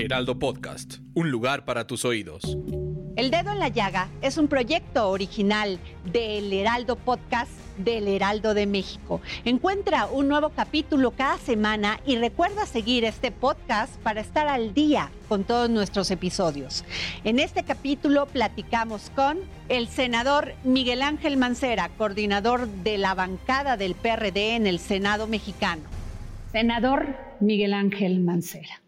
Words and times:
Heraldo 0.00 0.38
Podcast, 0.38 0.96
un 1.12 1.30
lugar 1.30 1.66
para 1.66 1.86
tus 1.86 2.06
oídos. 2.06 2.56
El 3.16 3.30
Dedo 3.30 3.52
en 3.52 3.58
la 3.58 3.68
Llaga 3.68 4.08
es 4.22 4.38
un 4.38 4.48
proyecto 4.48 5.10
original 5.10 5.78
del 6.10 6.50
Heraldo 6.50 6.96
Podcast 6.96 7.50
del 7.76 8.08
Heraldo 8.08 8.54
de 8.54 8.66
México. 8.66 9.20
Encuentra 9.44 10.06
un 10.06 10.28
nuevo 10.28 10.50
capítulo 10.50 11.10
cada 11.10 11.36
semana 11.36 12.00
y 12.06 12.16
recuerda 12.16 12.64
seguir 12.64 13.04
este 13.04 13.30
podcast 13.30 13.94
para 14.00 14.22
estar 14.22 14.48
al 14.48 14.72
día 14.72 15.10
con 15.28 15.44
todos 15.44 15.68
nuestros 15.68 16.10
episodios. 16.10 16.82
En 17.24 17.38
este 17.38 17.62
capítulo 17.62 18.24
platicamos 18.24 19.10
con 19.14 19.38
el 19.68 19.86
senador 19.86 20.54
Miguel 20.64 21.02
Ángel 21.02 21.36
Mancera, 21.36 21.90
coordinador 21.98 22.68
de 22.68 22.96
la 22.96 23.12
bancada 23.12 23.76
del 23.76 23.94
PRD 23.94 24.56
en 24.56 24.66
el 24.66 24.78
Senado 24.78 25.26
mexicano. 25.26 25.82
Senador 26.52 27.16
Miguel 27.40 27.74
Ángel 27.74 28.20
Mancera. 28.20 28.79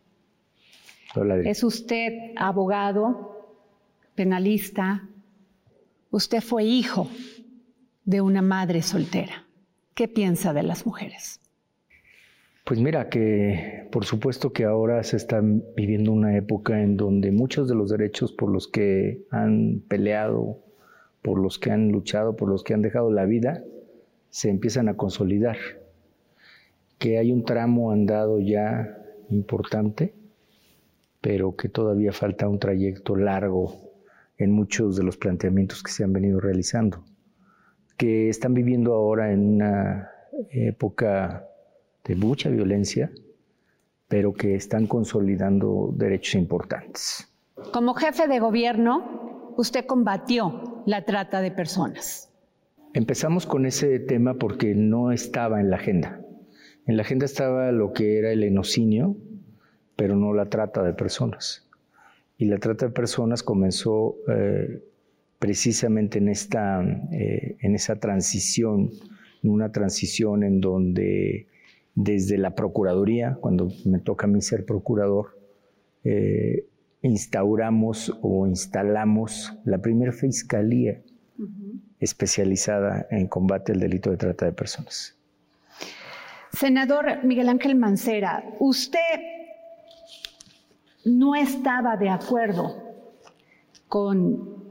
Es 1.44 1.62
usted 1.62 2.32
abogado, 2.36 3.58
penalista. 4.14 5.08
Usted 6.10 6.40
fue 6.40 6.64
hijo 6.64 7.08
de 8.04 8.20
una 8.20 8.42
madre 8.42 8.82
soltera. 8.82 9.46
¿Qué 9.94 10.08
piensa 10.08 10.52
de 10.52 10.62
las 10.62 10.86
mujeres? 10.86 11.40
Pues 12.64 12.80
mira 12.80 13.08
que 13.08 13.88
por 13.90 14.04
supuesto 14.04 14.52
que 14.52 14.64
ahora 14.64 15.02
se 15.02 15.16
está 15.16 15.42
viviendo 15.76 16.12
una 16.12 16.36
época 16.36 16.80
en 16.80 16.96
donde 16.96 17.30
muchos 17.30 17.68
de 17.68 17.74
los 17.74 17.90
derechos 17.90 18.32
por 18.32 18.50
los 18.50 18.68
que 18.68 19.26
han 19.30 19.82
peleado, 19.88 20.58
por 21.20 21.38
los 21.38 21.58
que 21.58 21.70
han 21.72 21.90
luchado, 21.90 22.36
por 22.36 22.48
los 22.48 22.64
que 22.64 22.72
han 22.72 22.82
dejado 22.82 23.10
la 23.10 23.26
vida, 23.26 23.62
se 24.30 24.48
empiezan 24.48 24.88
a 24.88 24.96
consolidar. 24.96 25.58
Que 26.98 27.18
hay 27.18 27.32
un 27.32 27.44
tramo 27.44 27.90
andado 27.90 28.40
ya 28.40 28.96
importante, 29.28 30.14
pero 31.22 31.56
que 31.56 31.70
todavía 31.70 32.12
falta 32.12 32.48
un 32.48 32.58
trayecto 32.58 33.16
largo 33.16 33.92
en 34.36 34.50
muchos 34.50 34.96
de 34.96 35.04
los 35.04 35.16
planteamientos 35.16 35.82
que 35.82 35.92
se 35.92 36.04
han 36.04 36.12
venido 36.12 36.40
realizando. 36.40 37.04
Que 37.96 38.28
están 38.28 38.52
viviendo 38.52 38.92
ahora 38.92 39.32
en 39.32 39.54
una 39.54 40.10
época 40.50 41.46
de 42.04 42.16
mucha 42.16 42.50
violencia, 42.50 43.12
pero 44.08 44.34
que 44.34 44.56
están 44.56 44.86
consolidando 44.86 45.94
derechos 45.96 46.34
importantes. 46.34 47.32
Como 47.72 47.94
jefe 47.94 48.26
de 48.26 48.40
gobierno, 48.40 49.54
usted 49.56 49.86
combatió 49.86 50.82
la 50.86 51.04
trata 51.04 51.40
de 51.40 51.52
personas. 51.52 52.30
Empezamos 52.94 53.46
con 53.46 53.64
ese 53.64 54.00
tema 54.00 54.34
porque 54.34 54.74
no 54.74 55.12
estaba 55.12 55.60
en 55.60 55.70
la 55.70 55.76
agenda. 55.76 56.20
En 56.84 56.96
la 56.96 57.02
agenda 57.04 57.26
estaba 57.26 57.70
lo 57.70 57.92
que 57.92 58.18
era 58.18 58.32
el 58.32 58.42
enocinio, 58.42 59.16
pero 59.96 60.16
no 60.16 60.32
la 60.32 60.46
trata 60.46 60.82
de 60.82 60.92
personas. 60.92 61.68
Y 62.38 62.46
la 62.46 62.58
trata 62.58 62.86
de 62.86 62.92
personas 62.92 63.42
comenzó 63.42 64.16
eh, 64.28 64.82
precisamente 65.38 66.18
en, 66.18 66.28
esta, 66.28 66.82
eh, 67.12 67.56
en 67.60 67.74
esa 67.74 67.96
transición, 67.96 68.90
en 69.42 69.50
una 69.50 69.72
transición 69.72 70.42
en 70.44 70.60
donde 70.60 71.46
desde 71.94 72.38
la 72.38 72.54
Procuraduría, 72.54 73.36
cuando 73.40 73.68
me 73.84 73.98
toca 73.98 74.26
a 74.26 74.28
mí 74.28 74.40
ser 74.40 74.64
procurador, 74.64 75.38
eh, 76.04 76.66
instauramos 77.02 78.16
o 78.22 78.46
instalamos 78.46 79.52
la 79.64 79.78
primera 79.78 80.12
fiscalía 80.12 81.02
especializada 81.98 83.06
en 83.10 83.26
combate 83.26 83.72
al 83.72 83.80
delito 83.80 84.10
de 84.10 84.16
trata 84.16 84.46
de 84.46 84.52
personas. 84.52 85.16
Senador 86.52 87.24
Miguel 87.24 87.48
Ángel 87.48 87.76
Mancera, 87.76 88.44
usted 88.58 88.98
no 91.04 91.34
estaba 91.34 91.96
de 91.96 92.08
acuerdo 92.08 92.76
con 93.88 94.62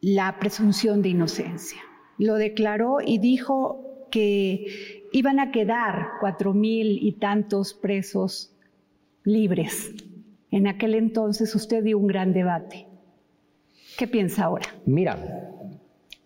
la 0.00 0.38
presunción 0.38 1.02
de 1.02 1.10
inocencia. 1.10 1.80
Lo 2.18 2.34
declaró 2.34 2.98
y 3.04 3.18
dijo 3.18 4.06
que 4.10 5.08
iban 5.12 5.40
a 5.40 5.50
quedar 5.50 6.12
cuatro 6.20 6.54
mil 6.54 6.98
y 7.02 7.12
tantos 7.12 7.74
presos 7.74 8.52
libres. 9.24 9.92
En 10.50 10.66
aquel 10.66 10.94
entonces 10.94 11.54
usted 11.54 11.82
dio 11.82 11.98
un 11.98 12.06
gran 12.06 12.32
debate. 12.32 12.86
¿Qué 13.98 14.06
piensa 14.06 14.44
ahora? 14.44 14.66
Mira, 14.86 15.18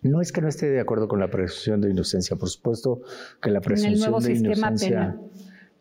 no 0.02 0.20
es 0.20 0.32
que 0.32 0.40
no 0.40 0.48
esté 0.48 0.68
de 0.70 0.80
acuerdo 0.80 1.08
con 1.08 1.20
la 1.20 1.28
presunción 1.28 1.80
de 1.80 1.90
inocencia, 1.90 2.36
por 2.36 2.48
supuesto 2.48 3.00
que 3.40 3.50
la 3.50 3.60
presunción 3.60 3.98
nuevo 3.98 4.20
de 4.20 4.36
sistema 4.36 4.68
inocencia, 4.68 4.88
penal. 4.88 5.20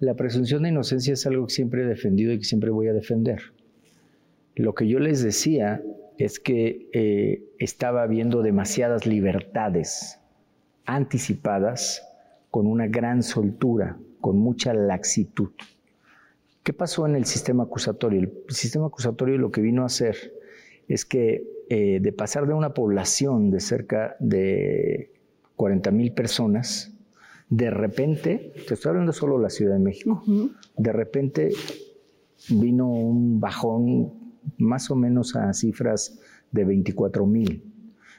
La 0.01 0.15
presunción 0.15 0.63
de 0.63 0.69
inocencia 0.69 1.13
es 1.13 1.27
algo 1.27 1.45
que 1.45 1.53
siempre 1.53 1.83
he 1.83 1.85
defendido 1.85 2.33
y 2.33 2.39
que 2.39 2.43
siempre 2.43 2.71
voy 2.71 2.87
a 2.87 2.93
defender. 2.93 3.39
Lo 4.55 4.73
que 4.73 4.87
yo 4.87 4.99
les 4.99 5.21
decía 5.21 5.83
es 6.17 6.39
que 6.39 6.89
eh, 6.91 7.43
estaba 7.59 8.01
habiendo 8.01 8.41
demasiadas 8.41 9.05
libertades 9.05 10.19
anticipadas 10.85 12.03
con 12.49 12.65
una 12.65 12.87
gran 12.87 13.21
soltura, 13.21 13.99
con 14.19 14.39
mucha 14.39 14.73
laxitud. 14.73 15.51
¿Qué 16.63 16.73
pasó 16.73 17.05
en 17.05 17.15
el 17.15 17.25
sistema 17.25 17.63
acusatorio? 17.63 18.21
El 18.21 18.55
sistema 18.55 18.87
acusatorio 18.87 19.37
lo 19.37 19.51
que 19.51 19.61
vino 19.61 19.83
a 19.83 19.85
hacer 19.85 20.15
es 20.87 21.05
que 21.05 21.43
eh, 21.69 21.99
de 22.01 22.11
pasar 22.11 22.47
de 22.47 22.55
una 22.55 22.73
población 22.73 23.51
de 23.51 23.59
cerca 23.59 24.15
de 24.19 25.11
40 25.57 25.91
mil 25.91 26.11
personas, 26.11 26.91
de 27.51 27.69
repente, 27.69 28.53
te 28.65 28.75
estoy 28.75 28.91
hablando 28.91 29.11
solo 29.11 29.35
de 29.35 29.43
la 29.43 29.49
Ciudad 29.49 29.73
de 29.73 29.79
México, 29.79 30.23
de 30.77 30.93
repente 30.93 31.49
vino 32.49 32.89
un 32.89 33.41
bajón 33.41 34.13
más 34.57 34.89
o 34.89 34.95
menos 34.95 35.35
a 35.35 35.53
cifras 35.53 36.21
de 36.49 36.63
24 36.63 37.25
mil. 37.25 37.61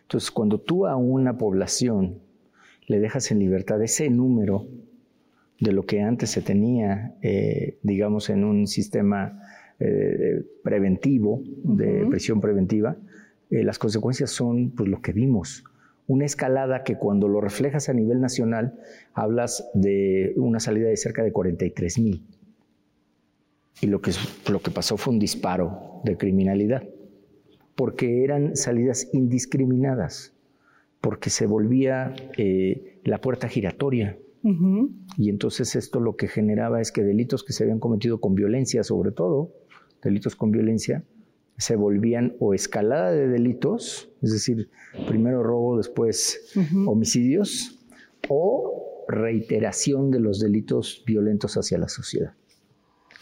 Entonces, 0.03 0.31
cuando 0.31 0.61
tú 0.61 0.87
a 0.87 0.97
una 0.97 1.39
población 1.39 2.19
le 2.87 3.01
dejas 3.01 3.31
en 3.31 3.39
libertad 3.39 3.83
ese 3.83 4.11
número 4.11 4.67
de 5.59 5.73
lo 5.73 5.85
que 5.85 6.03
antes 6.03 6.29
se 6.29 6.43
tenía, 6.43 7.17
eh, 7.23 7.79
digamos, 7.83 8.29
en 8.29 8.45
un 8.45 8.67
sistema 8.67 9.41
eh, 9.81 10.45
preventivo, 10.63 11.43
de 11.65 12.05
prisión 12.11 12.39
preventiva, 12.43 12.99
eh, 13.49 13.65
las 13.65 13.79
consecuencias 13.79 14.31
son 14.31 14.73
pues, 14.73 14.91
lo 14.91 15.01
que 15.01 15.15
vimos. 15.15 15.65
Una 16.13 16.27
escalada 16.27 16.85
que 16.85 16.99
cuando 16.99 17.27
lo 17.27 17.41
reflejas 17.41 17.89
a 17.89 17.95
nivel 17.95 18.21
nacional, 18.21 18.79
hablas 19.15 19.71
de 19.73 20.35
una 20.37 20.61
salida 20.61 20.91
de 20.91 20.97
cerca 20.99 21.23
de 21.23 21.33
43 21.33 21.99
mil. 22.01 22.27
Y 23.81 23.87
lo 23.87 24.03
que, 24.03 24.11
lo 24.51 24.61
que 24.61 24.71
pasó 24.71 24.99
fue 24.99 25.15
un 25.15 25.19
disparo 25.19 26.03
de 26.05 26.19
criminalidad, 26.19 26.87
porque 27.75 28.25
eran 28.25 28.57
salidas 28.57 29.09
indiscriminadas, 29.15 30.35
porque 31.01 31.31
se 31.31 31.47
volvía 31.47 32.15
eh, 32.37 33.01
la 33.05 33.19
puerta 33.19 33.49
giratoria. 33.49 34.19
Y 35.17 35.31
entonces 35.31 35.77
esto 35.77 35.99
lo 35.99 36.17
que 36.17 36.29
generaba 36.29 36.83
es 36.83 36.93
que 36.93 37.05
delitos 37.05 37.43
que 37.43 37.55
se 37.55 37.63
habían 37.63 37.81
cometido 37.81 38.21
con 38.21 38.35
violencia, 38.35 38.85
sobre 38.85 39.13
todo, 39.13 39.55
delitos 40.03 40.37
con 40.37 40.51
violencia, 40.51 41.05
se 41.63 41.77
volvían 41.77 42.35
o 42.41 42.55
escalada 42.55 43.13
de 43.13 43.29
delitos, 43.29 44.11
es 44.21 44.33
decir, 44.33 44.69
primero 45.07 45.45
robo, 45.45 45.77
después 45.77 46.53
homicidios, 46.87 47.79
o 48.29 49.05
reiteración 49.09 50.11
de 50.11 50.19
los 50.19 50.41
delitos 50.41 51.05
violentos 51.07 51.57
hacia 51.57 51.79
la 51.79 51.89
sociedad. 51.89 52.35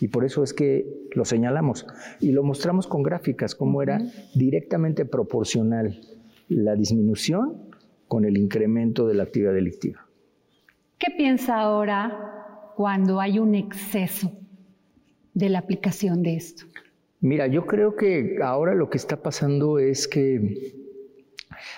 Y 0.00 0.08
por 0.08 0.24
eso 0.24 0.42
es 0.42 0.54
que 0.54 0.86
lo 1.14 1.26
señalamos 1.26 1.86
y 2.18 2.32
lo 2.32 2.42
mostramos 2.42 2.86
con 2.86 3.02
gráficas, 3.02 3.54
cómo 3.54 3.82
era 3.82 4.00
directamente 4.34 5.04
proporcional 5.04 6.00
la 6.48 6.74
disminución 6.74 7.68
con 8.08 8.24
el 8.24 8.38
incremento 8.38 9.06
de 9.06 9.14
la 9.14 9.24
actividad 9.24 9.52
delictiva. 9.52 10.06
¿Qué 10.98 11.08
piensa 11.14 11.60
ahora 11.60 12.72
cuando 12.74 13.20
hay 13.20 13.38
un 13.38 13.54
exceso 13.54 14.32
de 15.34 15.50
la 15.50 15.58
aplicación 15.58 16.22
de 16.22 16.36
esto? 16.36 16.64
Mira, 17.20 17.46
yo 17.46 17.66
creo 17.66 17.96
que 17.96 18.38
ahora 18.42 18.74
lo 18.74 18.88
que 18.88 18.96
está 18.96 19.22
pasando 19.22 19.78
es 19.78 20.08
que 20.08 20.74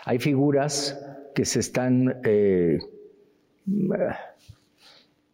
hay 0.05 0.19
figuras 0.19 1.05
que 1.35 1.45
se 1.45 1.61
están 1.61 2.21
eh, 2.25 2.79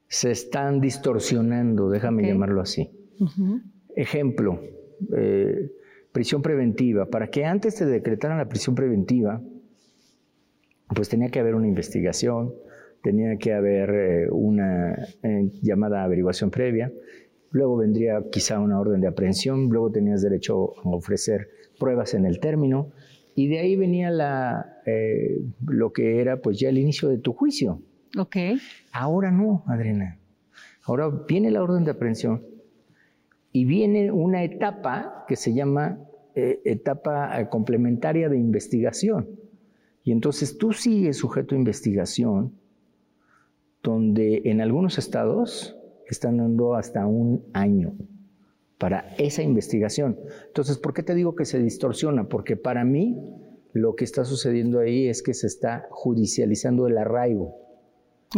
se 0.08 0.30
están 0.30 0.80
distorsionando, 0.80 1.90
déjame 1.90 2.26
llamarlo 2.26 2.62
así. 2.62 2.90
Ejemplo, 3.94 4.60
eh, 5.14 5.70
prisión 6.12 6.40
preventiva. 6.40 7.06
Para 7.06 7.28
que 7.28 7.44
antes 7.44 7.74
te 7.74 7.84
decretaran 7.84 8.38
la 8.38 8.48
prisión 8.48 8.74
preventiva, 8.74 9.42
pues 10.94 11.08
tenía 11.08 11.28
que 11.28 11.40
haber 11.40 11.54
una 11.54 11.68
investigación, 11.68 12.54
tenía 13.02 13.36
que 13.36 13.52
haber 13.52 13.90
eh, 13.90 14.28
una 14.30 14.96
llamada 15.62 16.02
averiguación 16.04 16.50
previa, 16.50 16.90
luego 17.50 17.76
vendría 17.76 18.24
quizá 18.30 18.58
una 18.60 18.78
orden 18.80 19.00
de 19.00 19.08
aprehensión, 19.08 19.68
luego 19.68 19.90
tenías 19.90 20.22
derecho 20.22 20.74
a 20.84 20.88
ofrecer 20.88 21.48
pruebas 21.78 22.14
en 22.14 22.26
el 22.26 22.40
término, 22.40 22.90
y 23.34 23.48
de 23.48 23.60
ahí 23.60 23.76
venía 23.76 24.10
la, 24.10 24.80
lo 25.66 25.92
que 25.92 26.20
era 26.20 26.42
pues 26.42 26.58
ya 26.58 26.68
el 26.68 26.78
inicio 26.78 27.08
de 27.08 27.18
tu 27.18 27.32
juicio. 27.32 27.80
Ok. 28.18 28.36
Ahora 28.92 29.30
no, 29.30 29.62
Adriana. 29.66 30.18
Ahora 30.84 31.08
viene 31.28 31.50
la 31.50 31.62
orden 31.62 31.84
de 31.84 31.92
aprehensión 31.92 32.42
y 33.52 33.64
viene 33.64 34.10
una 34.10 34.42
etapa 34.42 35.24
que 35.28 35.36
se 35.36 35.54
llama 35.54 35.98
eh, 36.34 36.60
etapa 36.64 37.40
eh, 37.40 37.48
complementaria 37.48 38.28
de 38.28 38.38
investigación. 38.38 39.28
Y 40.04 40.12
entonces 40.12 40.56
tú 40.56 40.72
sigues 40.72 41.18
sujeto 41.18 41.54
a 41.54 41.58
investigación, 41.58 42.52
donde 43.82 44.42
en 44.44 44.60
algunos 44.60 44.98
estados 44.98 45.77
están 46.14 46.38
dando 46.38 46.74
hasta 46.74 47.06
un 47.06 47.44
año 47.52 47.94
para 48.78 49.14
esa 49.18 49.42
investigación. 49.42 50.18
Entonces, 50.46 50.78
¿por 50.78 50.94
qué 50.94 51.02
te 51.02 51.14
digo 51.14 51.34
que 51.34 51.44
se 51.44 51.58
distorsiona? 51.58 52.28
Porque 52.28 52.56
para 52.56 52.84
mí 52.84 53.18
lo 53.72 53.94
que 53.96 54.04
está 54.04 54.24
sucediendo 54.24 54.80
ahí 54.80 55.08
es 55.08 55.22
que 55.22 55.34
se 55.34 55.46
está 55.46 55.86
judicializando 55.90 56.86
el 56.86 56.98
arraigo. 56.98 57.56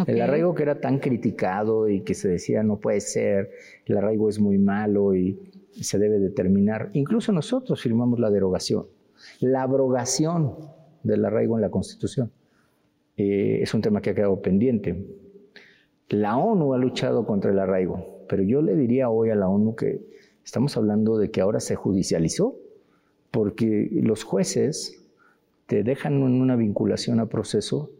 El 0.06 0.20
arraigo 0.20 0.54
que 0.54 0.62
era 0.62 0.80
tan 0.80 1.00
criticado 1.00 1.88
y 1.88 2.02
que 2.02 2.14
se 2.14 2.28
decía 2.28 2.62
no 2.62 2.78
puede 2.78 3.00
ser, 3.00 3.50
el 3.86 3.96
arraigo 3.96 4.28
es 4.28 4.38
muy 4.38 4.56
malo 4.56 5.14
y 5.14 5.36
se 5.72 5.98
debe 5.98 6.18
determinar. 6.20 6.90
Incluso 6.92 7.32
nosotros 7.32 7.82
firmamos 7.82 8.20
la 8.20 8.30
derogación, 8.30 8.86
la 9.40 9.62
abrogación 9.62 10.54
del 11.02 11.24
arraigo 11.24 11.56
en 11.56 11.62
la 11.62 11.70
Constitución. 11.70 12.30
Eh, 13.16 13.60
es 13.62 13.74
un 13.74 13.82
tema 13.82 14.00
que 14.00 14.10
ha 14.10 14.14
quedado 14.14 14.40
pendiente. 14.40 15.04
La 16.10 16.36
ONU 16.36 16.74
ha 16.74 16.78
luchado 16.78 17.26
contra 17.26 17.50
el 17.50 17.58
arraigo, 17.58 18.24
pero 18.28 18.42
yo 18.42 18.62
le 18.62 18.76
diría 18.76 19.10
hoy 19.10 19.30
a 19.30 19.34
la 19.34 19.48
ONU 19.48 19.74
que 19.74 20.02
estamos 20.44 20.76
hablando 20.76 21.18
de 21.18 21.30
que 21.30 21.40
ahora 21.40 21.60
se 21.60 21.74
judicializó, 21.74 22.56
porque 23.30 23.88
los 24.02 24.24
jueces 24.24 25.02
te 25.66 25.82
dejan 25.82 26.14
en 26.14 26.40
una 26.42 26.56
vinculación 26.56 27.20
a 27.20 27.26
proceso 27.26 27.90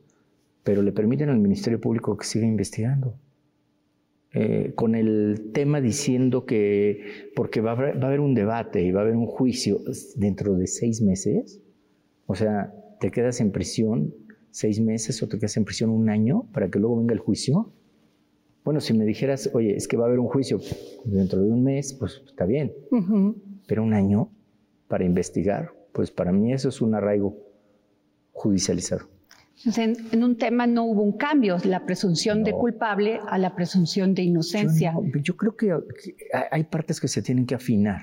pero 0.62 0.83
le 0.83 0.93
permiten 0.93 1.29
al 1.29 1.39
Ministerio 1.39 1.81
Público 1.81 2.17
que 2.17 2.27
siga 2.27 2.47
investigando. 2.47 3.15
Eh, 4.33 4.73
con 4.77 4.95
el 4.95 5.51
tema 5.53 5.81
diciendo 5.81 6.47
que, 6.47 7.31
porque 7.35 7.61
va 7.61 7.73
a, 7.73 7.75
haber, 7.75 7.99
va 7.99 8.05
a, 8.05 8.07
haber, 8.07 8.21
un 8.21 8.35
debate 8.35 8.83
y 8.83 8.93
va 8.93 9.01
a 9.01 9.03
haber 9.03 9.17
un 9.17 9.27
juicio 9.27 9.81
dentro 10.15 10.55
de 10.55 10.69
seis 10.69 11.03
meses, 11.03 11.61
o 12.27 12.37
sea, 12.37 12.73
te 13.01 13.11
quedas 13.11 13.41
en 13.41 13.51
prisión 13.51 14.15
seis 14.53 14.81
meses 14.81 15.21
o 15.23 15.29
te 15.29 15.39
quedas 15.39 15.57
en 15.57 15.65
prisión 15.65 15.91
un 15.91 16.09
año 16.09 16.47
para 16.53 16.71
que 16.71 16.79
luego 16.79 16.99
venga 16.99 17.12
el 17.12 17.19
juicio. 17.19 17.73
Bueno, 18.65 18.81
si 18.81 18.93
me 18.93 19.05
dijeras, 19.05 19.51
oye, 19.55 19.77
es 19.77 19.89
que 19.89 19.97
va 19.97 20.05
a 20.05 20.09
haber 20.09 20.19
un 20.19 20.29
juicio 20.29 20.61
dentro 21.05 21.41
de 21.41 21.51
un 21.51 21.65
mes, 21.65 21.95
pues 21.95 22.23
está 22.27 22.45
bien, 22.45 22.73
pero 23.67 23.83
un 23.83 23.95
año 23.95 24.31
para 24.89 25.05
investigar, 25.05 25.73
pues 25.93 26.11
para 26.11 26.33
mí 26.33 26.53
eso 26.53 26.69
es 26.69 26.81
un 26.81 26.95
arraigo 26.95 27.37
judicializado. 28.33 29.09
En, 29.77 30.25
un 30.25 30.37
tema 30.37 30.67
no 30.67 30.85
hubo 30.85 31.03
un 31.03 31.19
cambio, 31.19 31.59
la 31.65 31.85
presunción 31.85 32.45
de 32.45 32.53
culpable 32.53 33.21
a 33.29 33.37
la 33.37 33.55
presunción 33.55 34.15
de 34.15 34.23
inocencia. 34.23 34.95
Yo, 35.23 35.37
creo 35.37 35.55
que 35.55 35.75
hay 36.51 36.65
partes 36.65 37.01
que 37.01 37.09
se 37.09 37.23
tienen 37.23 37.47
que 37.47 37.55
afinar. 37.55 38.01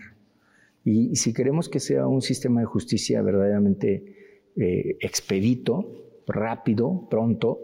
Y, 0.84 1.16
si 1.16 1.34
queremos 1.34 1.68
que 1.68 1.80
sea 1.80 2.08
un 2.08 2.22
sistema 2.22 2.62
de 2.62 2.68
justicia 2.68 3.22
verdaderamente 3.22 4.52
eh, 4.56 4.98
expedito, 5.02 6.22
rápido, 6.28 7.08
pronto, 7.10 7.60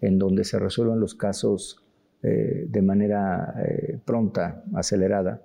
en 0.00 0.18
donde 0.18 0.44
se 0.44 0.58
resuelvan 0.58 1.00
los 1.00 1.14
casos 1.14 1.87
eh, 2.22 2.66
de 2.68 2.82
manera 2.82 3.54
eh, 3.64 3.98
pronta, 4.04 4.64
acelerada, 4.74 5.42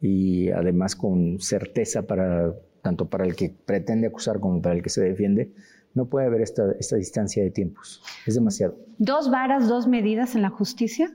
y 0.00 0.50
además 0.50 0.94
con 0.96 1.40
certeza 1.40 2.02
para 2.02 2.54
tanto 2.82 3.08
para 3.08 3.24
el 3.24 3.34
que 3.34 3.54
pretende 3.66 4.06
acusar 4.06 4.40
como 4.40 4.62
para 4.62 4.74
el 4.74 4.82
que 4.82 4.88
se 4.88 5.02
defiende, 5.02 5.52
no 5.94 6.06
puede 6.06 6.26
haber 6.26 6.42
esta, 6.42 6.64
distancia 6.96 7.42
de 7.42 7.50
tiempos. 7.50 8.02
Es 8.26 8.34
demasiado. 8.34 8.76
¿Dos 8.98 9.30
varas, 9.30 9.68
dos 9.68 9.86
medidas 9.86 10.34
en 10.34 10.42
la 10.42 10.50
justicia 10.50 11.10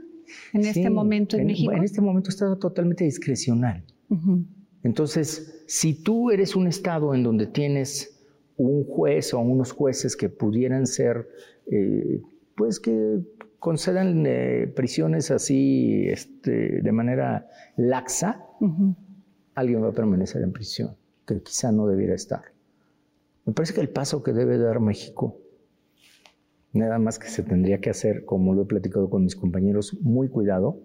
en 0.54 0.62
este 0.62 0.90
momento 0.90 1.38
en, 1.38 1.48
México? 1.48 1.72
En 1.72 1.84
este 1.84 2.02
momento 2.02 2.30
está 2.30 2.56
totalmente 2.58 3.04
discrecional. 3.06 3.84
Entonces, 4.84 5.64
si 5.68 6.04
tú 6.04 6.30
eres 6.30 6.56
un 6.56 6.68
estado 6.68 7.16
en 7.16 7.24
donde 7.24 7.48
tienes 7.48 8.20
un 8.58 8.84
juez 8.84 9.34
o 9.34 9.40
unos 9.40 9.72
jueces 9.72 10.16
que 10.16 10.30
pudieran 10.30 10.86
ser, 10.86 11.28
eh, 11.72 12.22
pues 12.56 12.80
que 12.80 13.20
concedan 13.64 14.26
eh, 14.28 14.70
prisiones 14.76 15.32
así 15.32 16.06
este, 16.10 16.82
de 16.82 16.92
manera 16.92 17.48
laxa, 17.78 18.46
alguien 19.56 19.82
va 19.82 19.88
a 19.88 19.94
permanecer 19.94 20.42
en 20.42 20.52
prisión, 20.52 20.98
que 21.26 21.42
quizá 21.42 21.72
no 21.72 21.88
debiera 21.88 22.14
estar. 22.14 22.42
Me 23.46 23.54
parece 23.54 23.74
que 23.74 23.80
el 23.80 23.88
paso 23.88 24.22
que 24.22 24.34
debe 24.34 24.58
dar 24.58 24.82
México, 24.82 25.40
nada 26.74 27.00
más 27.00 27.18
que 27.20 27.30
se 27.30 27.42
tendría 27.42 27.80
que 27.80 27.90
hacer, 27.90 28.26
como 28.26 28.54
lo 28.54 28.64
he 28.64 28.66
platicado 28.66 29.10
con 29.10 29.24
mis 29.24 29.38
compañeros, 29.38 29.98
muy 30.02 30.28
cuidado, 30.28 30.82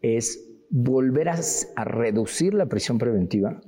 es 0.00 0.48
volver 0.70 1.28
a, 1.28 1.36
reducir 1.84 2.54
la 2.54 2.64
prisión 2.64 2.96
preventiva, 2.96 3.60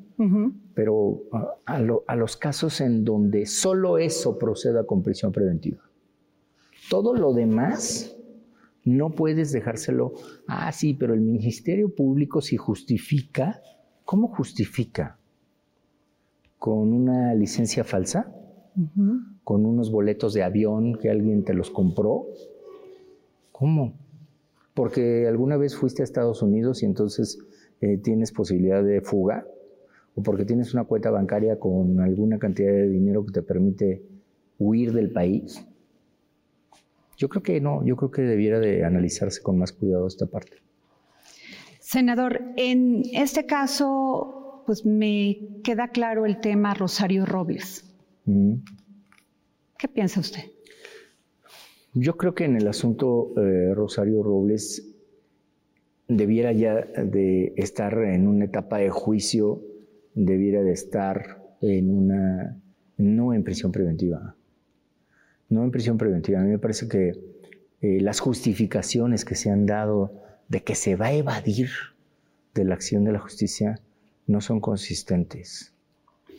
pero 0.73 1.25
a, 1.67 1.75
a, 2.07 2.17
los 2.17 2.39
casos 2.39 2.81
en 2.81 3.05
donde 3.05 3.45
solo 3.45 3.99
eso 3.99 4.39
proceda 4.39 4.87
con 4.87 5.03
prisión 5.03 5.31
preventiva. 5.31 5.83
Todo 6.89 7.13
lo 7.13 7.35
demás 7.35 8.16
no 8.87 9.11
puedes 9.11 9.53
dejárselo, 9.53 10.15
ah, 10.49 10.73
sí, 10.73 10.95
pero 10.95 11.13
el 11.13 11.21
Ministerio 11.21 11.95
Público 11.95 12.41
si 12.41 12.57
justifica, 12.57 13.61
¿cómo 14.05 14.29
justifica? 14.29 15.19
con 16.59 16.93
una 16.93 17.35
licencia 17.35 17.85
falsa, 17.85 18.33
con 19.45 19.65
unos 19.65 19.91
boletos 19.91 20.35
de 20.35 20.43
avión 20.43 20.99
que 20.99 21.11
alguien 21.11 21.45
te 21.45 21.55
los 21.55 21.71
compró. 21.71 22.27
¿Cómo? 23.53 23.95
Porque 24.75 25.27
alguna 25.27 25.57
vez 25.57 25.77
fuiste 25.77 26.03
a 26.03 26.05
Estados 26.05 26.43
Unidos 26.43 26.83
y 26.83 26.87
entonces 26.87 27.39
eh, 27.81 27.99
tienes 27.99 28.33
posibilidad 28.33 28.83
de 28.83 29.01
fuga, 29.01 29.47
o 30.15 30.23
porque 30.23 30.45
tienes 30.45 30.75
una 30.75 30.85
cuenta 30.85 31.11
bancaria 31.11 31.59
con 31.59 32.01
alguna 32.01 32.39
cantidad 32.39 32.73
de 32.73 32.89
dinero 32.89 33.25
que 33.25 33.33
te 33.33 33.43
permite 33.43 34.03
huir 34.59 34.93
del 34.93 35.13
país. 35.13 35.66
Yo 37.17 37.29
creo 37.29 37.43
que 37.43 37.61
no, 37.61 37.85
yo 37.85 37.97
creo 37.97 38.11
que 38.11 38.23
debiera 38.23 38.61
de 38.61 38.85
analizarse 38.85 39.43
con 39.43 39.59
más 39.59 39.73
cuidado 39.73 40.07
esta 40.07 40.27
parte. 40.27 40.59
Senador, 41.81 42.43
en 42.57 43.03
este 43.13 43.47
caso, 43.47 44.63
pues 44.67 44.85
me 44.85 45.39
queda 45.63 45.89
claro 45.89 46.27
el 46.27 46.41
tema 46.41 46.75
Rosario 46.75 47.25
Robles. 47.25 47.85
Mm. 48.25 48.55
¿Qué 49.79 49.89
piensa 49.89 50.21
usted? 50.21 50.43
Yo 51.95 52.17
creo 52.17 52.35
que 52.35 52.45
en 52.45 52.57
el 52.57 52.69
asunto 52.69 53.33
eh, 53.37 53.73
Rosario 53.75 54.23
Robles 54.23 54.95
debiera 56.09 56.53
ya 56.53 56.75
de 56.75 57.55
estar 57.57 57.97
en 58.03 58.27
una 58.27 58.45
etapa 58.45 58.79
de 58.79 58.91
juicio, 58.91 59.63
debiera 60.15 60.63
de 60.63 60.73
estar 60.73 61.43
en 61.61 61.91
una, 61.91 62.61
no 62.97 63.33
en 63.33 63.45
prisión 63.45 63.73
preventiva, 63.73 64.37
no 65.49 65.65
en 65.65 65.71
prisión 65.71 65.99
preventiva. 65.99 66.41
A 66.41 66.43
mí 66.43 66.51
me 66.51 66.59
parece 66.59 66.89
que 66.89 67.13
eh, 67.81 68.01
las 68.01 68.21
justificaciones 68.21 69.25
que 69.25 69.35
se 69.35 69.51
han 69.51 69.67
dado 69.67 70.13
de 70.49 70.63
que 70.63 70.75
se 70.75 70.97
va 70.97 71.07
a 71.07 71.13
evadir 71.13 71.71
de 72.55 72.65
la 72.65 72.75
acción 72.75 73.05
de 73.05 73.13
la 73.13 73.19
justicia 73.19 73.81
no 74.27 74.41
son 74.41 74.61
consistentes. 74.61 75.73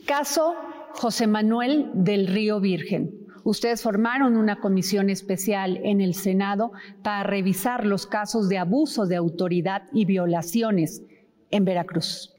Caso 0.06 0.54
José 0.94 1.26
Manuel 1.26 1.90
del 1.94 2.26
Río 2.26 2.60
Virgen. 2.60 3.28
Ustedes 3.44 3.82
formaron 3.82 4.36
una 4.36 4.60
comisión 4.60 5.10
especial 5.10 5.80
en 5.84 6.00
el 6.00 6.14
Senado 6.14 6.72
para 7.02 7.22
revisar 7.22 7.86
los 7.86 8.06
casos 8.06 8.48
de 8.48 8.58
abuso 8.58 9.06
de 9.06 9.16
autoridad 9.16 9.84
y 9.92 10.04
violaciones 10.04 11.02
en 11.50 11.64
Veracruz. 11.64 12.34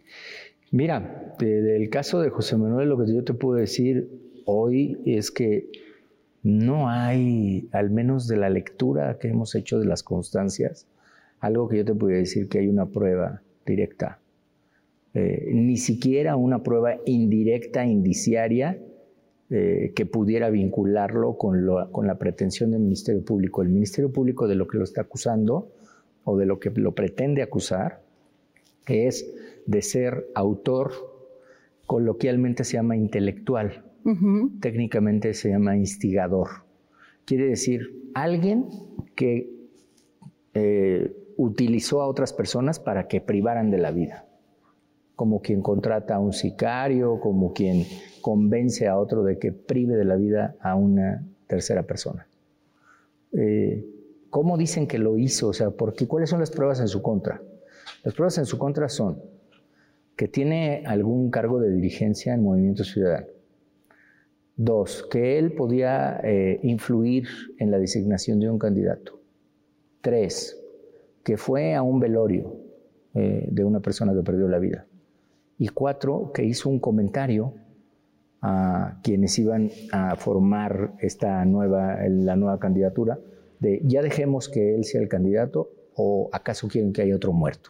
Mira, 0.71 1.35
del 1.39 1.89
caso 1.89 2.19
de 2.21 2.29
José 2.29 2.57
Manuel, 2.57 2.89
lo 2.89 3.03
que 3.03 3.11
yo 3.11 3.23
te 3.23 3.33
puedo 3.33 3.55
decir 3.55 4.07
hoy 4.45 4.99
es 5.05 5.31
que 5.31 5.71
no 6.43 6.89
hay, 6.89 7.67
al 7.71 7.89
menos 7.89 8.27
de 8.27 8.37
la 8.37 8.49
lectura 8.49 9.17
que 9.19 9.29
hemos 9.29 9.55
hecho 9.55 9.79
de 9.79 9.85
las 9.85 10.03
constancias, 10.03 10.87
algo 11.39 11.67
que 11.67 11.77
yo 11.77 11.85
te 11.85 11.95
puedo 11.95 12.15
decir 12.15 12.47
que 12.47 12.59
hay 12.59 12.67
una 12.67 12.85
prueba 12.85 13.41
directa 13.65 14.19
eh, 15.13 15.49
ni 15.51 15.77
siquiera 15.77 16.35
una 16.35 16.61
prueba 16.61 16.97
indirecta, 17.05 17.85
indiciaria, 17.85 18.77
eh, 19.49 19.91
que 19.95 20.05
pudiera 20.05 20.51
vincularlo 20.51 21.35
con, 21.35 21.65
la 21.65 22.17
pretensión 22.19 22.71
del 22.71 22.81
Ministerio 22.81 23.23
Público. 23.25 23.63
El 23.63 23.69
Ministerio 23.69 24.11
Público 24.11 24.47
de 24.47 24.55
lo 24.55 24.67
que 24.67 24.77
lo 24.77 24.83
está 24.83 25.01
acusando 25.01 25.71
o 26.23 26.37
de 26.37 26.45
lo 26.45 26.59
que 26.59 26.69
lo 26.69 26.93
pretende 26.93 27.41
acusar 27.41 28.01
es 28.87 29.27
de 29.65 29.81
ser 29.81 30.27
autor, 30.35 30.91
coloquialmente 31.87 32.63
se 32.63 32.73
llama 32.73 32.95
intelectual, 32.95 33.83
técnicamente 34.59 35.33
se 35.33 35.49
llama 35.49 35.77
instigador. 35.77 36.47
Quiere 37.25 37.47
decir 37.47 38.09
alguien 38.13 38.67
que 39.15 39.49
eh, 40.53 41.15
utilizó 41.37 42.01
a 42.01 42.07
otras 42.07 42.33
personas 42.33 42.79
para 42.79 43.07
que 43.07 43.21
privaran 43.21 43.71
de 43.71 43.77
la 43.77 43.91
vida, 43.91 44.25
como 45.15 45.41
quien 45.41 45.61
contrata 45.61 46.15
a 46.15 46.19
un 46.19 46.33
sicario, 46.33 47.19
como 47.19 47.53
quien 47.53 47.85
convence 48.21 48.87
a 48.87 48.97
otro 48.97 49.23
de 49.23 49.37
que 49.37 49.51
prive 49.51 49.95
de 49.95 50.05
la 50.05 50.15
vida 50.15 50.55
a 50.59 50.75
una 50.75 51.25
tercera 51.47 51.83
persona. 51.83 52.27
Eh, 53.31 53.85
¿Cómo 54.29 54.57
dicen 54.57 54.87
que 54.87 54.99
lo 54.99 55.17
hizo? 55.17 55.49
O 55.49 55.53
sea, 55.53 55.71
porque, 55.71 56.07
¿cuáles 56.07 56.29
son 56.29 56.39
las 56.39 56.51
pruebas 56.51 56.79
en 56.79 56.87
su 56.87 57.01
contra? 57.01 57.41
Las 58.03 58.13
pruebas 58.13 58.37
en 58.37 58.45
su 58.45 58.57
contra 58.57 58.89
son 58.89 59.21
que 60.15 60.27
tiene 60.27 60.83
algún 60.85 61.31
cargo 61.31 61.61
de 61.61 61.71
dirigencia 61.71 62.33
en 62.33 62.43
Movimiento 62.43 62.83
Ciudadano. 62.83 63.27
Dos, 64.61 65.07
que 65.09 65.39
él 65.39 65.53
podía 65.53 66.19
eh, 66.21 66.59
influir 66.63 67.29
en 67.59 67.71
la 67.71 67.79
designación 67.79 68.41
de 68.41 68.49
un 68.49 68.59
candidato. 68.59 69.21
Tres, 70.01 70.61
que 71.23 71.37
fue 71.37 71.75
a 71.75 71.81
un 71.81 72.01
velorio 72.01 72.57
eh, 73.13 73.47
de 73.49 73.63
una 73.63 73.79
persona 73.79 74.13
que 74.13 74.21
perdió 74.21 74.49
la 74.49 74.59
vida. 74.59 74.85
Y 75.57 75.69
cuatro, 75.69 76.33
que 76.33 76.43
hizo 76.43 76.67
un 76.67 76.81
comentario 76.81 77.53
a 78.41 78.99
quienes 79.01 79.39
iban 79.39 79.69
a 79.93 80.17
formar 80.17 80.93
esta 80.99 81.45
nueva, 81.45 81.95
la 82.09 82.35
nueva 82.35 82.59
candidatura 82.59 83.17
de 83.61 83.81
ya 83.85 84.01
dejemos 84.01 84.49
que 84.49 84.75
él 84.75 84.83
sea 84.83 84.99
el 84.99 85.07
candidato 85.07 85.69
o 85.95 86.29
acaso 86.33 86.67
quieren 86.67 86.91
que 86.91 87.03
haya 87.03 87.15
otro 87.15 87.31
muerto. 87.31 87.69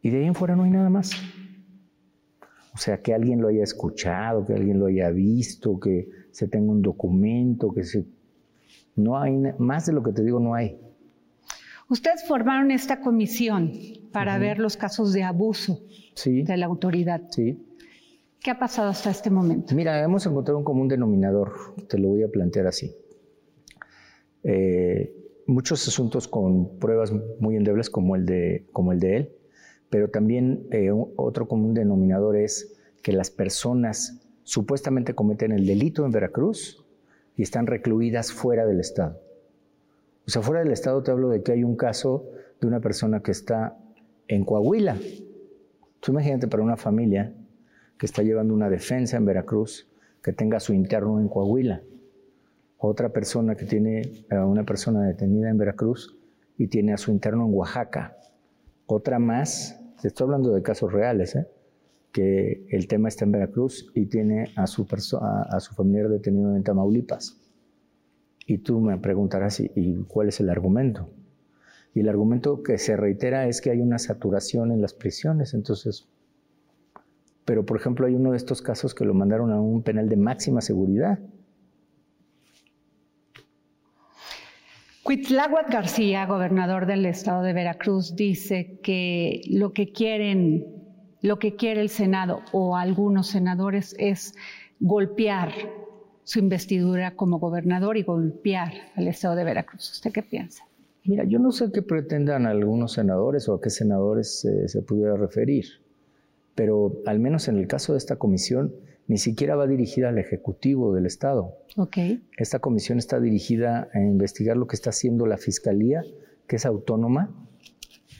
Y 0.00 0.10
de 0.10 0.18
ahí 0.18 0.26
en 0.26 0.34
fuera 0.36 0.54
no 0.54 0.62
hay 0.62 0.70
nada 0.70 0.90
más. 0.90 1.10
O 2.74 2.78
sea, 2.78 3.00
que 3.00 3.14
alguien 3.14 3.40
lo 3.40 3.48
haya 3.48 3.62
escuchado, 3.62 4.44
que 4.44 4.54
alguien 4.54 4.80
lo 4.80 4.86
haya 4.86 5.10
visto, 5.10 5.78
que 5.78 6.08
se 6.32 6.48
tenga 6.48 6.72
un 6.72 6.82
documento, 6.82 7.72
que 7.72 7.84
se... 7.84 8.04
No 8.96 9.18
hay, 9.18 9.36
más 9.58 9.86
de 9.86 9.92
lo 9.92 10.02
que 10.02 10.12
te 10.12 10.22
digo, 10.22 10.40
no 10.40 10.54
hay. 10.54 10.78
Ustedes 11.88 12.26
formaron 12.26 12.70
esta 12.70 13.00
comisión 13.00 13.72
para 14.12 14.38
ver 14.38 14.58
los 14.58 14.76
casos 14.76 15.12
de 15.12 15.22
abuso 15.22 15.82
de 16.24 16.56
la 16.56 16.66
autoridad. 16.66 17.22
Sí. 17.30 17.58
¿Qué 18.40 18.50
ha 18.50 18.58
pasado 18.58 18.88
hasta 18.88 19.10
este 19.10 19.30
momento? 19.30 19.74
Mira, 19.74 20.02
hemos 20.02 20.26
encontrado 20.26 20.58
un 20.58 20.64
común 20.64 20.88
denominador, 20.88 21.52
te 21.88 21.98
lo 21.98 22.08
voy 22.08 22.22
a 22.22 22.28
plantear 22.28 22.66
así. 22.66 22.94
Eh, 24.42 25.14
muchos 25.46 25.86
asuntos 25.88 26.28
con 26.28 26.78
pruebas 26.78 27.12
muy 27.40 27.56
endebles 27.56 27.88
como 27.88 28.16
el 28.16 28.26
de, 28.26 28.66
como 28.72 28.92
el 28.92 29.00
de 29.00 29.16
él, 29.16 29.32
pero 29.90 30.08
también 30.08 30.66
eh, 30.70 30.90
otro 31.16 31.46
común 31.46 31.74
denominador 31.74 32.36
es 32.36 32.74
que 33.02 33.12
las 33.12 33.30
personas 33.30 34.20
supuestamente 34.42 35.14
cometen 35.14 35.52
el 35.52 35.66
delito 35.66 36.04
en 36.04 36.10
Veracruz 36.10 36.84
y 37.36 37.42
están 37.42 37.66
recluidas 37.66 38.32
fuera 38.32 38.66
del 38.66 38.80
Estado. 38.80 39.20
O 40.26 40.30
sea, 40.30 40.42
fuera 40.42 40.62
del 40.62 40.72
Estado 40.72 41.02
te 41.02 41.10
hablo 41.10 41.28
de 41.28 41.42
que 41.42 41.52
hay 41.52 41.64
un 41.64 41.76
caso 41.76 42.26
de 42.60 42.66
una 42.66 42.80
persona 42.80 43.20
que 43.20 43.30
está 43.30 43.76
en 44.28 44.44
Coahuila. 44.44 44.96
Tú 46.00 46.12
imagínate 46.12 46.48
para 46.48 46.62
una 46.62 46.76
familia 46.76 47.32
que 47.98 48.06
está 48.06 48.22
llevando 48.22 48.54
una 48.54 48.70
defensa 48.70 49.16
en 49.16 49.24
Veracruz, 49.24 49.88
que 50.22 50.32
tenga 50.32 50.60
su 50.60 50.72
interno 50.72 51.20
en 51.20 51.28
Coahuila. 51.28 51.82
Otra 52.78 53.10
persona 53.10 53.54
que 53.54 53.64
tiene 53.64 54.24
a 54.30 54.44
una 54.44 54.64
persona 54.64 55.06
detenida 55.06 55.50
en 55.50 55.58
Veracruz 55.58 56.16
y 56.58 56.66
tiene 56.68 56.92
a 56.92 56.98
su 56.98 57.10
interno 57.10 57.46
en 57.46 57.54
Oaxaca. 57.54 58.16
Otra 58.86 59.18
más, 59.18 59.80
estoy 60.02 60.24
hablando 60.24 60.52
de 60.52 60.62
casos 60.62 60.92
reales, 60.92 61.36
¿eh? 61.36 61.48
que 62.12 62.66
el 62.70 62.86
tema 62.86 63.08
está 63.08 63.24
en 63.24 63.32
Veracruz 63.32 63.90
y 63.94 64.06
tiene 64.06 64.52
a 64.56 64.66
su, 64.66 64.86
a, 65.20 65.60
su 65.60 65.74
familiar 65.74 66.08
detenido 66.08 66.54
en 66.54 66.62
Tamaulipas. 66.62 67.40
Y 68.46 68.58
tú 68.58 68.80
me 68.80 68.98
preguntarás, 68.98 69.60
¿y 69.60 70.04
cuál 70.06 70.28
es 70.28 70.38
el 70.40 70.50
argumento? 70.50 71.08
Y 71.94 72.00
el 72.00 72.08
argumento 72.08 72.62
que 72.62 72.78
se 72.78 72.96
reitera 72.96 73.48
es 73.48 73.60
que 73.60 73.70
hay 73.70 73.80
una 73.80 73.98
saturación 73.98 74.70
en 74.70 74.82
las 74.82 74.94
prisiones, 74.94 75.54
entonces 75.54 76.08
pero, 77.44 77.66
por 77.66 77.76
ejemplo, 77.76 78.06
hay 78.06 78.14
uno 78.14 78.30
de 78.30 78.36
estos 78.36 78.62
casos 78.62 78.94
que 78.94 79.04
lo 79.04 79.14
mandaron 79.14 79.50
a 79.52 79.60
un 79.60 79.82
penal 79.82 80.08
de 80.08 80.16
máxima 80.16 80.60
seguridad. 80.60 81.18
Cuitláhuac 85.04 85.70
García, 85.70 86.26
gobernador 86.26 86.86
del 86.86 87.06
estado 87.06 87.42
de 87.42 87.52
Veracruz, 87.52 88.16
dice 88.16 88.80
que 88.82 89.42
lo 89.48 89.72
que 89.72 89.92
quieren, 89.92 90.66
lo 91.20 91.38
que 91.38 91.54
quiere 91.54 91.80
el 91.82 91.90
Senado 91.90 92.40
o 92.52 92.76
algunos 92.76 93.28
senadores 93.28 93.94
es 93.98 94.34
golpear 94.80 95.52
su 96.24 96.40
investidura 96.40 97.14
como 97.14 97.38
gobernador 97.38 97.96
y 97.96 98.02
golpear 98.02 98.72
al 98.96 99.06
estado 99.06 99.36
de 99.36 99.44
Veracruz. 99.44 99.92
¿Usted 99.92 100.10
qué 100.10 100.22
piensa? 100.22 100.64
Mira, 101.04 101.24
yo 101.24 101.38
no 101.38 101.52
sé 101.52 101.70
qué 101.70 101.82
pretendan 101.82 102.46
algunos 102.46 102.94
senadores 102.94 103.48
o 103.48 103.54
a 103.54 103.60
qué 103.60 103.70
senadores 103.70 104.48
se 104.66 104.82
pudiera 104.82 105.16
referir 105.16 105.66
pero 106.54 107.02
al 107.06 107.18
menos 107.18 107.48
en 107.48 107.58
el 107.58 107.66
caso 107.66 107.92
de 107.92 107.98
esta 107.98 108.16
comisión, 108.16 108.74
ni 109.06 109.18
siquiera 109.18 109.56
va 109.56 109.66
dirigida 109.66 110.08
al 110.08 110.18
Ejecutivo 110.18 110.94
del 110.94 111.06
Estado. 111.06 111.56
Okay. 111.76 112.26
Esta 112.36 112.58
comisión 112.58 112.98
está 112.98 113.20
dirigida 113.20 113.88
a 113.92 114.00
investigar 114.00 114.56
lo 114.56 114.66
que 114.66 114.76
está 114.76 114.90
haciendo 114.90 115.26
la 115.26 115.36
Fiscalía, 115.36 116.02
que 116.46 116.56
es 116.56 116.66
autónoma, 116.66 117.34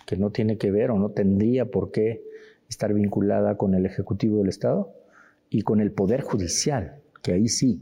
que 0.06 0.16
no 0.16 0.30
tiene 0.30 0.58
que 0.58 0.70
ver 0.70 0.90
o 0.90 0.98
no 0.98 1.10
tendría 1.10 1.66
por 1.70 1.90
qué 1.90 2.22
estar 2.68 2.92
vinculada 2.92 3.56
con 3.56 3.74
el 3.74 3.86
Ejecutivo 3.86 4.38
del 4.38 4.48
Estado, 4.48 4.92
y 5.50 5.62
con 5.62 5.80
el 5.80 5.92
Poder 5.92 6.22
Judicial, 6.22 7.00
que 7.22 7.32
ahí 7.32 7.48
sí, 7.48 7.80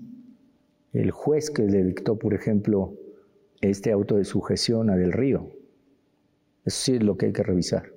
el 0.93 1.11
juez 1.11 1.51
que 1.51 1.63
le 1.63 1.83
dictó, 1.83 2.19
por 2.19 2.35
ejemplo, 2.35 2.99
este 3.63 3.93
auto 3.93 4.17
de 4.17 4.25
sujeción 4.25 4.91
a 4.91 4.97
Del 4.97 5.13
Río. 5.13 5.51
Eso 6.65 6.85
sí 6.85 6.95
es 6.97 7.03
lo 7.03 7.17
que 7.17 7.27
hay 7.27 7.33
que 7.33 7.43
revisar. 7.43 7.95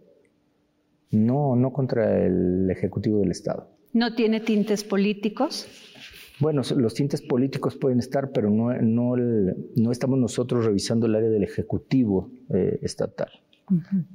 No, 1.12 1.56
no 1.56 1.74
contra 1.74 2.26
el 2.26 2.70
Ejecutivo 2.72 3.20
del 3.20 3.32
Estado. 3.32 3.75
¿No 3.96 4.14
tiene 4.14 4.42
tintes 4.42 4.84
políticos? 4.84 5.68
Bueno, 6.42 6.64
los 6.76 6.94
tintes 6.94 7.22
políticos 7.22 7.78
pueden 7.78 8.00
estar, 8.00 8.34
pero 8.34 8.50
no, 8.50 8.74
no, 8.74 9.16
no 9.16 9.92
estamos 9.92 10.20
nosotros 10.20 10.66
revisando 10.66 11.06
el 11.06 11.16
área 11.16 11.30
del 11.30 11.44
Ejecutivo 11.44 12.30
eh, 12.54 12.78
estatal. 12.82 13.30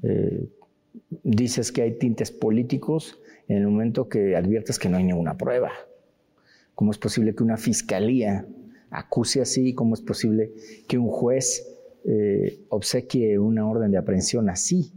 Eh, 0.02 0.50
dices 1.22 1.72
que 1.72 1.80
hay 1.80 1.96
tintes 1.96 2.30
políticos 2.30 3.18
en 3.48 3.56
el 3.56 3.68
momento 3.68 4.06
que 4.06 4.36
adviertes 4.36 4.78
que 4.78 4.90
no 4.90 4.98
hay 4.98 5.04
ninguna 5.04 5.38
prueba. 5.38 5.70
¿Cómo 6.74 6.90
es 6.90 6.98
posible 6.98 7.34
que 7.34 7.42
una 7.42 7.56
fiscalía 7.56 8.46
acuse 8.90 9.40
así? 9.40 9.72
¿Cómo 9.72 9.94
es 9.94 10.02
posible 10.02 10.52
que 10.88 10.98
un 10.98 11.08
juez 11.08 11.66
eh, 12.04 12.66
obsequie 12.68 13.38
una 13.38 13.66
orden 13.66 13.90
de 13.90 13.96
aprehensión 13.96 14.50
así? 14.50 14.92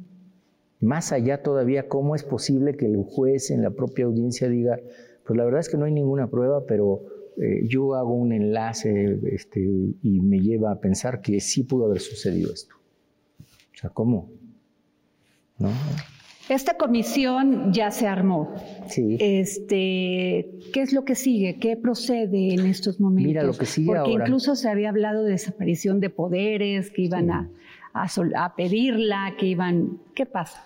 Más 0.84 1.14
allá 1.14 1.42
todavía, 1.42 1.88
¿cómo 1.88 2.14
es 2.14 2.24
posible 2.24 2.76
que 2.76 2.86
el 2.86 2.98
juez 2.98 3.52
en 3.52 3.62
la 3.62 3.72
propia 3.72 4.06
audiencia 4.06 4.50
diga, 4.50 4.80
pues 5.26 5.38
la 5.38 5.46
verdad 5.46 5.62
es 5.62 5.70
que 5.70 5.78
no 5.78 5.86
hay 5.86 5.94
ninguna 5.94 6.28
prueba, 6.28 6.66
pero 6.68 7.04
eh, 7.42 7.62
yo 7.68 7.96
hago 7.96 8.14
un 8.14 8.34
enlace 8.34 9.18
este, 9.32 9.62
y 9.62 10.20
me 10.20 10.40
lleva 10.40 10.72
a 10.72 10.80
pensar 10.82 11.22
que 11.22 11.40
sí 11.40 11.64
pudo 11.64 11.86
haber 11.86 12.02
sucedido 12.02 12.52
esto? 12.54 12.76
O 13.40 13.78
sea, 13.78 13.90
¿cómo? 13.92 14.30
¿No? 15.58 15.70
Esta 16.50 16.76
comisión 16.76 17.72
ya 17.72 17.90
se 17.90 18.06
armó. 18.06 18.54
Sí. 18.88 19.18
Este, 19.22 20.60
¿Qué 20.74 20.82
es 20.82 20.92
lo 20.92 21.06
que 21.06 21.16
sigue? 21.16 21.60
¿Qué 21.60 21.78
procede 21.78 22.54
en 22.54 22.66
estos 22.66 23.00
momentos? 23.00 23.28
Mira, 23.28 23.44
lo 23.44 23.54
que 23.54 23.66
sigue 23.66 23.88
Porque 23.88 24.12
incluso 24.12 24.58
se 24.58 24.68
había 24.68 24.90
hablado 24.90 25.24
de 25.24 25.32
desaparición 25.32 26.02
de 26.02 26.10
poderes 26.10 26.92
que 26.92 27.04
iban 27.04 27.32
a 27.32 27.50
a, 27.94 28.56
pedirla, 28.56 29.36
que 29.38 29.46
iban... 29.46 30.00
¿Qué 30.16 30.26
pasa? 30.26 30.64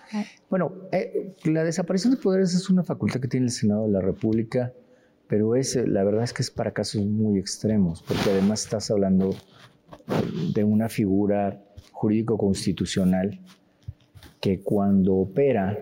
Bueno, 0.48 0.72
eh, 0.92 1.34
la 1.44 1.62
desaparición 1.62 2.14
de 2.14 2.20
poderes 2.20 2.54
es 2.54 2.70
una 2.70 2.82
facultad 2.82 3.20
que 3.20 3.28
tiene 3.28 3.46
el 3.46 3.52
Senado 3.52 3.86
de 3.86 3.92
la 3.92 4.00
República, 4.00 4.72
pero 5.26 5.54
es, 5.54 5.76
eh, 5.76 5.86
la 5.86 6.04
verdad 6.04 6.24
es 6.24 6.32
que 6.32 6.42
es 6.42 6.50
para 6.50 6.72
casos 6.72 7.04
muy 7.04 7.38
extremos, 7.38 8.02
porque 8.02 8.30
además 8.30 8.64
estás 8.64 8.90
hablando 8.90 9.34
de 10.54 10.64
una 10.64 10.88
figura 10.88 11.62
jurídico-constitucional 11.92 13.40
que 14.40 14.60
cuando 14.60 15.16
opera, 15.16 15.78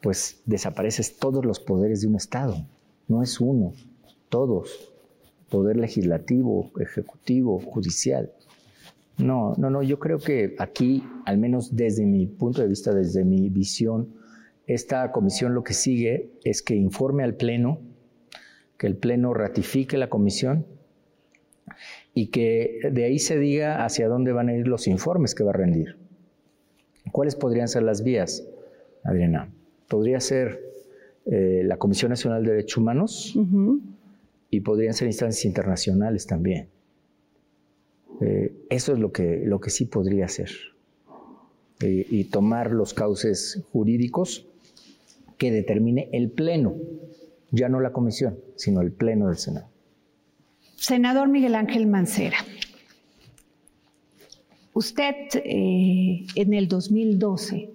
pues 0.00 0.42
desapareces 0.46 1.18
todos 1.18 1.44
los 1.44 1.60
poderes 1.60 2.00
de 2.00 2.08
un 2.08 2.16
Estado. 2.16 2.66
No 3.08 3.22
es 3.22 3.40
uno, 3.40 3.72
todos. 4.28 4.92
Poder 5.50 5.76
legislativo, 5.76 6.70
ejecutivo, 6.80 7.58
judicial. 7.60 8.32
No, 9.18 9.54
no, 9.58 9.70
no, 9.70 9.82
yo 9.82 9.98
creo 9.98 10.18
que 10.18 10.54
aquí, 10.58 11.04
al 11.26 11.38
menos 11.38 11.76
desde 11.76 12.04
mi 12.06 12.26
punto 12.26 12.62
de 12.62 12.68
vista, 12.68 12.94
desde 12.94 13.24
mi 13.24 13.50
visión, 13.50 14.14
esta 14.66 15.12
comisión 15.12 15.54
lo 15.54 15.64
que 15.64 15.74
sigue 15.74 16.30
es 16.44 16.62
que 16.62 16.74
informe 16.74 17.24
al 17.24 17.34
Pleno, 17.34 17.80
que 18.78 18.86
el 18.86 18.96
Pleno 18.96 19.34
ratifique 19.34 19.98
la 19.98 20.08
comisión 20.08 20.66
y 22.14 22.28
que 22.28 22.78
de 22.90 23.04
ahí 23.04 23.18
se 23.18 23.38
diga 23.38 23.84
hacia 23.84 24.08
dónde 24.08 24.32
van 24.32 24.48
a 24.48 24.54
ir 24.54 24.66
los 24.66 24.86
informes 24.86 25.34
que 25.34 25.44
va 25.44 25.50
a 25.50 25.54
rendir. 25.54 25.96
¿Cuáles 27.10 27.36
podrían 27.36 27.68
ser 27.68 27.82
las 27.82 28.02
vías, 28.02 28.46
Adriana? 29.04 29.52
Podría 29.88 30.20
ser 30.20 30.60
eh, 31.26 31.62
la 31.64 31.76
Comisión 31.76 32.10
Nacional 32.10 32.44
de 32.44 32.52
Derechos 32.52 32.78
Humanos 32.78 33.38
y 34.50 34.60
podrían 34.60 34.94
ser 34.94 35.08
instancias 35.08 35.44
internacionales 35.44 36.26
también. 36.26 36.68
Eh, 38.22 38.52
eso 38.70 38.92
es 38.92 39.00
lo 39.00 39.10
que, 39.10 39.42
lo 39.44 39.60
que 39.60 39.70
sí 39.70 39.84
podría 39.84 40.28
ser. 40.28 40.50
Eh, 41.80 42.06
y 42.08 42.24
tomar 42.24 42.70
los 42.70 42.94
cauces 42.94 43.64
jurídicos 43.72 44.46
que 45.38 45.50
determine 45.50 46.08
el 46.12 46.30
Pleno, 46.30 46.76
ya 47.50 47.68
no 47.68 47.80
la 47.80 47.92
Comisión, 47.92 48.38
sino 48.54 48.80
el 48.80 48.92
Pleno 48.92 49.26
del 49.26 49.38
Senado. 49.38 49.66
Senador 50.76 51.28
Miguel 51.28 51.56
Ángel 51.56 51.88
Mancera, 51.88 52.38
usted 54.72 55.14
eh, 55.34 56.24
en 56.36 56.54
el 56.54 56.68
2012 56.68 57.70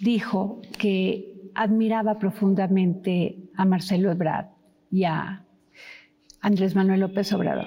dijo 0.00 0.60
que 0.78 1.50
admiraba 1.54 2.18
profundamente 2.18 3.36
a 3.56 3.64
Marcelo 3.64 4.10
Ebrard 4.10 4.46
y 4.90 5.04
a 5.04 5.47
Andrés 6.40 6.74
Manuel 6.74 7.00
López 7.00 7.32
Obrador. 7.32 7.66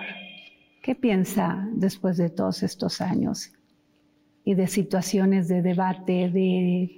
¿Qué 0.81 0.95
piensa 0.95 1.67
después 1.73 2.17
de 2.17 2.29
todos 2.29 2.63
estos 2.63 3.01
años 3.01 3.51
y 4.43 4.55
de 4.55 4.67
situaciones 4.67 5.47
de 5.47 5.61
debate, 5.61 6.29
de, 6.31 6.97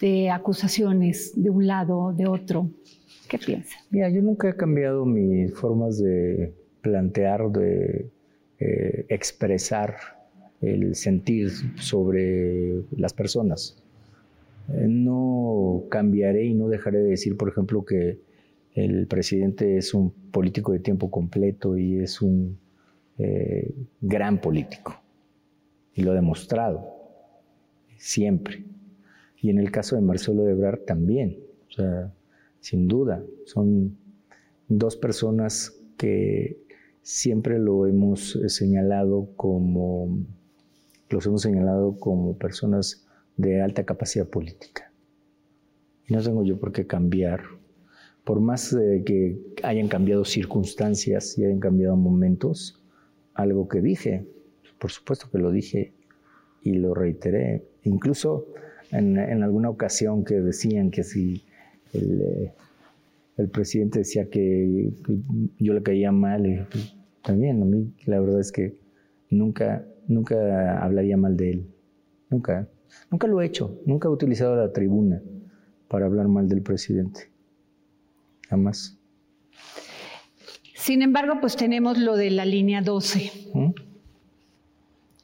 de 0.00 0.30
acusaciones 0.30 1.32
de 1.36 1.50
un 1.50 1.66
lado, 1.66 2.12
de 2.12 2.26
otro? 2.26 2.70
¿Qué 3.28 3.38
piensa? 3.38 3.76
Mira, 3.90 4.10
yo 4.10 4.20
nunca 4.20 4.50
he 4.50 4.56
cambiado 4.56 5.06
mis 5.06 5.54
formas 5.54 5.98
de 5.98 6.52
plantear, 6.82 7.50
de 7.50 8.10
eh, 8.58 9.06
expresar 9.08 9.96
el 10.60 10.94
sentir 10.94 11.50
sobre 11.76 12.82
las 12.96 13.12
personas. 13.12 13.82
Eh, 14.68 14.86
no 14.88 15.84
cambiaré 15.88 16.44
y 16.46 16.54
no 16.54 16.68
dejaré 16.68 16.98
de 16.98 17.10
decir, 17.10 17.36
por 17.36 17.48
ejemplo, 17.48 17.84
que 17.84 18.18
el 18.74 19.06
presidente 19.06 19.78
es 19.78 19.94
un 19.94 20.10
político 20.10 20.72
de 20.72 20.80
tiempo 20.80 21.10
completo 21.10 21.78
y 21.78 22.00
es 22.00 22.20
un 22.20 22.58
eh, 23.18 23.72
gran 24.00 24.40
político. 24.40 25.00
Y 25.94 26.02
lo 26.02 26.10
ha 26.10 26.14
demostrado, 26.14 26.92
siempre. 27.96 28.64
Y 29.40 29.50
en 29.50 29.58
el 29.58 29.70
caso 29.70 29.94
de 29.94 30.02
Marcelo 30.02 30.48
Ebrard 30.48 30.80
también. 30.80 31.38
O 31.68 31.72
sea, 31.72 32.12
sin 32.58 32.88
duda, 32.88 33.22
son 33.44 33.96
dos 34.68 34.96
personas 34.96 35.80
que 35.96 36.58
siempre 37.02 37.58
lo 37.60 37.86
hemos 37.86 38.40
señalado 38.48 39.28
como, 39.36 40.18
los 41.10 41.26
hemos 41.26 41.42
señalado 41.42 41.96
como 41.96 42.36
personas 42.38 43.06
de 43.36 43.62
alta 43.62 43.84
capacidad 43.84 44.26
política. 44.26 44.90
No 46.08 46.20
tengo 46.22 46.42
yo 46.42 46.58
por 46.58 46.72
qué 46.72 46.86
cambiar 46.86 47.42
por 48.24 48.40
más 48.40 48.72
eh, 48.72 49.02
que 49.04 49.38
hayan 49.62 49.88
cambiado 49.88 50.24
circunstancias 50.24 51.38
y 51.38 51.44
hayan 51.44 51.60
cambiado 51.60 51.96
momentos, 51.96 52.82
algo 53.34 53.68
que 53.68 53.80
dije, 53.80 54.26
por 54.78 54.90
supuesto 54.90 55.28
que 55.30 55.38
lo 55.38 55.50
dije 55.50 55.92
y 56.62 56.74
lo 56.74 56.94
reiteré, 56.94 57.64
incluso 57.82 58.46
en, 58.90 59.18
alguna 59.42 59.68
ocasión 59.68 60.24
que 60.24 60.40
decían 60.40 60.90
que 60.90 61.02
si 61.02 61.44
el, 61.92 62.22
eh, 63.36 63.46
presidente 63.52 64.00
decía 64.00 64.30
que, 64.30 64.90
yo 65.58 65.74
le 65.74 65.82
caía 65.82 66.10
mal, 66.10 66.46
y, 66.46 66.60
también 67.22 67.60
a 67.62 67.64
mí 67.66 67.92
la 68.06 68.20
verdad 68.20 68.40
es 68.40 68.52
que 68.52 68.74
nunca, 69.28 69.84
nunca 70.06 70.82
hablaría 70.82 71.16
mal 71.16 71.36
de 71.36 71.50
él, 71.50 71.66
nunca, 72.30 72.68
nunca 73.10 73.26
lo 73.26 73.42
he 73.42 73.46
hecho, 73.46 73.80
nunca 73.84 74.08
he 74.08 74.10
utilizado 74.10 74.56
la 74.56 74.72
tribuna 74.72 75.22
para 75.88 76.06
hablar 76.06 76.28
mal 76.28 76.48
del 76.48 76.62
presidente 76.62 77.33
jamás. 78.54 78.96
Sin 80.76 81.02
embargo, 81.02 81.38
pues 81.40 81.56
tenemos 81.56 81.98
lo 81.98 82.16
de 82.16 82.30
la 82.30 82.44
línea 82.44 82.82
12, 82.82 83.32
¿Mm? 83.52 83.70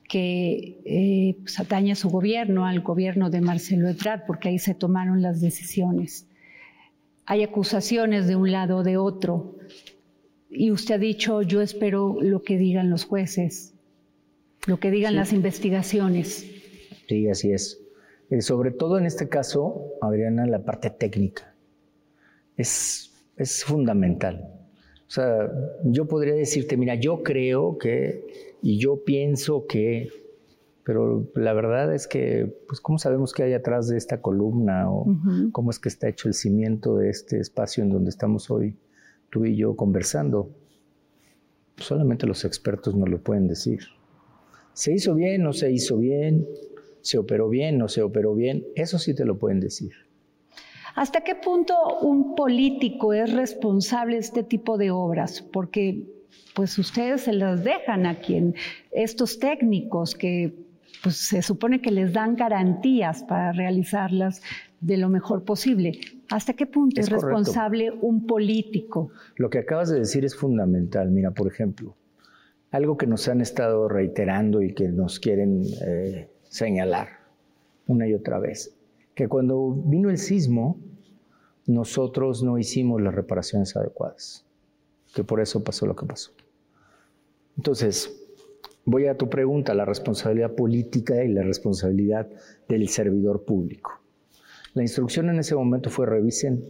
que 0.08 0.80
eh, 0.84 1.36
pues, 1.40 1.60
atañe 1.60 1.92
a 1.92 1.94
su 1.94 2.08
gobierno, 2.10 2.66
al 2.66 2.80
gobierno 2.80 3.30
de 3.30 3.40
Marcelo 3.40 3.88
Ebrard, 3.88 4.22
porque 4.26 4.48
ahí 4.48 4.58
se 4.58 4.74
tomaron 4.74 5.22
las 5.22 5.40
decisiones. 5.40 6.26
Hay 7.24 7.44
acusaciones 7.44 8.26
de 8.26 8.34
un 8.34 8.50
lado 8.50 8.78
o 8.78 8.82
de 8.82 8.96
otro, 8.96 9.58
y 10.48 10.72
usted 10.72 10.96
ha 10.96 10.98
dicho, 10.98 11.42
yo 11.42 11.60
espero 11.60 12.16
lo 12.20 12.42
que 12.42 12.58
digan 12.58 12.90
los 12.90 13.04
jueces, 13.04 13.72
lo 14.66 14.80
que 14.80 14.90
digan 14.90 15.14
las 15.14 15.32
investigaciones. 15.32 16.50
Sí, 17.06 17.28
así 17.28 17.52
es. 17.52 17.80
Eh, 18.30 18.42
sobre 18.42 18.72
todo 18.72 18.98
en 18.98 19.06
este 19.06 19.28
caso, 19.28 19.84
Adriana, 20.00 20.46
la 20.46 20.64
parte 20.64 20.90
técnica. 20.90 21.54
Es 22.56 23.09
es 23.40 23.64
fundamental. 23.64 24.52
O 25.08 25.10
sea, 25.10 25.50
yo 25.82 26.06
podría 26.06 26.34
decirte, 26.34 26.76
mira, 26.76 26.94
yo 26.94 27.22
creo 27.22 27.78
que, 27.78 28.56
y 28.62 28.78
yo 28.78 29.02
pienso 29.02 29.66
que, 29.66 30.10
pero 30.84 31.26
la 31.34 31.54
verdad 31.54 31.94
es 31.94 32.06
que, 32.06 32.54
pues, 32.68 32.80
¿cómo 32.80 32.98
sabemos 32.98 33.32
qué 33.32 33.44
hay 33.44 33.54
atrás 33.54 33.88
de 33.88 33.96
esta 33.96 34.20
columna? 34.20 34.90
O 34.90 35.06
cómo 35.52 35.70
es 35.70 35.78
que 35.78 35.88
está 35.88 36.08
hecho 36.08 36.28
el 36.28 36.34
cimiento 36.34 36.96
de 36.96 37.08
este 37.08 37.40
espacio 37.40 37.82
en 37.82 37.90
donde 37.90 38.10
estamos 38.10 38.50
hoy, 38.50 38.76
tú 39.30 39.46
y 39.46 39.56
yo, 39.56 39.74
conversando? 39.74 40.50
Solamente 41.78 42.26
los 42.26 42.44
expertos 42.44 42.94
nos 42.94 43.08
lo 43.08 43.22
pueden 43.22 43.48
decir. 43.48 43.80
¿Se 44.74 44.92
hizo 44.92 45.14
bien? 45.14 45.42
¿No 45.42 45.54
se 45.54 45.72
hizo 45.72 45.96
bien? 45.96 46.46
¿Se 47.00 47.16
operó 47.16 47.48
bien? 47.48 47.78
¿No 47.78 47.88
se 47.88 48.02
operó 48.02 48.34
bien? 48.34 48.66
Eso 48.74 48.98
sí 48.98 49.14
te 49.14 49.24
lo 49.24 49.38
pueden 49.38 49.60
decir. 49.60 49.92
¿Hasta 51.00 51.22
qué 51.22 51.34
punto 51.34 51.74
un 52.02 52.34
político 52.34 53.14
es 53.14 53.32
responsable 53.32 54.16
de 54.16 54.20
este 54.20 54.42
tipo 54.42 54.76
de 54.76 54.90
obras? 54.90 55.40
Porque 55.40 56.04
pues 56.54 56.76
ustedes 56.76 57.22
se 57.22 57.32
las 57.32 57.64
dejan 57.64 58.04
a 58.04 58.18
quien, 58.18 58.54
estos 58.90 59.38
técnicos 59.38 60.14
que 60.14 60.52
pues 61.02 61.16
se 61.16 61.40
supone 61.40 61.80
que 61.80 61.90
les 61.90 62.12
dan 62.12 62.36
garantías 62.36 63.22
para 63.22 63.52
realizarlas 63.52 64.42
de 64.82 64.98
lo 64.98 65.08
mejor 65.08 65.42
posible. 65.42 65.92
¿Hasta 66.28 66.52
qué 66.52 66.66
punto 66.66 67.00
es, 67.00 67.08
responsable 67.08 67.90
un 67.90 68.26
político? 68.26 69.10
Lo 69.36 69.48
que 69.48 69.60
acabas 69.60 69.88
de 69.88 70.00
decir 70.00 70.26
es 70.26 70.36
fundamental. 70.36 71.10
Mira, 71.10 71.30
por 71.30 71.46
ejemplo, 71.46 71.96
algo 72.72 72.98
que 72.98 73.06
nos 73.06 73.26
han 73.26 73.40
estado 73.40 73.88
reiterando 73.88 74.60
y 74.60 74.74
que 74.74 74.88
nos 74.88 75.18
quieren 75.18 75.62
eh, 75.82 76.28
señalar 76.42 77.08
una 77.86 78.06
y 78.06 78.12
otra 78.12 78.38
vez 78.38 78.76
que 79.20 79.28
cuando 79.28 79.72
vino 79.72 80.08
el 80.08 80.16
sismo, 80.16 80.78
nosotros 81.66 82.42
no 82.42 82.58
hicimos 82.58 83.00
las 83.00 83.14
reparaciones 83.14 83.76
adecuadas, 83.76 84.44
que 85.14 85.24
por 85.24 85.40
eso 85.40 85.62
pasó 85.62 85.86
lo 85.86 85.96
que 85.96 86.06
pasó. 86.06 86.32
Entonces, 87.56 88.20
voy 88.84 89.06
a 89.06 89.16
tu 89.16 89.28
pregunta, 89.28 89.74
la 89.74 89.84
responsabilidad 89.84 90.54
política 90.54 91.22
y 91.22 91.28
la 91.28 91.42
responsabilidad 91.42 92.28
del 92.68 92.88
servidor 92.88 93.44
público. 93.44 94.00
La 94.74 94.82
instrucción 94.82 95.28
en 95.30 95.38
ese 95.38 95.54
momento 95.54 95.90
fue 95.90 96.06
revisen 96.06 96.64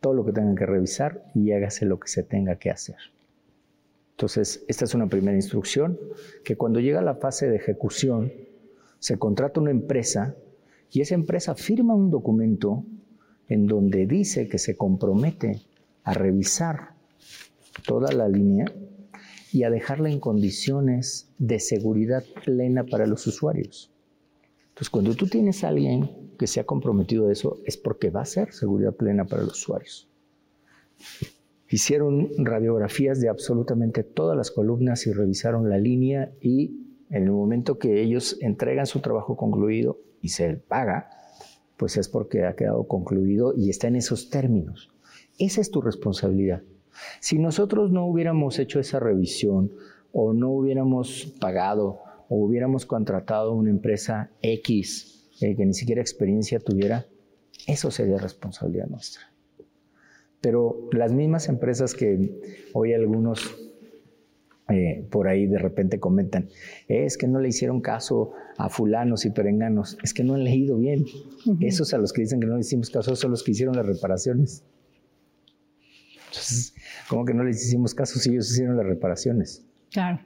todo 0.00 0.14
lo 0.14 0.24
que 0.24 0.32
tengan 0.32 0.56
que 0.56 0.66
revisar 0.66 1.24
y 1.34 1.52
hágase 1.52 1.86
lo 1.86 2.00
que 2.00 2.08
se 2.08 2.22
tenga 2.22 2.56
que 2.56 2.70
hacer. 2.70 2.96
Entonces, 4.12 4.64
esta 4.68 4.84
es 4.84 4.94
una 4.94 5.06
primera 5.06 5.36
instrucción, 5.36 5.98
que 6.44 6.56
cuando 6.56 6.80
llega 6.80 7.02
la 7.02 7.14
fase 7.14 7.48
de 7.48 7.56
ejecución, 7.56 8.32
se 8.98 9.18
contrata 9.18 9.60
una 9.60 9.70
empresa 9.70 10.36
y 10.90 11.00
esa 11.00 11.14
empresa 11.14 11.54
firma 11.54 11.94
un 11.94 12.10
documento 12.10 12.84
en 13.52 13.66
donde 13.66 14.06
dice 14.06 14.48
que 14.48 14.58
se 14.58 14.76
compromete 14.76 15.60
a 16.04 16.14
revisar 16.14 16.94
toda 17.86 18.10
la 18.10 18.26
línea 18.26 18.64
y 19.52 19.64
a 19.64 19.70
dejarla 19.70 20.10
en 20.10 20.20
condiciones 20.20 21.28
de 21.36 21.60
seguridad 21.60 22.24
plena 22.44 22.84
para 22.84 23.06
los 23.06 23.26
usuarios. 23.26 23.92
Entonces, 24.68 24.88
cuando 24.88 25.14
tú 25.14 25.26
tienes 25.26 25.64
a 25.64 25.68
alguien 25.68 26.32
que 26.38 26.46
se 26.46 26.60
ha 26.60 26.64
comprometido 26.64 27.28
a 27.28 27.32
eso, 27.32 27.58
es 27.66 27.76
porque 27.76 28.08
va 28.08 28.22
a 28.22 28.24
ser 28.24 28.54
seguridad 28.54 28.94
plena 28.94 29.26
para 29.26 29.42
los 29.42 29.60
usuarios. 29.60 30.08
Hicieron 31.68 32.30
radiografías 32.38 33.20
de 33.20 33.28
absolutamente 33.28 34.02
todas 34.02 34.36
las 34.36 34.50
columnas 34.50 35.06
y 35.06 35.12
revisaron 35.12 35.68
la 35.68 35.76
línea 35.76 36.32
y 36.40 36.78
en 37.10 37.24
el 37.24 37.32
momento 37.32 37.78
que 37.78 38.02
ellos 38.02 38.38
entregan 38.40 38.86
su 38.86 39.00
trabajo 39.00 39.36
concluido, 39.36 40.00
y 40.22 40.28
se 40.28 40.54
paga, 40.54 41.10
pues 41.82 41.96
es 41.96 42.08
porque 42.08 42.44
ha 42.44 42.54
quedado 42.54 42.86
concluido 42.86 43.54
y 43.56 43.68
está 43.68 43.88
en 43.88 43.96
esos 43.96 44.30
términos. 44.30 44.92
Esa 45.36 45.60
es 45.60 45.72
tu 45.72 45.80
responsabilidad. 45.80 46.62
Si 47.18 47.40
nosotros 47.40 47.90
no 47.90 48.06
hubiéramos 48.06 48.60
hecho 48.60 48.78
esa 48.78 49.00
revisión 49.00 49.72
o 50.12 50.32
no 50.32 50.50
hubiéramos 50.50 51.34
pagado 51.40 51.98
o 52.28 52.36
hubiéramos 52.36 52.86
contratado 52.86 53.52
una 53.52 53.70
empresa 53.70 54.30
X 54.42 55.28
eh, 55.40 55.56
que 55.56 55.66
ni 55.66 55.74
siquiera 55.74 56.00
experiencia 56.00 56.60
tuviera, 56.60 57.06
eso 57.66 57.90
sería 57.90 58.18
responsabilidad 58.18 58.86
nuestra. 58.86 59.22
Pero 60.40 60.88
las 60.92 61.12
mismas 61.12 61.48
empresas 61.48 61.94
que 61.94 62.70
hoy 62.74 62.94
algunos 62.94 63.56
eh, 64.68 65.06
por 65.10 65.28
ahí 65.28 65.46
de 65.46 65.58
repente 65.58 65.98
comentan, 65.98 66.48
es 66.88 67.18
que 67.18 67.26
no 67.26 67.40
le 67.40 67.48
hicieron 67.48 67.80
caso 67.80 68.32
a 68.56 68.68
fulanos 68.68 69.24
y 69.26 69.30
perenganos, 69.30 69.98
es 70.02 70.14
que 70.14 70.24
no 70.24 70.34
han 70.34 70.44
leído 70.44 70.78
bien. 70.78 71.04
Esos 71.60 71.92
a 71.94 71.98
los 71.98 72.12
que 72.12 72.22
dicen 72.22 72.40
que 72.40 72.46
no 72.46 72.54
le 72.54 72.60
hicimos 72.60 72.90
caso 72.90 73.16
son 73.16 73.32
los 73.32 73.42
que 73.42 73.50
hicieron 73.50 73.76
las 73.76 73.86
reparaciones. 73.86 74.64
Entonces, 76.28 76.74
¿cómo 77.08 77.24
que 77.24 77.34
no 77.34 77.44
les 77.44 77.62
hicimos 77.66 77.94
caso 77.94 78.18
si 78.18 78.30
ellos 78.30 78.50
hicieron 78.50 78.76
las 78.76 78.86
reparaciones? 78.86 79.66
Claro. 79.90 80.20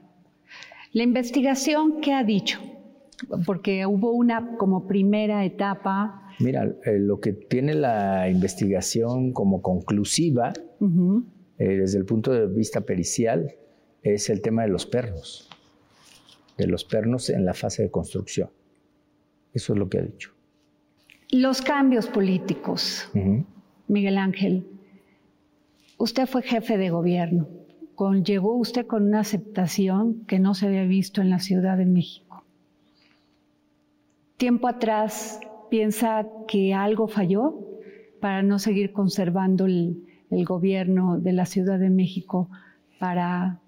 La 0.93 1.03
investigación, 1.03 1.99
¿qué 1.99 2.13
ha 2.13 2.23
dicho? 2.23 2.59
Porque 3.45 3.85
hubo 3.85 4.11
una 4.11 4.55
como 4.57 4.87
primera 4.87 5.43
etapa. 5.43 6.29
Mira, 6.39 6.63
eh, 6.85 6.99
lo 6.99 7.19
que 7.19 7.33
tiene 7.33 7.73
la 7.73 8.29
investigación 8.29 9.33
como 9.33 9.61
conclusiva, 9.61 10.53
eh, 11.57 11.65
desde 11.65 11.97
el 11.97 12.05
punto 12.05 12.31
de 12.31 12.47
vista 12.47 12.81
pericial, 12.81 13.53
es 14.13 14.29
el 14.29 14.41
tema 14.41 14.63
de 14.63 14.69
los 14.69 14.85
pernos, 14.85 15.49
de 16.57 16.67
los 16.67 16.85
pernos 16.85 17.29
en 17.29 17.45
la 17.45 17.53
fase 17.53 17.83
de 17.83 17.91
construcción. 17.91 18.49
Eso 19.53 19.73
es 19.73 19.79
lo 19.79 19.89
que 19.89 19.99
ha 19.99 20.01
dicho. 20.01 20.31
Los 21.29 21.61
cambios 21.61 22.07
políticos, 22.07 23.09
Miguel 23.87 24.17
Ángel. 24.17 24.67
Usted 25.97 26.27
fue 26.27 26.43
jefe 26.43 26.77
de 26.77 26.89
gobierno. 26.89 27.47
llegó 28.23 28.55
usted 28.55 28.85
con 28.85 29.07
una 29.07 29.21
aceptación 29.21 30.25
que 30.25 30.39
no 30.39 30.53
se 30.53 30.67
había 30.67 30.83
visto 30.83 31.21
en 31.21 31.29
la 31.29 31.39
Ciudad 31.39 31.77
de 31.77 31.85
México. 31.85 32.43
Tiempo 34.37 34.67
atrás, 34.67 35.39
¿piensa 35.69 36.27
que 36.47 36.73
algo 36.73 37.07
falló 37.07 37.59
para 38.21 38.43
no 38.43 38.59
seguir 38.59 38.93
conservando 38.93 39.65
el, 39.65 40.03
el 40.29 40.45
gobierno 40.45 41.19
de 41.19 41.33
la 41.33 41.45
Ciudad 41.45 41.79
de 41.79 41.89
México 41.89 42.49
para 42.99 43.59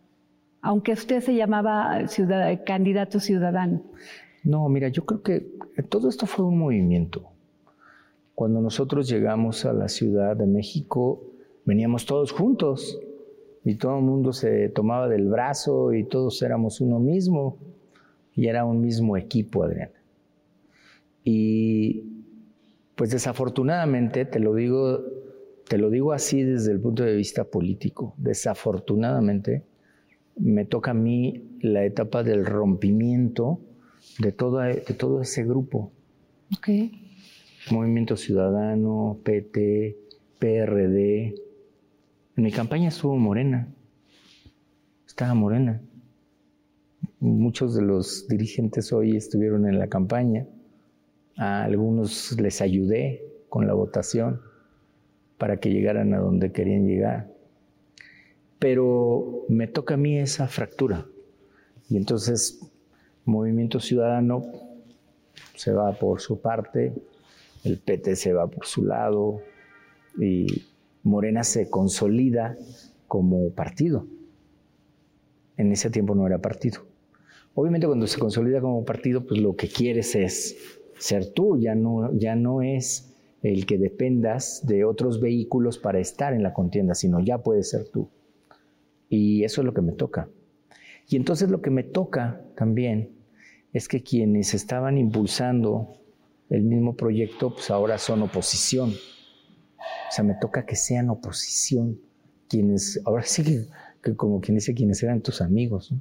aunque 0.61 0.93
usted 0.93 1.21
se 1.21 1.35
llamaba 1.35 1.99
candidato 2.65 3.19
ciudadano? 3.19 3.83
No, 4.43 4.67
mira, 4.69 4.89
yo 4.89 5.05
creo 5.05 5.21
que 5.21 5.51
todo 5.89 6.09
esto 6.09 6.25
fue 6.25 6.45
un 6.45 6.57
movimiento. 6.57 7.29
Cuando 8.35 8.61
nosotros 8.61 9.09
llegamos 9.09 9.65
a 9.65 9.73
la 9.73 9.89
Ciudad 9.89 10.35
de 10.35 10.45
México, 10.45 11.23
veníamos 11.65 12.05
todos 12.05 12.31
juntos 12.31 12.99
y 13.65 13.75
todo 13.75 13.97
el 13.97 14.03
mundo 14.03 14.31
se 14.31 14.69
tomaba 14.69 15.09
del 15.09 15.27
brazo 15.27 15.93
y 15.93 16.05
todos 16.05 16.41
éramos 16.41 16.79
uno 16.79 16.99
mismo 16.99 17.57
y 18.33 18.47
era 18.47 18.63
un 18.63 18.79
mismo 18.79 19.17
equipo, 19.17 19.63
Adriana. 19.63 19.91
Y 21.23 22.03
pues 22.95 23.11
desafortunadamente, 23.11 24.25
te 24.25 24.39
lo 24.39 24.55
digo, 24.55 25.03
te 25.67 25.77
lo 25.77 25.89
digo 25.89 26.13
así 26.13 26.41
desde 26.41 26.71
el 26.71 26.79
punto 26.79 27.03
de 27.03 27.15
vista 27.15 27.43
político, 27.43 28.13
desafortunadamente, 28.17 29.63
me 30.39 30.65
toca 30.65 30.91
a 30.91 30.93
mí 30.93 31.57
la 31.61 31.83
etapa 31.83 32.23
del 32.23 32.45
rompimiento 32.45 33.59
de, 34.17 34.31
de 34.31 34.93
todo 34.93 35.21
ese 35.21 35.43
grupo. 35.43 35.91
Movimiento 37.71 38.15
Ciudadano, 38.15 39.19
PT, 39.23 39.97
PRD. 40.39 41.35
En 42.37 42.43
mi 42.43 42.51
campaña 42.51 42.87
estuvo 42.87 43.17
Morena. 43.17 43.67
Estaba 45.05 45.33
Morena. 45.33 45.81
Muchos 47.19 47.75
de 47.75 47.81
los 47.81 48.27
dirigentes 48.29 48.93
hoy 48.93 49.17
estuvieron 49.17 49.67
en 49.67 49.77
la 49.77 49.87
campaña. 49.87 50.47
A 51.35 51.63
algunos 51.63 52.39
les 52.39 52.61
ayudé 52.61 53.21
con 53.49 53.67
la 53.67 53.73
votación 53.73 54.41
para 55.37 55.57
que 55.57 55.69
llegaran 55.69 56.13
a 56.13 56.19
donde 56.19 56.51
querían 56.51 56.87
llegar 56.87 57.38
pero 58.59 59.45
me 59.47 59.67
toca 59.67 59.95
a 59.95 59.97
mí 59.97 60.19
esa 60.19 60.47
fractura. 60.47 61.05
Y 61.89 61.97
entonces 61.97 62.59
Movimiento 63.25 63.79
Ciudadano 63.79 64.43
se 65.55 65.71
va 65.71 65.93
por 65.93 66.21
su 66.21 66.41
parte, 66.41 66.93
el 67.63 67.77
PT 67.77 68.15
se 68.15 68.33
va 68.33 68.47
por 68.47 68.65
su 68.65 68.85
lado 68.85 69.41
y 70.19 70.63
Morena 71.03 71.43
se 71.43 71.69
consolida 71.69 72.57
como 73.07 73.49
partido. 73.51 74.05
En 75.57 75.71
ese 75.71 75.89
tiempo 75.89 76.15
no 76.15 76.27
era 76.27 76.39
partido. 76.39 76.81
Obviamente 77.55 77.87
cuando 77.87 78.07
se 78.07 78.19
consolida 78.19 78.61
como 78.61 78.85
partido, 78.85 79.25
pues 79.25 79.41
lo 79.41 79.55
que 79.55 79.67
quieres 79.67 80.15
es 80.15 80.57
ser 80.97 81.33
tú, 81.33 81.57
ya 81.57 81.75
no, 81.75 82.13
ya 82.13 82.35
no 82.35 82.61
es 82.61 83.13
el 83.41 83.65
que 83.65 83.77
dependas 83.77 84.65
de 84.65 84.83
otros 84.83 85.19
vehículos 85.19 85.77
para 85.77 85.99
estar 85.99 86.33
en 86.33 86.43
la 86.43 86.53
contienda, 86.53 86.93
sino 86.93 87.19
ya 87.19 87.39
puedes 87.39 87.69
ser 87.69 87.87
tú. 87.89 88.09
Y 89.09 89.43
eso 89.43 89.61
es 89.61 89.65
lo 89.65 89.73
que 89.73 89.81
me 89.81 89.93
toca. 89.93 90.29
Y 91.07 91.15
entonces 91.15 91.49
lo 91.49 91.61
que 91.61 91.71
me 91.71 91.83
toca 91.83 92.41
también 92.55 93.11
es 93.73 93.87
que 93.87 94.03
quienes 94.03 94.53
estaban 94.53 94.97
impulsando 94.97 95.95
el 96.49 96.63
mismo 96.63 96.95
proyecto, 96.95 97.53
pues 97.53 97.69
ahora 97.71 97.97
son 97.97 98.21
oposición. 98.21 98.91
O 98.91 100.11
sea, 100.11 100.23
me 100.23 100.35
toca 100.35 100.65
que 100.65 100.75
sean 100.75 101.09
oposición. 101.09 101.99
Quienes, 102.47 103.01
ahora 103.05 103.23
sí 103.23 103.67
que, 104.01 104.15
como 104.15 104.41
quien 104.41 104.55
dice, 104.55 104.73
quienes 104.73 105.01
eran 105.03 105.21
tus 105.21 105.41
amigos. 105.41 105.93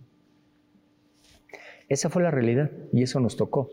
Esa 1.89 2.11
fue 2.11 2.23
la 2.23 2.31
realidad 2.31 2.71
y 2.93 3.03
eso 3.03 3.21
nos 3.21 3.37
tocó. 3.37 3.71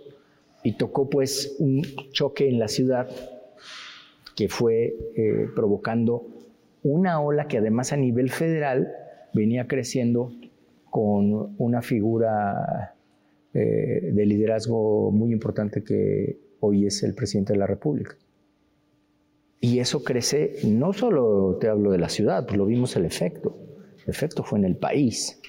Y 0.64 0.74
tocó 0.74 1.10
pues 1.10 1.56
un 1.60 1.84
choque 2.12 2.50
en 2.50 2.60
la 2.60 2.68
ciudad 2.68 3.10
que 4.36 4.50
fue 4.50 4.96
eh, 5.16 5.48
provocando 5.56 6.28
una 6.84 7.22
ola 7.22 7.48
que 7.48 7.58
además 7.58 7.94
a 7.94 7.98
nivel 7.98 8.30
federal 8.30 8.94
venía 9.36 9.68
creciendo 9.68 10.32
con 10.90 11.56
una 11.58 11.82
figura 11.82 12.96
eh, 13.54 14.12
de 14.14 14.26
liderazgo 14.26 15.12
muy 15.12 15.34
importante 15.34 15.84
que 15.84 16.40
hoy 16.62 16.86
es 16.88 17.04
el 17.04 17.14
presidente 17.14 17.54
de 17.54 17.60
la 17.60 17.68
República. 17.68 18.16
Y 19.60 19.80
eso 19.80 20.04
crece, 20.04 20.54
no 20.66 20.94
solo 20.94 21.58
te 21.60 21.68
hablo 21.68 21.92
de 21.92 21.98
la 21.98 22.10
ciudad, 22.10 22.46
pues 22.46 22.58
lo 22.58 22.66
vimos 22.66 22.96
el 22.96 23.06
efecto. 23.06 23.58
El 24.04 24.10
efecto 24.10 24.44
fue 24.44 24.60
en 24.60 24.66
el 24.66 24.78
país. 24.78 25.42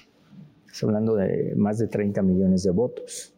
Estás 0.65 0.83
hablando 0.83 1.15
de 1.15 1.53
más 1.55 1.77
de 1.77 1.87
30 1.87 2.21
millones 2.23 2.63
de 2.63 2.71
votos. 2.71 3.36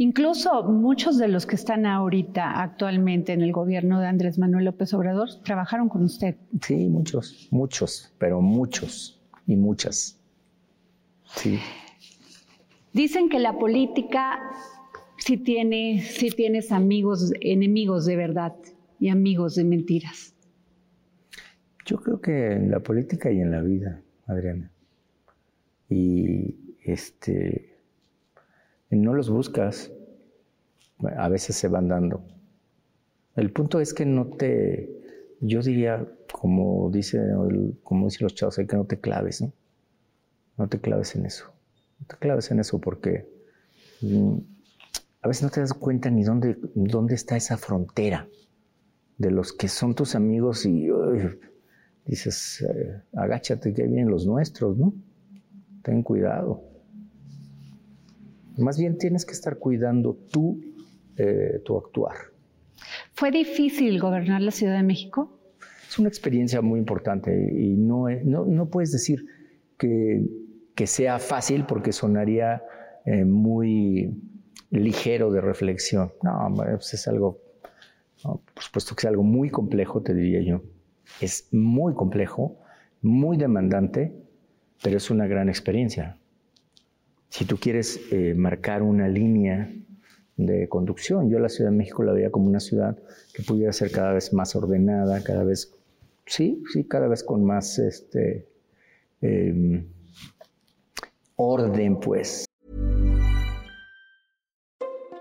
Incluso 0.00 0.62
muchos 0.62 1.18
de 1.18 1.28
los 1.28 1.44
que 1.44 1.56
están 1.56 1.84
ahorita 1.84 2.62
actualmente 2.62 3.34
en 3.34 3.42
el 3.42 3.52
gobierno 3.52 4.00
de 4.00 4.06
Andrés 4.06 4.38
Manuel 4.38 4.64
López 4.64 4.94
Obrador 4.94 5.28
trabajaron 5.44 5.90
con 5.90 6.04
usted. 6.04 6.36
Sí, 6.62 6.88
muchos, 6.88 7.48
muchos, 7.50 8.10
pero 8.16 8.40
muchos 8.40 9.20
y 9.46 9.56
muchas. 9.56 10.18
Sí. 11.36 11.58
Dicen 12.94 13.28
que 13.28 13.38
la 13.40 13.58
política 13.58 14.38
sí 15.18 15.36
tiene, 15.36 16.00
sí 16.00 16.30
tienes 16.30 16.72
amigos, 16.72 17.34
enemigos 17.42 18.06
de 18.06 18.16
verdad 18.16 18.56
y 18.98 19.10
amigos 19.10 19.56
de 19.56 19.64
mentiras. 19.64 20.34
Yo 21.84 21.98
creo 21.98 22.22
que 22.22 22.52
en 22.52 22.70
la 22.70 22.80
política 22.80 23.30
y 23.30 23.38
en 23.38 23.50
la 23.50 23.60
vida, 23.60 24.00
Adriana. 24.26 24.72
Y 25.90 26.56
este 26.84 27.69
no 28.96 29.14
los 29.14 29.30
buscas, 29.30 29.92
a 31.16 31.28
veces 31.28 31.56
se 31.56 31.68
van 31.68 31.88
dando. 31.88 32.22
El 33.36 33.52
punto 33.52 33.80
es 33.80 33.94
que 33.94 34.04
no 34.04 34.26
te, 34.26 34.90
yo 35.40 35.62
diría, 35.62 36.06
como 36.32 36.90
dice, 36.90 37.20
como 37.82 38.06
dicen 38.06 38.24
los 38.24 38.34
chavos, 38.34 38.58
hay 38.58 38.66
que 38.66 38.76
no 38.76 38.84
te 38.84 39.00
claves, 39.00 39.40
¿no? 39.40 39.52
No 40.58 40.68
te 40.68 40.78
claves 40.78 41.14
en 41.14 41.26
eso. 41.26 41.46
No 41.98 42.06
te 42.06 42.16
claves 42.16 42.50
en 42.50 42.60
eso 42.60 42.80
porque 42.80 43.26
mm, 44.02 44.36
a 45.22 45.28
veces 45.28 45.42
no 45.42 45.50
te 45.50 45.60
das 45.60 45.72
cuenta 45.72 46.10
ni 46.10 46.22
dónde, 46.22 46.58
dónde 46.74 47.14
está 47.14 47.36
esa 47.36 47.56
frontera 47.56 48.28
de 49.18 49.30
los 49.30 49.52
que 49.52 49.68
son 49.68 49.94
tus 49.94 50.14
amigos 50.14 50.64
y 50.64 50.88
dices, 52.06 52.62
eh, 52.62 53.02
agáchate 53.14 53.72
que 53.74 53.82
vienen 53.82 54.10
los 54.10 54.26
nuestros, 54.26 54.76
¿no? 54.78 54.94
Ten 55.82 56.02
cuidado. 56.02 56.69
Más 58.60 58.78
bien 58.78 58.98
tienes 58.98 59.24
que 59.26 59.32
estar 59.32 59.58
cuidando 59.58 60.14
tú 60.30 60.60
eh, 61.16 61.60
tu 61.64 61.76
actuar. 61.76 62.14
¿Fue 63.12 63.30
difícil 63.30 64.00
gobernar 64.00 64.40
la 64.40 64.50
Ciudad 64.52 64.76
de 64.76 64.82
México? 64.82 65.38
Es 65.88 65.98
una 65.98 66.08
experiencia 66.08 66.62
muy 66.62 66.78
importante 66.78 67.30
y 67.52 67.76
no, 67.76 68.06
no, 68.24 68.70
puedes 68.70 68.92
decir 68.92 69.26
que, 69.76 70.24
que, 70.74 70.86
sea 70.86 71.18
fácil 71.18 71.66
porque 71.66 71.92
sonaría 71.92 72.62
eh, 73.04 73.24
muy 73.24 74.14
ligero 74.70 75.32
de 75.32 75.40
reflexión. 75.40 76.12
No, 76.22 76.54
pues 76.54 76.94
es 76.94 77.08
algo, 77.08 77.40
por 78.22 78.62
supuesto 78.62 78.94
que 78.94 79.00
es 79.00 79.06
algo 79.06 79.24
muy 79.24 79.50
complejo, 79.50 80.00
te 80.00 80.14
diría 80.14 80.42
yo. 80.42 80.62
Es 81.20 81.48
muy 81.52 81.92
complejo, 81.94 82.56
muy 83.02 83.36
demandante, 83.36 84.14
pero 84.82 84.96
es 84.96 85.10
una 85.10 85.26
gran 85.26 85.48
experiencia. 85.48 86.19
Si 87.30 87.44
tú 87.44 87.58
quieres 87.58 88.00
eh, 88.10 88.34
marcar 88.34 88.82
una 88.82 89.08
línea 89.08 89.72
de 90.36 90.68
conducción, 90.68 91.30
yo 91.30 91.38
la 91.38 91.48
Ciudad 91.48 91.70
de 91.70 91.76
México 91.76 92.02
la 92.02 92.12
veía 92.12 92.30
como 92.30 92.48
una 92.48 92.58
ciudad 92.58 92.98
que 93.32 93.44
pudiera 93.44 93.72
ser 93.72 93.92
cada 93.92 94.12
vez 94.12 94.32
más 94.32 94.56
ordenada, 94.56 95.22
cada 95.22 95.44
vez, 95.44 95.72
sí, 96.26 96.62
sí, 96.72 96.84
cada 96.84 97.06
vez 97.06 97.22
con 97.22 97.44
más, 97.44 97.78
este, 97.78 98.48
em, 99.20 99.86
orden, 101.36 102.00
pues. 102.00 102.46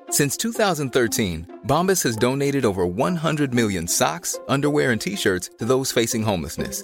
Since 0.09 0.37
2013, 0.37 1.45
Bombas 1.67 2.01
has 2.03 2.17
donated 2.17 2.65
over 2.65 2.87
100 2.87 3.53
million 3.53 3.87
socks, 3.87 4.39
underwear, 4.47 4.91
and 4.91 4.99
t-shirts 4.99 5.51
to 5.59 5.65
those 5.65 5.91
facing 5.91 6.23
homelessness. 6.23 6.83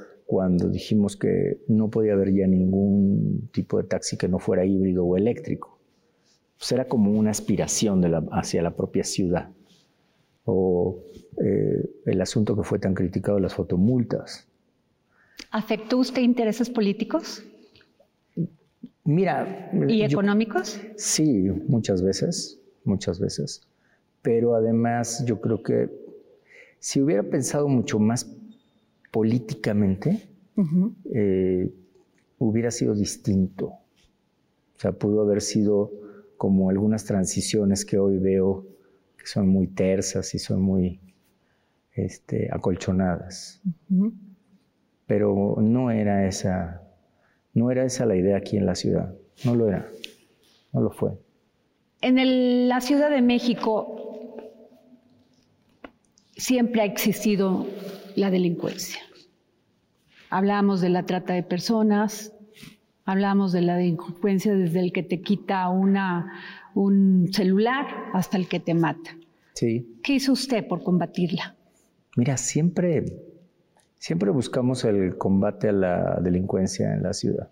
cuando 0.31 0.69
dijimos 0.69 1.17
que 1.17 1.57
no 1.67 1.89
podía 1.89 2.13
haber 2.13 2.33
ya 2.33 2.47
ningún 2.47 3.49
tipo 3.51 3.79
de 3.79 3.83
taxi 3.83 4.15
que 4.15 4.29
no 4.29 4.39
fuera 4.39 4.63
híbrido 4.63 5.03
o 5.03 5.17
eléctrico. 5.17 5.77
Pues 6.57 6.71
era 6.71 6.85
como 6.85 7.11
una 7.11 7.31
aspiración 7.31 7.99
de 7.99 8.07
la, 8.07 8.23
hacia 8.31 8.61
la 8.61 8.73
propia 8.73 9.03
ciudad. 9.03 9.49
O 10.45 11.03
eh, 11.43 11.83
el 12.05 12.21
asunto 12.21 12.55
que 12.55 12.63
fue 12.63 12.79
tan 12.79 12.93
criticado 12.93 13.39
las 13.39 13.55
fotomultas. 13.55 14.47
¿Afectó 15.51 15.97
usted 15.97 16.21
intereses 16.21 16.69
políticos? 16.69 17.43
Mira. 19.03 19.69
¿Y 19.89 20.03
económicos? 20.03 20.79
Sí, 20.95 21.49
muchas 21.67 22.01
veces, 22.01 22.57
muchas 22.85 23.19
veces. 23.19 23.67
Pero 24.21 24.55
además 24.55 25.25
yo 25.25 25.41
creo 25.41 25.61
que 25.61 25.89
si 26.79 27.01
hubiera 27.01 27.21
pensado 27.21 27.67
mucho 27.67 27.99
más 27.99 28.33
políticamente 29.11 30.29
eh, 31.13 31.71
hubiera 32.39 32.71
sido 32.71 32.95
distinto. 32.95 33.65
O 33.67 34.79
sea, 34.79 34.93
pudo 34.93 35.21
haber 35.21 35.41
sido 35.41 35.91
como 36.37 36.69
algunas 36.69 37.05
transiciones 37.05 37.85
que 37.85 37.99
hoy 37.99 38.17
veo 38.17 38.65
que 39.17 39.27
son 39.27 39.47
muy 39.47 39.67
tersas 39.67 40.33
y 40.33 40.39
son 40.39 40.61
muy 40.61 40.99
este, 41.93 42.49
acolchonadas. 42.51 43.61
Pero 45.05 45.57
no 45.61 45.91
era 45.91 46.27
esa, 46.27 46.81
no 47.53 47.69
era 47.69 47.85
esa 47.85 48.05
la 48.05 48.15
idea 48.15 48.37
aquí 48.37 48.57
en 48.57 48.65
la 48.65 48.75
ciudad. 48.75 49.13
No 49.45 49.55
lo 49.55 49.67
era. 49.67 49.87
No 50.73 50.81
lo 50.81 50.89
fue. 50.89 51.11
En 52.01 52.67
la 52.67 52.81
Ciudad 52.81 53.11
de 53.11 53.21
México 53.21 54.10
siempre 56.41 56.81
ha 56.81 56.85
existido 56.85 57.67
la 58.15 58.31
delincuencia. 58.31 58.99
Hablamos 60.31 60.81
de 60.81 60.89
la 60.89 61.03
trata 61.05 61.33
de 61.33 61.43
personas, 61.43 62.33
hablamos 63.05 63.51
de 63.51 63.61
la 63.61 63.75
delincuencia 63.75 64.55
desde 64.55 64.79
el 64.79 64.91
que 64.91 65.03
te 65.03 65.21
quita 65.21 65.69
una, 65.69 66.33
un 66.73 67.31
celular 67.31 67.85
hasta 68.13 68.37
el 68.37 68.47
que 68.47 68.59
te 68.59 68.73
mata. 68.73 69.15
Sí. 69.53 69.99
¿Qué 70.01 70.13
hizo 70.13 70.31
usted 70.31 70.67
por 70.67 70.81
combatirla? 70.81 71.55
Mira, 72.15 72.37
siempre, 72.37 73.05
siempre 73.99 74.31
buscamos 74.31 74.83
el 74.83 75.17
combate 75.19 75.69
a 75.69 75.73
la 75.73 76.19
delincuencia 76.21 76.91
en 76.91 77.03
la 77.03 77.13
ciudad. 77.13 77.49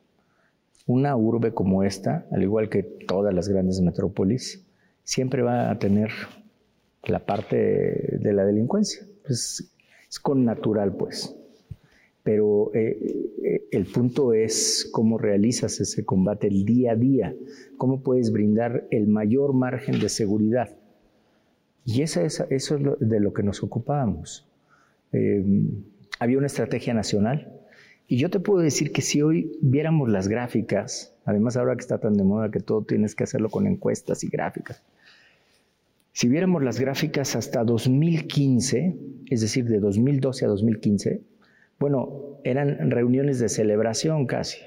Una 0.87 1.15
urbe 1.15 1.53
como 1.53 1.83
esta, 1.83 2.25
al 2.31 2.41
igual 2.41 2.69
que 2.69 2.81
todas 2.81 3.35
las 3.35 3.49
grandes 3.49 3.81
metrópolis, 3.81 4.65
siempre 5.03 5.43
va 5.43 5.69
a 5.69 5.77
tener 5.77 6.09
la 7.03 7.25
parte 7.25 8.17
de 8.19 8.33
la 8.33 8.45
delincuencia. 8.45 9.05
Pues 9.25 9.71
es 10.09 10.19
con 10.19 10.43
natural, 10.45 10.95
pues. 10.95 11.35
Pero 12.23 12.71
eh, 12.73 12.97
eh, 13.43 13.67
el 13.71 13.85
punto 13.85 14.33
es 14.33 14.89
cómo 14.91 15.17
realizas 15.17 15.79
ese 15.79 16.05
combate 16.05 16.47
el 16.47 16.65
día 16.65 16.91
a 16.91 16.95
día, 16.95 17.35
cómo 17.77 18.01
puedes 18.01 18.31
brindar 18.31 18.87
el 18.91 19.07
mayor 19.07 19.53
margen 19.53 19.99
de 19.99 20.09
seguridad. 20.09 20.75
Y 21.85 22.01
esa 22.01 22.23
es, 22.23 22.43
eso 22.49 22.77
es 22.77 22.83
de 22.99 23.19
lo 23.19 23.33
que 23.33 23.43
nos 23.43 23.63
ocupábamos. 23.63 24.47
Eh, 25.11 25.43
había 26.19 26.37
una 26.37 26.47
estrategia 26.47 26.93
nacional. 26.93 27.53
Y 28.07 28.17
yo 28.17 28.29
te 28.29 28.39
puedo 28.39 28.59
decir 28.59 28.91
que 28.91 29.01
si 29.01 29.21
hoy 29.21 29.57
viéramos 29.61 30.09
las 30.09 30.27
gráficas, 30.27 31.15
además 31.25 31.57
ahora 31.57 31.75
que 31.75 31.81
está 31.81 31.99
tan 31.99 32.15
de 32.15 32.23
moda 32.23 32.49
que 32.49 32.59
todo 32.59 32.81
tienes 32.81 33.15
que 33.15 33.23
hacerlo 33.23 33.49
con 33.49 33.67
encuestas 33.67 34.23
y 34.23 34.29
gráficas, 34.29 34.83
si 36.11 36.27
viéramos 36.27 36.63
las 36.63 36.79
gráficas 36.79 37.35
hasta 37.35 37.63
2015, 37.63 38.97
es 39.29 39.41
decir, 39.41 39.65
de 39.65 39.79
2012 39.79 40.45
a 40.45 40.47
2015, 40.47 41.21
bueno, 41.79 42.39
eran 42.43 42.91
reuniones 42.91 43.39
de 43.39 43.47
celebración 43.49 44.25
casi. 44.25 44.57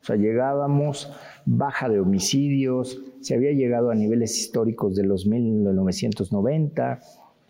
O 0.00 0.04
sea, 0.04 0.16
llegábamos, 0.16 1.12
baja 1.44 1.88
de 1.88 2.00
homicidios, 2.00 3.02
se 3.20 3.34
había 3.34 3.52
llegado 3.52 3.90
a 3.90 3.94
niveles 3.94 4.38
históricos 4.38 4.96
de 4.96 5.04
los 5.04 5.26
1990, 5.26 7.00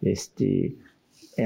este, 0.03 0.77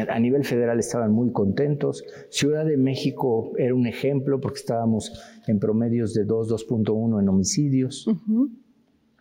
a 0.08 0.18
nivel 0.18 0.44
federal 0.44 0.78
estaban 0.78 1.12
muy 1.12 1.30
contentos. 1.32 2.04
Ciudad 2.30 2.64
de 2.64 2.78
México 2.78 3.52
era 3.58 3.74
un 3.74 3.86
ejemplo 3.86 4.40
porque 4.40 4.58
estábamos 4.60 5.12
en 5.46 5.58
promedios 5.58 6.14
de 6.14 6.24
2, 6.24 6.66
2.1 6.66 7.20
en 7.20 7.28
homicidios. 7.28 8.08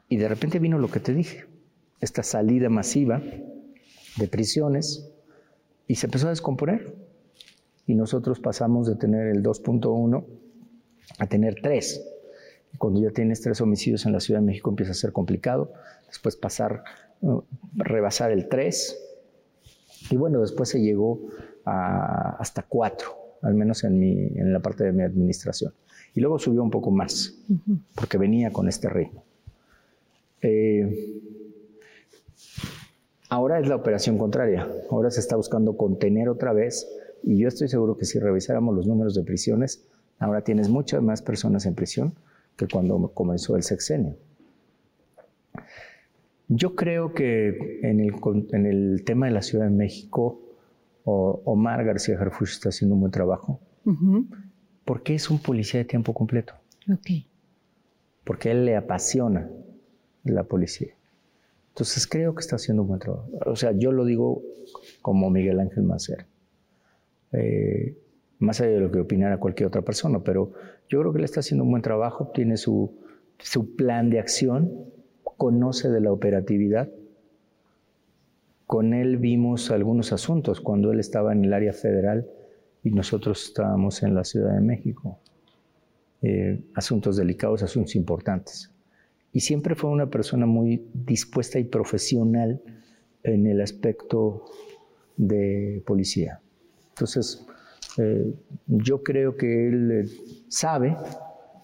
Y 0.07 0.17
de 0.17 0.27
repente 0.27 0.60
vino 0.60 0.79
lo 0.79 0.89
que 0.89 0.99
te 0.99 1.13
dije 1.13 1.50
esta 2.01 2.23
salida 2.23 2.69
masiva 2.69 3.21
de 4.17 4.27
prisiones 4.27 5.09
y 5.87 5.95
se 5.95 6.07
empezó 6.07 6.27
a 6.27 6.31
descomponer. 6.31 6.95
Y 7.85 7.95
nosotros 7.95 8.39
pasamos 8.39 8.87
de 8.87 8.95
tener 8.95 9.27
el 9.27 9.43
2.1 9.43 10.25
a 11.19 11.27
tener 11.27 11.55
3. 11.61 12.07
Cuando 12.77 13.01
ya 13.01 13.11
tienes 13.11 13.41
tres 13.41 13.59
homicidios 13.61 14.05
en 14.05 14.13
la 14.13 14.19
Ciudad 14.19 14.39
de 14.39 14.45
México 14.45 14.69
empieza 14.69 14.91
a 14.91 14.95
ser 14.95 15.11
complicado. 15.11 15.73
Después 16.07 16.35
pasar, 16.35 16.83
uh, 17.21 17.41
rebasar 17.75 18.31
el 18.31 18.47
3. 18.47 18.97
Y 20.09 20.17
bueno, 20.17 20.41
después 20.41 20.69
se 20.69 20.81
llegó 20.81 21.21
a 21.65 22.37
hasta 22.39 22.63
4, 22.63 23.09
al 23.43 23.53
menos 23.53 23.83
en, 23.83 23.99
mi, 23.99 24.11
en 24.11 24.51
la 24.51 24.59
parte 24.59 24.83
de 24.83 24.91
mi 24.93 25.03
administración. 25.03 25.73
Y 26.15 26.21
luego 26.21 26.39
subió 26.39 26.63
un 26.63 26.71
poco 26.71 26.91
más, 26.91 27.35
porque 27.95 28.17
venía 28.17 28.51
con 28.51 28.67
este 28.67 28.89
ritmo. 28.89 29.23
Eh, 30.41 31.21
Ahora 33.31 33.61
es 33.61 33.69
la 33.69 33.77
operación 33.77 34.17
contraria. 34.17 34.67
Ahora 34.89 35.09
se 35.09 35.21
está 35.21 35.37
buscando 35.37 35.77
contener 35.77 36.27
otra 36.27 36.51
vez. 36.51 36.85
Y 37.23 37.37
yo 37.37 37.47
estoy 37.47 37.69
seguro 37.69 37.95
que 37.95 38.03
si 38.03 38.19
revisáramos 38.19 38.75
los 38.75 38.87
números 38.87 39.15
de 39.15 39.23
prisiones, 39.23 39.87
ahora 40.19 40.43
tienes 40.43 40.67
muchas 40.67 41.01
más 41.01 41.21
personas 41.21 41.65
en 41.65 41.73
prisión 41.73 42.13
que 42.57 42.67
cuando 42.67 43.07
comenzó 43.13 43.55
el 43.55 43.63
sexenio. 43.63 44.17
Yo 46.49 46.75
creo 46.75 47.13
que 47.13 47.79
en 47.83 48.01
el, 48.65 49.03
tema 49.05 49.27
de 49.27 49.31
la 49.31 49.41
Ciudad 49.41 49.63
de 49.63 49.71
México, 49.71 50.41
Omar 51.05 51.85
García 51.85 52.19
Harfuch 52.19 52.49
está 52.49 52.67
haciendo 52.67 52.95
un 52.95 52.99
buen 52.99 53.13
trabajo. 53.13 53.61
Porque 54.83 55.15
es 55.15 55.29
un 55.29 55.39
policía 55.39 55.79
de 55.79 55.85
tiempo 55.85 56.13
completo. 56.13 56.55
Porque 58.25 58.49
a 58.49 58.51
él 58.51 58.65
le 58.65 58.75
apasiona 58.75 59.49
la 60.25 60.43
policía. 60.43 60.95
Entonces 61.71 62.05
creo 62.05 62.36
que 62.36 62.41
está 62.41 62.57
haciendo 62.57 62.84
un 62.84 62.89
buen 62.89 62.99
trabajo. 62.99 63.29
O 63.45 63.55
sea, 63.55 63.71
yo 63.71 63.91
lo 63.91 64.03
digo 64.05 64.43
como 65.01 65.29
Miguel 65.29 65.60
Ángel 65.60 65.84
Macer. 65.84 66.25
Eh, 67.31 67.97
más 68.39 68.60
allá 68.60 68.71
de 68.71 68.79
lo 68.81 68.91
que 68.91 68.99
opinara 68.99 69.38
cualquier 69.38 69.67
otra 69.67 69.81
persona, 69.81 70.19
pero 70.19 70.51
yo 70.89 70.99
creo 70.99 71.13
que 71.13 71.19
él 71.19 71.23
está 71.23 71.39
haciendo 71.39 71.63
un 71.63 71.71
buen 71.71 71.81
trabajo, 71.81 72.31
tiene 72.34 72.57
su, 72.57 72.99
su 73.39 73.75
plan 73.75 74.10
de 74.10 74.19
acción, 74.19 74.86
conoce 75.23 75.89
de 75.89 76.01
la 76.01 76.12
operatividad. 76.12 76.89
Con 78.65 78.93
él 78.93 79.17
vimos 79.17 79.71
algunos 79.71 80.12
asuntos 80.12 80.60
cuando 80.60 80.91
él 80.91 80.99
estaba 80.99 81.31
en 81.31 81.45
el 81.45 81.53
área 81.53 81.71
federal 81.71 82.27
y 82.84 82.91
nosotros 82.91 83.45
estábamos 83.45 84.03
en 84.03 84.13
la 84.13 84.25
Ciudad 84.25 84.53
de 84.53 84.62
México. 84.62 85.19
Eh, 86.21 86.63
asuntos 86.75 87.15
delicados, 87.15 87.63
asuntos 87.63 87.95
importantes 87.95 88.71
y 89.33 89.39
siempre 89.41 89.75
fue 89.75 89.89
una 89.89 90.09
persona 90.09 90.45
muy 90.45 90.83
dispuesta 90.93 91.59
y 91.59 91.63
profesional 91.63 92.61
en 93.23 93.47
el 93.47 93.61
aspecto 93.61 94.45
de 95.17 95.83
policía. 95.85 96.41
Entonces, 96.89 97.45
eh, 97.97 98.33
yo 98.67 99.03
creo 99.03 99.37
que 99.37 99.67
él 99.67 99.91
eh, 99.91 100.05
sabe 100.47 100.95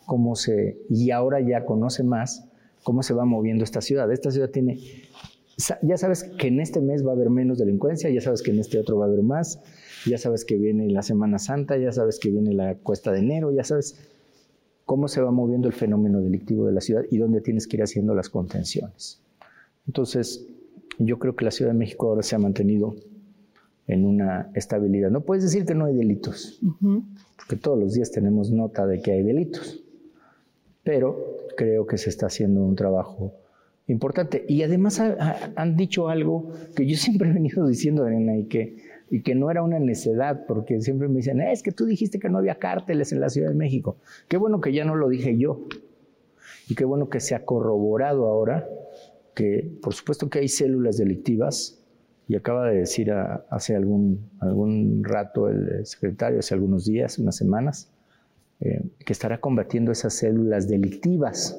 cómo 0.06 0.36
se, 0.36 0.78
y 0.90 1.12
ahora 1.12 1.40
ya 1.42 1.66
conoce 1.66 2.04
más 2.04 2.48
cómo 2.88 3.04
se 3.04 3.14
va 3.14 3.26
moviendo 3.26 3.66
esta 3.66 3.82
ciudad. 3.82 4.10
Esta 4.14 4.32
ciudad 4.32 4.50
tiene, 4.50 4.80
ya 5.82 5.98
sabes 5.98 6.24
que 6.24 6.48
en 6.48 6.62
este 6.62 6.80
mes 6.80 7.06
va 7.06 7.12
a 7.12 7.16
haber 7.16 7.30
menos 7.30 7.58
delincuencia, 7.58 8.10
ya 8.10 8.22
sabes 8.22 8.42
que 8.42 8.52
en 8.52 8.60
este 8.60 8.80
otro 8.80 8.98
va 8.98 9.04
a 9.04 9.08
haber 9.10 9.24
más, 9.24 9.60
ya 10.06 10.18
sabes 10.18 10.46
que 10.46 10.56
viene 10.56 10.90
la 10.90 11.02
Semana 11.02 11.38
Santa, 11.38 11.78
ya 11.78 11.92
sabes 11.92 12.18
que 12.18 12.30
viene 12.30 12.54
la 12.54 12.76
cuesta 12.76 13.12
de 13.12 13.20
enero, 13.20 13.52
ya 13.52 13.66
sabes, 13.66 14.00
cómo 14.88 15.10
se 15.10 15.22
va 15.22 15.32
moviendo 15.32 15.68
el 15.68 15.74
fenómeno 15.74 16.22
delictivo 16.22 16.66
de 16.66 16.72
la 16.72 16.80
ciudad 16.80 17.04
y 17.12 17.18
dónde 17.18 17.42
tienes 17.42 17.68
que 17.68 17.76
ir 17.76 17.84
haciendo 17.84 18.16
las 18.16 18.30
contenciones. 18.30 19.22
Entonces, 19.86 20.48
yo 20.98 21.20
creo 21.20 21.36
que 21.36 21.44
la 21.44 21.52
Ciudad 21.52 21.74
de 21.74 21.78
México 21.78 22.08
ahora 22.08 22.24
se 22.24 22.38
ha 22.38 22.40
mantenido 22.40 22.96
en 23.86 24.06
una 24.06 24.50
estabilidad. 24.56 25.12
No 25.12 25.22
puedes 25.22 25.44
decir 25.44 25.66
que 25.66 25.76
no 25.76 25.86
hay 25.86 25.94
delitos, 25.94 26.62
porque 27.36 27.58
todos 27.58 27.78
los 27.78 27.94
días 27.96 28.12
tenemos 28.12 28.50
nota 28.50 28.88
de 28.88 29.02
que 29.02 29.12
hay 29.12 29.24
delitos, 29.24 29.84
pero 30.84 31.18
creo 31.58 31.86
que 31.86 31.98
se 31.98 32.10
está 32.10 32.28
haciendo 32.28 32.62
un 32.62 32.78
trabajo 32.78 33.34
importante. 33.88 34.46
Y 34.48 34.64
además 34.64 35.02
han 35.02 35.76
dicho 35.76 36.08
algo 36.08 36.54
que 36.78 36.88
yo 36.88 36.96
siempre 36.98 37.30
he 37.30 37.34
venido 37.34 37.68
diciendo, 37.68 38.06
Arena, 38.06 38.38
y 38.38 38.46
que, 38.46 38.78
y 39.10 39.22
que 39.22 39.36
no 39.36 39.50
era 39.50 39.64
una 39.64 39.80
necedad, 39.80 40.46
porque 40.48 40.82
siempre 40.82 41.08
me 41.08 41.18
dicen, 41.18 41.42
es 41.42 41.64
que 41.64 41.72
tú 41.72 41.86
dijiste 41.86 42.20
que 42.20 42.30
no 42.30 42.40
había 42.40 42.56
cárteles 42.56 43.12
en 43.12 43.22
la 43.22 43.30
Ciudad 43.30 43.50
de 43.50 43.56
México. 43.56 43.98
Qué 44.28 44.38
bueno 44.38 44.60
que 44.62 44.74
ya 44.74 44.86
no 44.86 44.96
lo 44.96 45.10
dije 45.10 45.38
yo. 45.38 45.66
Y 46.70 46.76
qué 46.76 46.84
bueno 46.84 47.10
que 47.10 47.20
se 47.20 47.34
ha 47.34 47.46
corroborado 47.46 48.26
ahora 48.26 48.68
que, 49.34 49.78
por 49.82 49.94
supuesto 49.94 50.30
que 50.30 50.40
hay 50.40 50.48
células 50.48 50.98
delictivas, 50.98 51.82
y 52.28 52.36
acaba 52.36 52.70
de 52.70 52.80
decir 52.80 53.12
hace 53.12 53.76
algún, 53.76 54.30
algún 54.40 55.04
rato 55.04 55.48
el 55.48 55.86
secretario, 55.86 56.40
hace 56.40 56.54
algunos 56.54 56.86
días, 56.86 57.20
unas 57.20 57.38
semanas, 57.38 57.90
eh, 58.60 58.82
que 59.06 59.14
estará 59.14 59.40
combatiendo 59.40 59.92
esas 59.92 60.14
células 60.14 60.68
delictivas, 60.68 61.58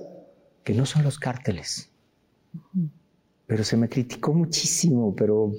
que 0.64 0.74
no 0.74 0.84
son 0.84 1.04
los 1.04 1.18
cárteles. 1.18 1.90
Pero 3.48 3.64
se 3.64 3.78
me 3.78 3.88
criticó 3.88 4.34
muchísimo, 4.34 5.16
pero... 5.16 5.52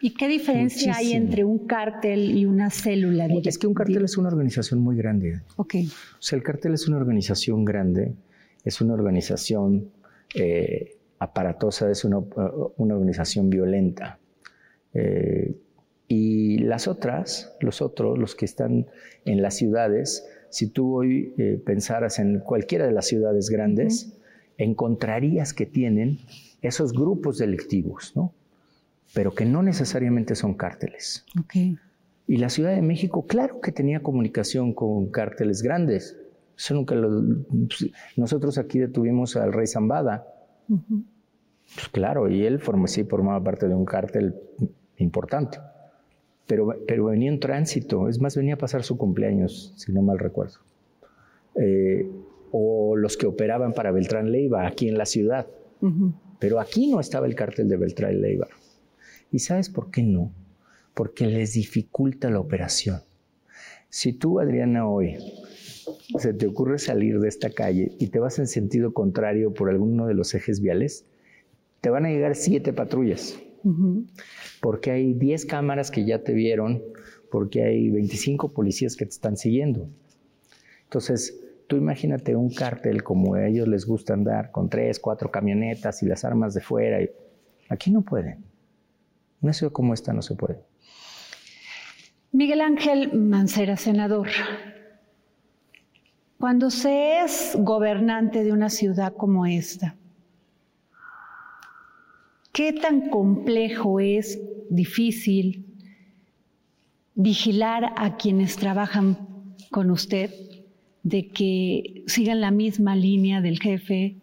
¿Y 0.00 0.14
qué 0.14 0.26
diferencia 0.26 0.96
hay 0.96 1.12
entre 1.12 1.44
un 1.44 1.66
cártel 1.66 2.36
y 2.36 2.44
una 2.44 2.70
célula? 2.70 3.28
Es 3.44 3.56
que 3.56 3.68
un 3.68 3.72
cártel 3.72 4.04
es 4.04 4.18
una 4.18 4.28
organización 4.28 4.80
muy 4.80 4.96
grande. 4.96 5.42
Ok. 5.54 5.76
O 5.86 6.22
sea, 6.22 6.36
el 6.36 6.42
cártel 6.42 6.74
es 6.74 6.88
una 6.88 6.96
organización 6.96 7.64
grande, 7.64 8.14
es 8.64 8.80
una 8.80 8.94
organización 8.94 9.90
eh, 10.34 10.96
aparatosa, 11.20 11.88
es 11.88 12.04
una, 12.04 12.18
una 12.76 12.94
organización 12.94 13.48
violenta. 13.48 14.18
Eh, 14.92 15.54
y 16.08 16.58
las 16.58 16.88
otras, 16.88 17.54
los 17.60 17.80
otros, 17.80 18.18
los 18.18 18.34
que 18.34 18.44
están 18.44 18.86
en 19.24 19.40
las 19.40 19.54
ciudades, 19.54 20.28
si 20.50 20.68
tú 20.68 20.96
hoy 20.96 21.32
eh, 21.38 21.62
pensaras 21.64 22.18
en 22.18 22.40
cualquiera 22.40 22.86
de 22.86 22.92
las 22.92 23.06
ciudades 23.06 23.50
grandes, 23.50 24.18
encontrarías 24.58 25.52
que 25.52 25.66
tienen 25.66 26.18
esos 26.62 26.92
grupos 26.92 27.38
delictivos, 27.38 28.12
¿no? 28.14 28.32
Pero 29.14 29.34
que 29.34 29.44
no 29.44 29.62
necesariamente 29.62 30.34
son 30.34 30.54
cárteles. 30.54 31.24
Y 32.26 32.36
la 32.38 32.48
Ciudad 32.48 32.74
de 32.74 32.82
México, 32.82 33.26
claro 33.26 33.60
que 33.60 33.72
tenía 33.72 34.00
comunicación 34.02 34.72
con 34.72 35.06
cárteles 35.10 35.62
grandes. 35.62 36.16
Eso 36.56 36.74
nunca 36.74 36.94
lo, 36.94 37.22
nosotros 38.16 38.58
aquí 38.58 38.78
detuvimos 38.78 39.36
al 39.36 39.52
rey 39.52 39.66
Zambada. 39.66 40.26
Pues 41.74 41.88
claro, 41.90 42.28
y 42.28 42.44
él 42.44 42.60
sí 42.86 43.04
formaba 43.04 43.42
parte 43.42 43.68
de 43.68 43.74
un 43.74 43.84
cártel 43.84 44.34
importante. 44.96 45.58
Pero, 46.46 46.76
pero 46.86 47.06
venía 47.06 47.30
en 47.30 47.40
tránsito, 47.40 48.08
es 48.08 48.20
más, 48.20 48.36
venía 48.36 48.54
a 48.54 48.58
pasar 48.58 48.84
su 48.84 48.96
cumpleaños, 48.96 49.72
si 49.76 49.92
no 49.92 50.02
mal 50.02 50.18
recuerdo. 50.18 50.58
Eh, 51.56 52.08
o 52.58 52.96
los 52.96 53.18
que 53.18 53.26
operaban 53.26 53.74
para 53.74 53.92
Beltrán 53.92 54.32
Leiva 54.32 54.66
aquí 54.66 54.88
en 54.88 54.96
la 54.96 55.04
ciudad. 55.04 55.46
Pero 56.38 56.58
aquí 56.58 56.86
no 56.90 57.00
estaba 57.00 57.26
el 57.26 57.34
cártel 57.34 57.68
de 57.68 57.76
Beltrán 57.76 58.20
Leiva. 58.20 58.48
¿Y 59.30 59.40
sabes 59.40 59.68
por 59.68 59.90
qué 59.90 60.02
no? 60.02 60.32
Porque 60.94 61.26
les 61.26 61.52
dificulta 61.52 62.30
la 62.30 62.40
operación. 62.40 63.00
Si 63.90 64.14
tú, 64.14 64.40
Adriana, 64.40 64.88
hoy 64.88 65.18
se 66.18 66.32
te 66.32 66.46
ocurre 66.46 66.78
salir 66.78 67.20
de 67.20 67.28
esta 67.28 67.50
calle 67.50 67.92
y 67.98 68.08
te 68.08 68.18
vas 68.18 68.38
en 68.38 68.46
sentido 68.46 68.94
contrario 68.94 69.52
por 69.52 69.68
alguno 69.68 70.06
de 70.06 70.14
los 70.14 70.34
ejes 70.34 70.60
viales, 70.60 71.04
te 71.82 71.90
van 71.90 72.06
a 72.06 72.08
llegar 72.08 72.34
siete 72.34 72.72
patrullas 72.72 73.38
porque 74.60 74.92
hay 74.92 75.14
10 75.14 75.44
cámaras 75.46 75.90
que 75.90 76.04
ya 76.04 76.22
te 76.22 76.32
vieron, 76.32 76.82
porque 77.30 77.64
hay 77.64 77.90
25 77.90 78.52
policías 78.52 78.96
que 78.96 79.04
te 79.04 79.10
están 79.10 79.36
siguiendo. 79.36 79.88
Entonces, 80.84 81.40
tú 81.66 81.76
imagínate 81.76 82.36
un 82.36 82.50
cártel 82.50 83.02
como 83.02 83.34
a 83.34 83.46
ellos 83.46 83.68
les 83.68 83.86
gusta 83.86 84.14
andar 84.14 84.50
con 84.50 84.68
tres, 84.68 84.98
cuatro 85.00 85.30
camionetas 85.30 86.02
y 86.02 86.06
las 86.06 86.24
armas 86.24 86.54
de 86.54 86.60
fuera. 86.60 86.98
Aquí 87.68 87.90
no 87.90 88.02
pueden. 88.02 88.44
Una 89.40 89.52
ciudad 89.52 89.72
como 89.72 89.94
esta 89.94 90.12
no 90.12 90.22
se 90.22 90.34
puede. 90.34 90.60
Miguel 92.32 92.60
Ángel 92.60 93.12
Mancera, 93.12 93.76
senador. 93.76 94.28
Cuando 96.38 96.70
se 96.70 97.20
es 97.20 97.56
gobernante 97.58 98.44
de 98.44 98.52
una 98.52 98.68
ciudad 98.68 99.14
como 99.14 99.46
esta, 99.46 99.96
¿Qué 102.56 102.72
tan 102.72 103.10
complejo 103.10 104.00
es, 104.00 104.40
difícil, 104.70 105.66
vigilar 107.14 107.92
a 107.98 108.16
quienes 108.16 108.56
trabajan 108.56 109.54
con 109.70 109.90
usted 109.90 110.30
de 111.06 111.28
que 111.28 112.02
sigan 112.08 112.40
la 112.40 112.50
misma 112.50 112.96
línea 112.96 113.40
del 113.40 113.60
jefe, 113.60 114.16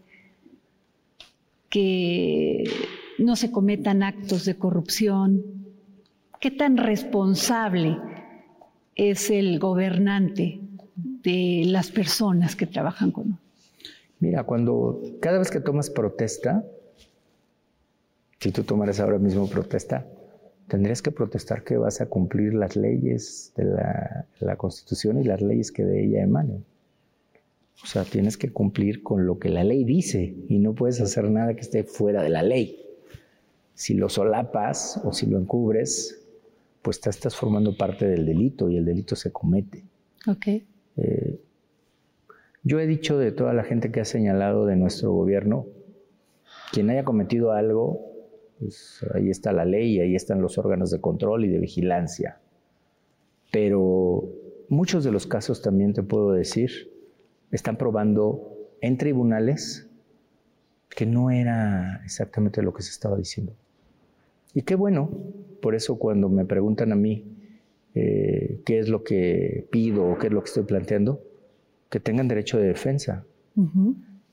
que 1.69 2.65
no 3.17 3.37
se 3.37 3.51
cometan 3.51 4.03
actos 4.03 4.43
de 4.43 4.57
corrupción? 4.57 5.43
¿Qué 6.41 6.51
tan 6.51 6.75
responsable 6.75 7.97
es 8.95 9.29
el 9.29 9.59
gobernante 9.59 10.59
de 11.23 11.63
las 11.67 11.89
personas 11.89 12.57
que 12.57 12.67
trabajan 12.67 13.11
con 13.11 13.27
él? 13.27 13.35
Mira, 14.19 14.43
cuando 14.43 15.01
cada 15.21 15.39
vez 15.39 15.49
que 15.49 15.61
tomas 15.61 15.89
protesta, 15.89 16.65
si 18.41 18.51
tú 18.51 18.63
tomaras 18.63 18.99
ahora 18.99 19.19
mismo 19.19 19.49
protesta, 19.49 20.05
tendrías 20.67 21.01
que 21.01 21.11
protestar 21.11 21.63
que 21.63 21.77
vas 21.77 22.01
a 22.01 22.07
cumplir 22.07 22.53
las 22.53 22.75
leyes 22.75 23.53
de 23.55 23.63
la, 24.41 24.55
Constitución 24.57 25.17
y 25.21 25.23
las 25.23 25.41
leyes 25.41 25.71
que 25.71 25.85
de 25.85 26.03
ella 26.03 26.23
emanen. 26.23 26.65
O 27.81 27.85
sea, 27.85 28.03
tienes 28.03 28.37
que 28.37 28.51
cumplir 28.51 29.03
con 29.03 29.25
lo 29.25 29.39
que 29.39 29.49
la 29.49 29.63
ley 29.63 29.83
dice 29.83 30.35
y 30.47 30.59
no 30.59 30.73
puedes 30.73 31.01
hacer 31.01 31.29
nada 31.29 31.53
que 31.53 31.61
esté 31.61 31.83
fuera 31.83 32.21
de 32.21 32.29
la 32.29 32.43
ley. 32.43 32.79
Si 33.73 33.93
lo 33.93 34.09
solapas 34.09 35.01
o 35.03 35.11
si 35.11 35.25
lo 35.25 35.37
encubres, 35.37 36.23
pues 36.81 37.01
te 37.01 37.09
estás 37.09 37.35
formando 37.35 37.75
parte 37.75 38.05
del 38.05 38.25
delito 38.25 38.69
y 38.69 38.77
el 38.77 38.85
delito 38.85 39.15
se 39.15 39.31
comete. 39.31 39.83
Ok. 40.27 40.47
Eh, 40.97 41.39
yo 42.63 42.79
he 42.79 42.87
dicho 42.87 43.17
de 43.17 43.31
toda 43.31 43.53
la 43.53 43.63
gente 43.63 43.91
que 43.91 43.99
ha 43.99 44.05
señalado 44.05 44.65
de 44.65 44.75
nuestro 44.75 45.11
gobierno, 45.11 45.65
quien 46.71 46.89
haya 46.89 47.03
cometido 47.03 47.51
algo, 47.51 47.99
pues, 48.59 49.05
ahí 49.13 49.29
está 49.29 49.51
la 49.51 49.65
ley 49.65 49.97
y 49.97 49.99
ahí 49.99 50.15
están 50.15 50.41
los 50.41 50.57
órganos 50.57 50.91
de 50.91 51.01
control 51.01 51.43
y 51.43 51.49
de 51.49 51.59
vigilancia. 51.59 52.39
Pero 53.51 54.29
muchos 54.69 55.03
de 55.03 55.11
los 55.11 55.27
casos 55.27 55.61
también 55.61 55.93
te 55.93 56.03
puedo 56.03 56.31
decir, 56.31 56.92
están 57.55 57.77
probando 57.77 58.57
en 58.81 58.97
tribunales 58.97 59.87
que 60.89 61.05
no 61.05 61.31
era 61.31 62.01
exactamente 62.03 62.61
lo 62.61 62.73
que 62.73 62.83
se 62.83 62.91
estaba 62.91 63.17
diciendo. 63.17 63.53
Y 64.53 64.63
qué 64.63 64.75
bueno, 64.75 65.09
por 65.61 65.75
eso 65.75 65.97
cuando 65.97 66.29
me 66.29 66.45
preguntan 66.45 66.91
a 66.91 66.95
mí 66.95 67.25
eh, 67.95 68.61
qué 68.65 68.79
es 68.79 68.89
lo 68.89 69.03
que 69.03 69.67
pido 69.71 70.05
o 70.05 70.17
qué 70.17 70.27
es 70.27 70.33
lo 70.33 70.41
que 70.41 70.47
estoy 70.47 70.63
planteando, 70.63 71.21
que 71.89 71.99
tengan 71.99 72.27
derecho 72.27 72.57
de 72.57 72.67
defensa, 72.67 73.23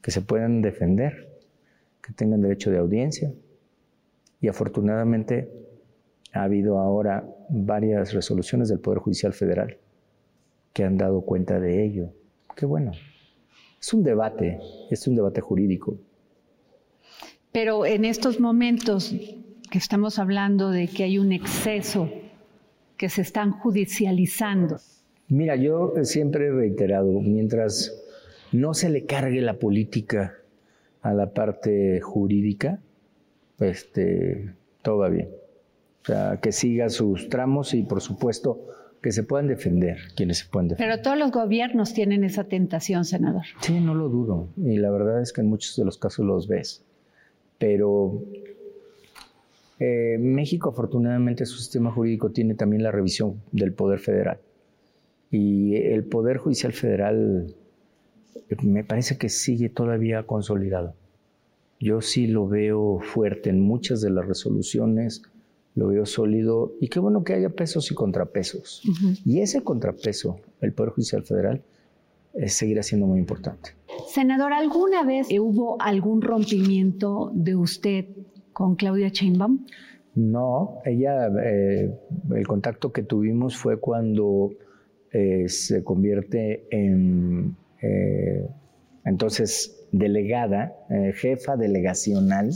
que 0.01 0.11
se 0.11 0.23
puedan 0.23 0.63
defender, 0.63 1.29
que 2.03 2.13
tengan 2.15 2.41
derecho 2.41 2.71
de 2.71 2.79
audiencia, 2.79 3.33
y 4.41 4.49
afortunadamente 4.49 5.51
ha 6.33 6.45
habido 6.45 6.79
ahora 6.79 7.29
varias 7.51 8.15
resoluciones 8.15 8.69
del 8.69 8.81
Poder 8.81 9.01
Judicial 9.01 9.35
Federal 9.35 9.77
que 10.73 10.85
han 10.85 10.97
dado 10.97 11.21
cuenta 11.21 11.61
de 11.61 11.85
ello. 11.85 12.13
Qué 12.57 12.65
bueno. 12.65 12.93
Es 13.81 13.95
un 13.95 14.03
debate, 14.03 14.61
es 14.91 15.07
un 15.07 15.15
debate 15.15 15.41
jurídico. 15.41 15.97
Pero 17.53 17.87
en 17.87 18.05
estos 18.05 18.39
momentos 18.39 19.15
que 19.71 19.79
estamos 19.79 20.19
hablando 20.19 20.71
de 20.71 20.89
que 20.89 21.05
hay 21.05 21.19
un 21.19 21.33
exceso, 21.33 22.11
que 22.97 23.09
se 23.09 23.23
están 23.23 23.53
judicializando. 23.53 24.77
Mira, 25.29 25.57
yo 25.57 25.95
siempre 26.03 26.49
he 26.49 26.51
reiterado, 26.51 27.21
mientras 27.21 27.97
no 28.53 28.75
se 28.75 28.91
le 28.91 29.07
cargue 29.07 29.41
la 29.41 29.55
política 29.55 30.35
a 31.01 31.15
la 31.15 31.33
parte 31.33 32.01
jurídica, 32.01 32.81
este, 33.61 34.53
todo 34.83 34.99
va 34.99 35.09
bien. 35.09 35.31
O 36.03 36.07
sea, 36.07 36.39
que 36.43 36.53
siga 36.53 36.89
sus 36.89 37.29
tramos 37.29 37.73
y 37.75 37.83
por 37.85 38.01
supuesto 38.01 38.67
que 39.03 39.13
se 39.13 39.23
puedan 39.23 39.49
defender 39.49 39.99
quienes 40.15 40.39
se 40.39 40.47
pueden 40.49 40.69
defender. 40.69 40.95
Pero 40.95 41.03
todos 41.03 41.19
los 41.19 41.31
gobiernos 41.31 41.95
tienen 41.95 42.25
esa 42.25 42.45
tentación, 42.45 43.05
senador. 43.05 43.45
Sí, 43.61 43.81
no 43.81 43.95
lo 43.95 44.09
dudo. 44.09 44.49
Y 44.57 44.77
la 44.77 44.91
verdad 44.91 45.23
es 45.23 45.33
que 45.33 45.41
en 45.41 45.49
muchos 45.49 45.77
de 45.77 45.85
los 45.85 45.99
casos 45.99 46.27
los 46.27 46.49
ves. 46.49 46.85
Pero 47.59 48.23
eh, 49.79 50.19
México 50.19 50.71
afortunadamente 50.71 51.47
su 51.47 51.57
sistema 51.57 51.91
jurídico 51.91 52.31
tiene 52.31 52.55
también 52.55 52.83
la 52.83 52.93
revisión 52.93 53.41
del 53.53 53.73
Poder 53.73 53.99
Federal. 53.99 54.39
Y 55.31 55.77
el 55.77 56.05
Poder 56.05 56.37
Judicial 56.37 56.73
Federal 56.73 57.55
me 58.63 58.85
parece 58.85 59.17
que 59.17 59.29
sigue 59.29 59.69
todavía 59.69 60.25
consolidado. 60.25 60.95
Yo 61.79 62.03
sí 62.03 62.27
lo 62.27 62.47
veo 62.47 63.01
fuerte 63.01 63.49
en 63.49 63.61
muchas 63.61 64.03
de 64.03 64.11
las 64.11 64.27
resoluciones, 64.27 65.23
lo 65.75 65.89
veo 65.89 66.07
sólido 66.07 66.75
y 66.81 66.89
qué 66.89 66.99
bueno 67.01 67.25
que 67.25 67.35
haya 67.35 67.51
pesos 67.51 67.91
y 67.91 67.95
contrapesos. 67.95 68.83
Y 69.25 69.41
ese 69.41 69.63
contrapeso, 69.63 70.41
el 70.61 70.73
Poder 70.73 70.93
Judicial 70.93 71.23
Federal, 71.23 71.63
eh, 72.35 72.49
seguirá 72.49 72.83
siendo 72.83 73.07
muy 73.07 73.19
importante. 73.19 73.71
Senador, 74.09 74.53
¿alguna 74.53 75.05
vez 75.05 75.29
hubo 75.31 75.81
algún 75.81 76.23
rompimiento 76.23 77.31
de 77.35 77.57
usted 77.57 78.07
con 78.53 78.77
Claudia 78.77 79.09
Sheinbaum? 79.09 79.67
No, 80.15 80.79
ella, 80.85 81.29
eh, 81.45 81.93
el 82.35 82.47
contacto 82.47 82.93
que 82.93 83.03
tuvimos 83.03 83.57
fue 83.57 83.79
cuando 83.79 84.51
eh, 85.13 85.49
se 85.49 85.83
convierte 85.85 86.67
en 86.71 87.57
entonces 89.07 89.87
delegada, 89.91 90.77
jefa 91.15 91.57
delegacional 91.57 92.51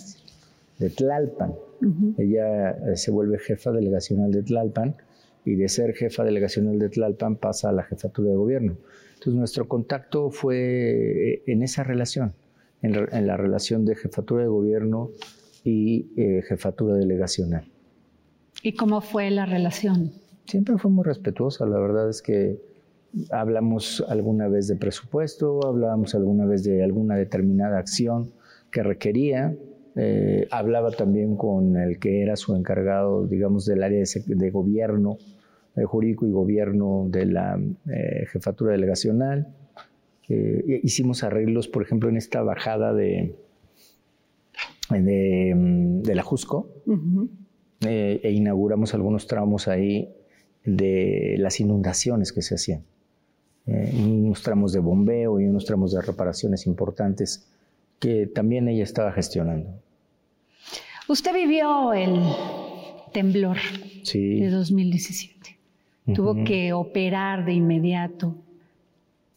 de 0.79 0.91
Tlalpan. 0.91 1.55
Ella 2.18 2.97
se 2.97 3.11
vuelve 3.11 3.39
jefa 3.39 3.72
delegacional 3.72 4.30
de 4.30 4.43
Tlalpan 4.43 4.97
y 5.45 5.57
de 5.57 5.68
ser 5.68 5.95
jefa 5.95 6.24
delegacional 6.24 6.78
de 6.78 6.89
Tlalpan 6.89 7.37
pasa 7.37 7.68
a 7.68 7.72
la 7.72 7.82
jefatura 7.82 8.30
de 8.30 8.37
gobierno. 8.37 8.76
Entonces 9.14 9.35
nuestro 9.35 9.68
contacto 9.68 10.30
fue 10.30 11.35
eh, 11.35 11.43
en 11.47 11.62
esa 11.62 11.85
relación, 11.85 12.35
en, 12.82 13.26
la 13.26 13.37
relación 13.37 13.85
de 13.85 13.95
jefatura 13.95 14.43
de 14.43 14.49
gobierno 14.49 15.11
y 15.64 16.07
eh, 16.16 16.43
jefatura 16.47 16.95
delegacional. 16.95 17.64
¿Y 18.62 18.74
cómo 18.74 19.01
fue 19.01 19.30
la 19.30 19.47
relación? 19.47 20.12
Siempre 20.47 20.76
fue 20.78 20.91
muy 20.91 21.05
respetuosa, 21.05 21.66
la 21.66 21.78
verdad 21.78 22.09
es 22.11 22.20
que 22.20 22.59
hablamos 23.30 24.05
alguna 24.09 24.49
vez 24.49 24.68
de 24.68 24.76
presupuesto, 24.76 25.61
hablábamos 25.66 26.14
alguna 26.14 26.47
vez 26.47 26.64
de 26.64 26.82
alguna 26.82 27.16
determinada 27.16 27.78
acción 27.78 28.32
que 28.70 28.82
requería, 28.82 29.55
eh, 29.97 30.49
hablaba 30.51 30.90
también 30.90 31.36
con 31.36 31.76
el 31.76 31.99
que 31.99 32.22
era 32.22 32.36
su 32.36 32.55
encargado, 32.55 33.26
digamos, 33.26 33.66
del 33.66 33.82
área 33.82 34.03
de 34.26 34.51
gobierno 34.51 35.18
jurídico 35.82 36.26
y 36.26 36.30
gobierno 36.30 37.07
de 37.09 37.26
la 37.26 37.61
eh, 37.90 38.26
jefatura 38.28 38.72
delegacional. 38.72 39.49
Eh, 40.28 40.80
hicimos 40.82 41.24
arreglos, 41.24 41.68
por 41.68 41.82
ejemplo, 41.82 42.09
en 42.09 42.16
esta 42.16 42.42
bajada 42.42 42.95
de, 42.95 43.34
de, 44.90 46.14
la 46.14 46.22
Jusco 46.22 46.68
eh, 47.80 48.20
e 48.22 48.30
inauguramos 48.30 48.95
algunos 48.95 49.26
tramos 49.26 49.68
ahí 49.68 50.14
de 50.64 51.36
las 51.38 51.61
inundaciones 51.61 52.32
que 52.32 52.40
se 52.40 52.55
hacían. 52.55 52.84
unos 53.66 54.42
tramos 54.42 54.72
de 54.72 54.78
bombeo 54.78 55.40
y 55.40 55.47
unos 55.47 55.64
tramos 55.66 55.92
de 55.92 56.01
reparaciones 56.01 56.66
importantes 56.66 57.51
que 58.05 58.26
también 58.26 58.68
ella 58.68 58.84
estaba 58.84 59.12
gestionando. 59.12 59.80
Usted 61.09 61.32
vivió 61.32 61.94
el 61.94 62.20
temblor 63.14 63.57
de 64.12 64.50
2017 64.50 65.59
tuvo 66.14 66.44
que 66.44 66.74
operar 66.74 67.46
de 67.46 67.55
inmediato. 67.55 68.36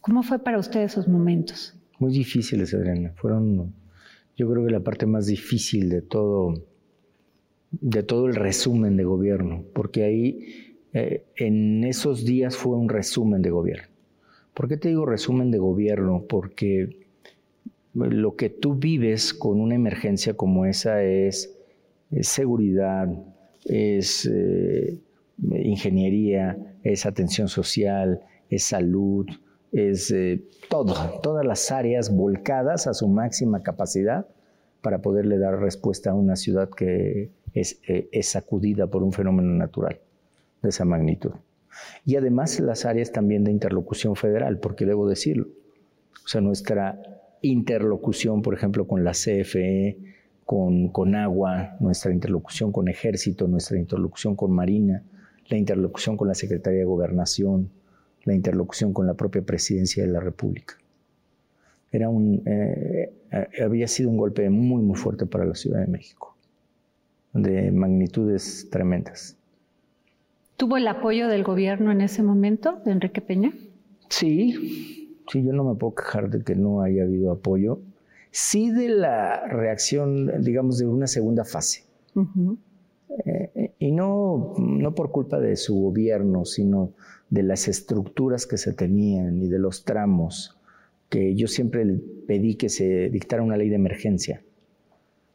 ¿Cómo 0.02 0.22
fue 0.22 0.40
para 0.40 0.60
usted 0.60 0.82
esos 0.82 1.08
momentos? 1.08 1.78
Muy 1.98 2.12
difíciles, 2.12 2.74
Adriana. 2.74 3.14
Fueron, 3.16 3.74
yo 4.36 4.52
creo 4.52 4.66
que 4.66 4.72
la 4.72 4.82
parte 4.82 5.06
más 5.06 5.28
difícil 5.28 5.88
de 5.88 6.02
todo, 6.02 6.62
de 7.72 8.04
todo 8.04 8.28
el 8.28 8.36
resumen 8.36 8.98
de 8.98 9.06
gobierno, 9.06 9.64
porque 9.74 10.04
ahí 10.04 10.76
eh, 10.92 11.24
en 11.38 11.86
esos 11.86 12.26
días 12.26 12.58
fue 12.58 12.76
un 12.76 12.90
resumen 12.90 13.42
de 13.42 13.50
gobierno. 13.50 13.88
¿Por 14.54 14.68
qué 14.68 14.76
te 14.76 14.90
digo 14.90 15.06
resumen 15.06 15.52
de 15.52 15.58
gobierno? 15.58 16.26
Porque 16.28 17.07
lo 17.98 18.36
que 18.36 18.50
tú 18.50 18.76
vives 18.76 19.34
con 19.34 19.60
una 19.60 19.76
emergencia 19.76 20.36
como 20.36 20.66
esa 20.66 21.04
es, 21.04 21.54
seguridad, 22.22 23.08
es 23.66 24.26
eh, 24.32 24.98
ingeniería, 25.52 26.58
es 26.84 27.06
atención 27.06 27.48
social, 27.48 28.22
es 28.50 28.64
salud, 28.64 29.28
es 29.72 30.12
eh, 30.12 30.44
todo, 30.70 31.20
todas 31.22 31.46
las 31.46 31.72
áreas 31.72 32.16
volcadas 32.16 32.88
a 32.88 32.94
su 32.94 33.08
máxima 33.08 33.64
capacidad 33.64 34.28
para 34.82 35.02
poderle 35.02 35.38
dar 35.38 35.60
respuesta 35.60 36.12
a 36.12 36.14
una 36.14 36.36
ciudad 36.36 36.70
que 36.70 37.32
es, 37.54 37.82
eh, 37.88 38.08
es 38.12 38.30
sacudida 38.30 38.88
por 38.88 39.04
un 39.04 39.12
fenómeno 39.12 39.50
natural 39.50 40.00
de 40.62 40.70
esa 40.70 40.86
magnitud. 40.86 41.32
Y 42.06 42.16
además 42.16 42.60
las 42.60 42.86
áreas 42.86 43.12
también 43.12 43.44
de 43.44 43.52
interlocución 43.52 44.16
federal, 44.16 44.60
porque 44.60 44.86
debo 44.86 45.08
decirlo, 45.08 45.48
o 46.24 46.28
sea, 46.28 46.42
nuestra 46.42 47.17
interlocución, 47.42 48.42
por 48.42 48.54
ejemplo, 48.54 48.88
con 48.88 49.04
la 49.04 49.12
CFE, 49.12 49.98
con, 50.46 50.90
con 50.90 51.16
agua, 51.16 51.76
nuestra 51.80 52.14
interlocución 52.14 52.72
con 52.72 52.88
ejército, 52.88 53.48
nuestra 53.48 53.78
interlocución 53.78 54.36
con 54.36 54.52
marina, 54.52 55.04
la 55.50 55.58
interlocución 55.58 56.18
con 56.18 56.28
la 56.28 56.34
Secretaría 56.34 56.80
de 56.80 56.86
Gobernación, 56.86 57.70
la 58.24 58.34
interlocución 58.34 58.94
con 58.94 59.08
la 59.08 59.14
propia 59.14 59.42
Presidencia 59.42 60.06
de 60.06 60.12
la 60.12 60.20
República. 60.20 60.76
Era 61.92 62.10
un, 62.10 62.44
eh, 62.46 63.14
había 63.64 63.88
sido 63.88 64.10
un 64.10 64.18
golpe 64.18 64.50
muy, 64.50 64.82
muy 64.82 64.98
fuerte 64.98 65.26
para 65.26 65.46
la 65.46 65.56
Ciudad 65.56 65.80
de 65.82 65.88
México, 65.88 66.36
de 67.34 67.72
magnitudes 67.72 68.70
tremendas. 68.70 69.38
¿Tuvo 70.58 70.78
el 70.78 70.88
apoyo 70.88 71.28
del 71.28 71.44
gobierno 71.44 71.92
en 71.92 72.02
ese 72.02 72.24
momento, 72.24 72.82
de 72.84 72.92
Enrique 72.92 73.22
Peña? 73.22 73.54
Sí, 74.10 74.97
sí, 75.32 75.44
yo 75.44 75.54
no 75.54 75.64
me 75.64 75.76
puedo 75.76 75.96
quejar 75.96 76.30
de 76.30 76.44
que 76.44 76.56
no 76.56 76.82
haya 76.82 77.04
habido 77.04 77.32
apoyo. 77.32 77.80
Sí 78.32 78.72
de 78.72 78.90
la 78.90 79.48
reacción, 79.48 80.44
digamos, 80.44 80.78
de 80.78 80.86
una 80.86 81.08
segunda 81.08 81.44
fase. 81.44 81.84
Eh, 83.26 83.72
y 83.80 83.92
no, 83.92 84.54
no 84.58 84.96
por 84.96 85.12
culpa 85.12 85.40
de 85.40 85.56
su 85.56 85.76
gobierno, 85.76 86.46
sino 86.46 86.92
de 87.30 87.44
las 87.44 87.68
estructuras 87.68 88.46
que 88.46 88.58
se 88.58 88.74
tenían 88.74 89.38
y 89.42 89.48
de 89.48 89.60
los 89.60 89.86
tramos, 89.86 90.58
que 91.10 91.36
yo 91.36 91.48
siempre 91.48 91.86
pedí 92.28 92.56
que 92.56 92.70
se 92.70 93.10
dictara 93.10 93.44
una 93.44 93.58
ley 93.58 93.70
de 93.70 93.76
emergencia. 93.76 94.42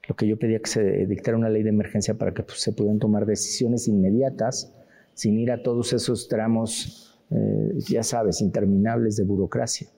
Lo 0.09 0.17
que 0.17 0.27
yo 0.27 0.39
pedía 0.39 0.59
que 0.59 0.71
se 0.71 1.07
dictara 1.07 1.37
una 1.37 1.49
ley 1.49 1.63
de 1.63 1.71
emergencia 1.71 2.15
para 2.15 2.35
que 2.35 2.43
pues, 2.43 2.61
se 2.61 2.73
pudieran 2.73 2.99
tomar 2.99 3.25
decisiones 3.27 3.89
inmediatas 3.89 4.75
sin 5.15 5.39
ir 5.39 5.53
a 5.53 5.63
todos 5.63 5.93
esos 5.93 6.29
tramos, 6.29 7.12
eh, 7.35 7.79
ya 7.89 8.03
sabes, 8.03 8.41
interminables 8.41 9.17
de 9.17 9.25
burocracia. 9.25 9.89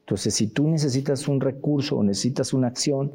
Entonces, 0.00 0.34
si 0.34 0.48
tú 0.48 0.68
necesitas 0.68 1.28
un 1.28 1.40
recurso 1.40 1.96
o 1.96 2.02
necesitas 2.02 2.52
una 2.52 2.68
acción, 2.68 3.12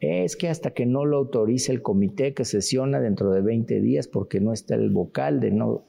es 0.00 0.36
que 0.36 0.48
hasta 0.48 0.70
que 0.70 0.84
no 0.84 1.04
lo 1.04 1.16
autorice 1.16 1.72
el 1.72 1.82
comité 1.82 2.34
que 2.34 2.44
sesiona 2.44 3.00
dentro 3.00 3.32
de 3.32 3.40
20 3.40 3.80
días 3.80 4.08
porque 4.08 4.40
no 4.40 4.52
está 4.52 4.74
el 4.74 4.90
vocal 4.90 5.40
de 5.40 5.50
no, 5.50 5.84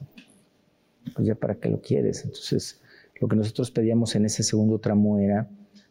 pues 1.14 1.26
ya 1.26 1.34
para 1.34 1.56
qué 1.56 1.68
lo 1.68 1.80
quieres. 1.80 2.24
Entonces, 2.24 2.80
lo 3.20 3.28
que 3.28 3.36
nosotros 3.36 3.70
pedíamos 3.70 4.14
en 4.16 4.24
ese 4.24 4.42
segundo 4.42 4.78
tramo 4.78 5.18
era 5.18 5.50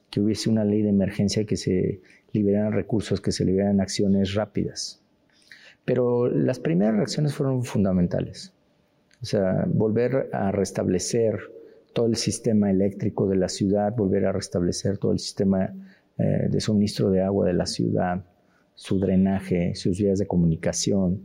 que 0.10 0.22
hubiese 0.22 0.50
una 0.50 0.64
ley 0.64 0.82
de 0.82 0.90
emergencia 0.90 1.46
que 1.46 1.58
se 1.58 2.02
liberaran 2.32 2.74
recursos, 2.74 3.22
que 3.22 3.32
se 3.32 3.46
liberaran 3.46 3.82
acciones 3.82 4.34
rápidas. 4.34 5.02
Pero 5.86 6.30
las 6.30 6.60
primeras 6.60 6.96
reacciones 6.96 7.34
fueron 7.34 7.64
fundamentales. 7.64 8.54
O 9.22 9.26
sea, 9.26 9.66
volver 9.68 10.30
a 10.32 10.52
restablecer 10.52 11.40
todo 11.94 12.06
el 12.06 12.16
sistema 12.16 12.70
eléctrico 12.70 13.28
de 13.28 13.36
la 13.36 13.50
ciudad, 13.50 13.96
volver 13.96 14.26
a 14.26 14.32
restablecer 14.32 14.98
todo 14.98 15.12
el 15.12 15.20
sistema 15.20 15.74
eh, 16.18 16.48
de 16.50 16.60
suministro 16.60 17.10
de 17.10 17.22
agua 17.22 17.48
de 17.48 17.54
la 17.54 17.66
ciudad, 17.66 18.24
su 18.76 19.00
drenaje, 19.00 19.74
sus 19.74 19.98
vías 19.98 20.20
de 20.20 20.28
comunicación, 20.28 21.24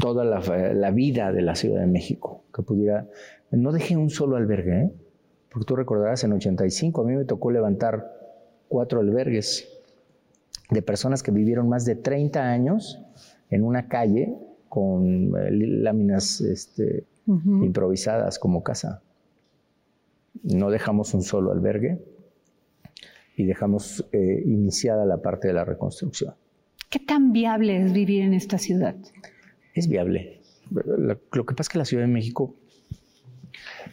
toda 0.00 0.24
la, 0.24 0.90
vida 0.92 1.32
de 1.32 1.42
la 1.42 1.56
Ciudad 1.56 1.80
de 1.80 1.86
México, 1.86 2.44
que 2.54 2.62
pudiera... 2.62 3.08
No 3.50 3.72
dejé 3.72 3.96
un 3.96 4.10
solo 4.10 4.36
albergue, 4.36 4.80
¿eh? 4.82 4.92
porque 5.50 5.66
tú 5.66 5.76
recordarás, 5.76 6.24
en 6.24 6.32
85 6.32 7.02
a 7.02 7.04
mí 7.04 7.16
me 7.16 7.24
tocó 7.24 7.50
levantar 7.50 8.12
cuatro 8.68 9.00
albergues 9.00 9.68
de 10.70 10.80
personas 10.80 11.22
que 11.22 11.30
vivieron 11.30 11.68
más 11.68 11.84
de 11.84 11.96
30 11.96 12.40
años 12.40 13.02
en 13.50 13.64
una 13.64 13.88
calle 13.88 14.34
con 14.72 15.36
eh, 15.36 15.50
láminas 15.50 16.40
este, 16.40 17.04
improvisadas 17.26 18.38
como 18.38 18.62
casa. 18.62 19.02
No 20.44 20.70
dejamos 20.70 21.12
un 21.12 21.20
solo 21.20 21.52
albergue 21.52 22.02
y 23.36 23.44
dejamos 23.44 24.08
eh, 24.12 24.42
iniciada 24.46 25.04
la 25.04 25.18
parte 25.18 25.48
de 25.48 25.52
la 25.52 25.66
reconstrucción. 25.66 26.32
¿Qué 26.88 27.00
tan 27.00 27.34
viable 27.34 27.84
es 27.84 27.92
vivir 27.92 28.22
en 28.22 28.32
esta 28.32 28.56
ciudad? 28.56 28.96
Es 29.74 29.88
viable. 29.88 30.40
Lo, 30.70 31.18
que 31.18 31.54
pasa 31.54 31.64
es 31.64 31.68
que 31.68 31.76
la 31.76 31.84
Ciudad 31.84 32.04
de 32.04 32.10
México 32.10 32.54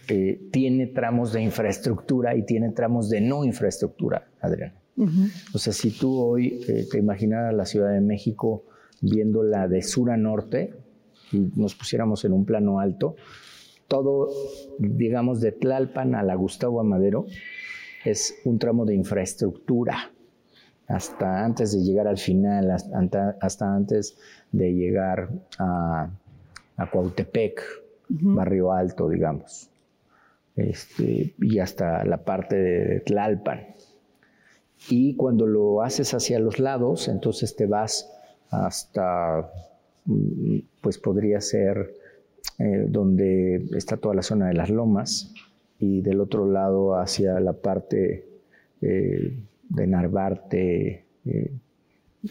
eh, 0.07 0.39
tiene 0.49 0.87
tramos 0.87 1.33
de 1.33 1.41
infraestructura 1.41 2.37
y 2.37 2.45
tiene 2.45 2.69
tramos 2.69 3.09
de 3.09 3.19
no 3.19 3.43
infraestructura, 3.43 4.29
Adriana. 4.39 4.75
O 5.53 5.57
sea, 5.57 5.73
si 5.73 5.91
tú 5.91 6.17
hoy 6.17 6.61
eh, 6.69 6.85
te 6.89 6.99
imaginas 6.99 7.53
la 7.53 7.65
Ciudad 7.65 7.91
de 7.91 7.99
México 7.99 8.63
viéndola 9.01 9.67
de 9.67 9.81
sur 9.81 10.11
a 10.11 10.17
norte 10.17 10.73
y 11.31 11.51
nos 11.55 11.75
pusiéramos 11.75 12.25
en 12.25 12.33
un 12.33 12.45
plano 12.45 12.79
alto, 12.79 13.15
todo, 13.87 14.29
digamos, 14.77 15.41
de 15.41 15.51
Tlalpan 15.51 16.15
a 16.15 16.23
la 16.23 16.35
Gustavo 16.35 16.79
Amadero, 16.79 17.25
es 18.05 18.39
un 18.45 18.59
tramo 18.59 18.85
de 18.85 18.95
infraestructura, 18.95 20.11
hasta 20.87 21.43
antes 21.43 21.71
de 21.71 21.83
llegar 21.83 22.07
al 22.07 22.17
final, 22.17 22.71
hasta, 22.71 23.75
antes 23.75 24.17
de 24.51 24.73
llegar 24.73 25.29
a, 25.57 26.09
a 26.77 26.89
Cuautepec, 26.89 27.61
Barrio 28.09 28.71
Alto, 28.71 29.09
digamos, 29.09 29.69
este, 30.55 31.35
y 31.39 31.59
hasta 31.59 32.03
la 32.05 32.23
parte 32.23 32.55
de 32.55 32.99
Tlalpan. 33.01 33.67
Y 34.89 35.15
cuando 35.15 35.45
lo 35.45 35.83
haces 35.83 36.13
hacia 36.13 36.39
los 36.39 36.59
lados, 36.59 37.07
entonces 37.07 37.55
te 37.55 37.65
vas 37.65 38.09
hasta, 38.49 39.51
mm, 40.05 40.57
pues 40.81 40.97
podría 40.97 41.41
ser 41.41 41.93
eh, 42.57 42.85
donde 42.87 43.67
está 43.75 43.97
toda 43.97 44.15
la 44.15 44.21
zona 44.21 44.47
de 44.47 44.53
las 44.53 44.69
lomas, 44.69 45.33
y 45.79 46.01
del 46.01 46.19
otro 46.19 46.45
lado 46.45 46.99
hacia 46.99 47.39
la 47.39 47.53
parte 47.53 48.27
eh, 48.81 49.39
de 49.69 49.87
Narvarte, 49.87 51.05
eh, 51.25 51.51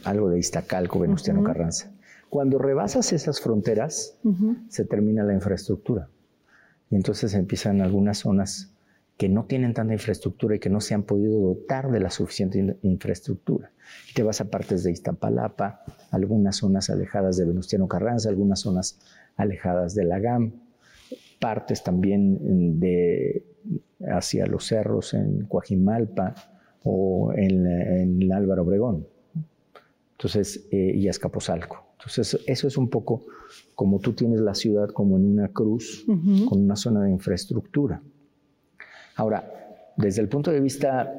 algo 0.05 0.29
de 0.29 0.39
Iztacalco, 0.39 1.01
Venustiano 1.01 1.43
Carranza. 1.43 1.91
Cuando 2.29 2.59
rebasas 2.59 3.15
esas 3.15 3.41
fronteras, 3.41 4.19
se 4.69 4.85
termina 4.85 5.25
la 5.25 5.33
infraestructura. 5.33 6.09
Y 6.91 6.97
entonces 6.97 7.33
empiezan 7.33 7.81
algunas 7.81 8.19
zonas 8.19 8.71
que 9.19 9.29
no 9.29 9.47
tienen 9.47 9.75
tanta 9.75 9.93
infraestructura 9.93 10.55
y 10.55 10.59
que 10.61 10.71
no 10.71 10.81
se 10.81 10.95
han 10.95 11.03
podido 11.03 11.41
dotar 11.41 11.91
de 11.91 11.99
la 11.99 12.09
suficiente 12.09 12.79
infraestructura. 12.83 13.73
Y 14.09 14.15
te 14.15 14.23
vas 14.23 14.41
a 14.41 14.49
partes 14.49 14.85
de 14.85 14.93
Iztapalapa, 14.93 15.83
algunas 16.13 16.57
zonas 16.57 16.89
alejadas 16.89 17.37
de 17.37 17.45
Venustiano 17.45 17.89
Carranza, 17.89 18.29
algunas 18.29 18.61
zonas 18.61 19.01
alejadas 19.37 19.97
de 19.97 20.05
la 20.05 20.21
GAM, 20.21 20.53
partes 21.41 21.83
también 21.83 22.79
de, 22.79 23.45
hacia 24.09 24.47
los 24.47 24.67
cerros 24.67 25.13
en 25.15 25.47
Coajimalpa 25.47 26.35
o 26.85 27.33
en, 27.35 27.67
en 27.67 28.33
Álvaro 28.33 28.63
Obregón. 28.63 29.09
Entonces, 30.13 30.69
eh, 30.71 30.93
y 30.95 31.09
Azcapotzalco. 31.09 31.89
Entonces, 31.99 32.41
eso 32.47 32.69
es 32.69 32.77
un 32.77 32.89
poco 32.89 33.27
como 33.75 33.99
tú 33.99 34.13
tienes 34.13 34.41
la 34.41 34.55
ciudad 34.55 34.91
como 34.91 35.17
en 35.17 35.25
una 35.25 35.49
cruz, 35.49 36.05
con 36.49 36.63
una 36.63 36.77
zona 36.77 37.03
de 37.03 37.11
infraestructura. 37.11 38.01
Ahora, 39.19 39.93
desde 39.97 40.23
el 40.23 40.29
punto 40.29 40.53
de 40.53 40.61
vista 40.61 41.13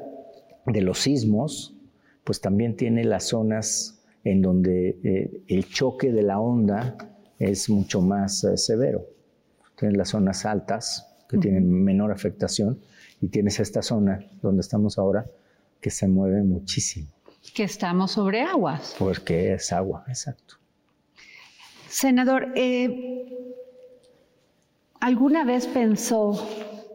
de 0.64 0.80
los 0.80 1.00
sismos, 1.00 1.76
pues 2.24 2.40
también 2.40 2.74
tiene 2.74 3.04
las 3.04 3.24
zonas 3.28 4.02
en 4.24 4.40
donde 4.40 4.98
eh, 5.04 5.42
el 5.48 5.68
choque 5.68 6.10
de 6.10 6.22
la 6.22 6.40
onda 6.40 6.96
es 7.38 7.68
mucho 7.68 8.00
más 8.00 8.42
eh, 8.44 8.56
severo. 8.56 9.04
Tienes 9.76 9.98
las 9.98 10.08
zonas 10.08 10.46
altas, 10.46 11.14
que 11.28 11.36
tienen 11.36 11.70
menor 11.70 12.10
afectación, 12.10 12.80
y 13.20 13.28
tienes 13.28 13.60
esta 13.60 13.82
zona 13.82 14.24
donde 14.40 14.62
estamos 14.62 14.98
ahora, 14.98 15.26
que 15.78 15.90
se 15.90 16.08
mueve 16.08 16.42
muchísimo. 16.42 17.08
Que 17.54 17.64
estamos 17.64 18.12
sobre 18.12 18.40
aguas. 18.40 18.96
Porque 18.98 19.52
es 19.52 19.72
agua, 19.72 20.04
exacto. 20.08 20.54
Senador, 21.86 22.48
eh, 22.56 23.26
¿alguna 25.00 25.44
vez 25.44 25.66
pensó, 25.66 26.32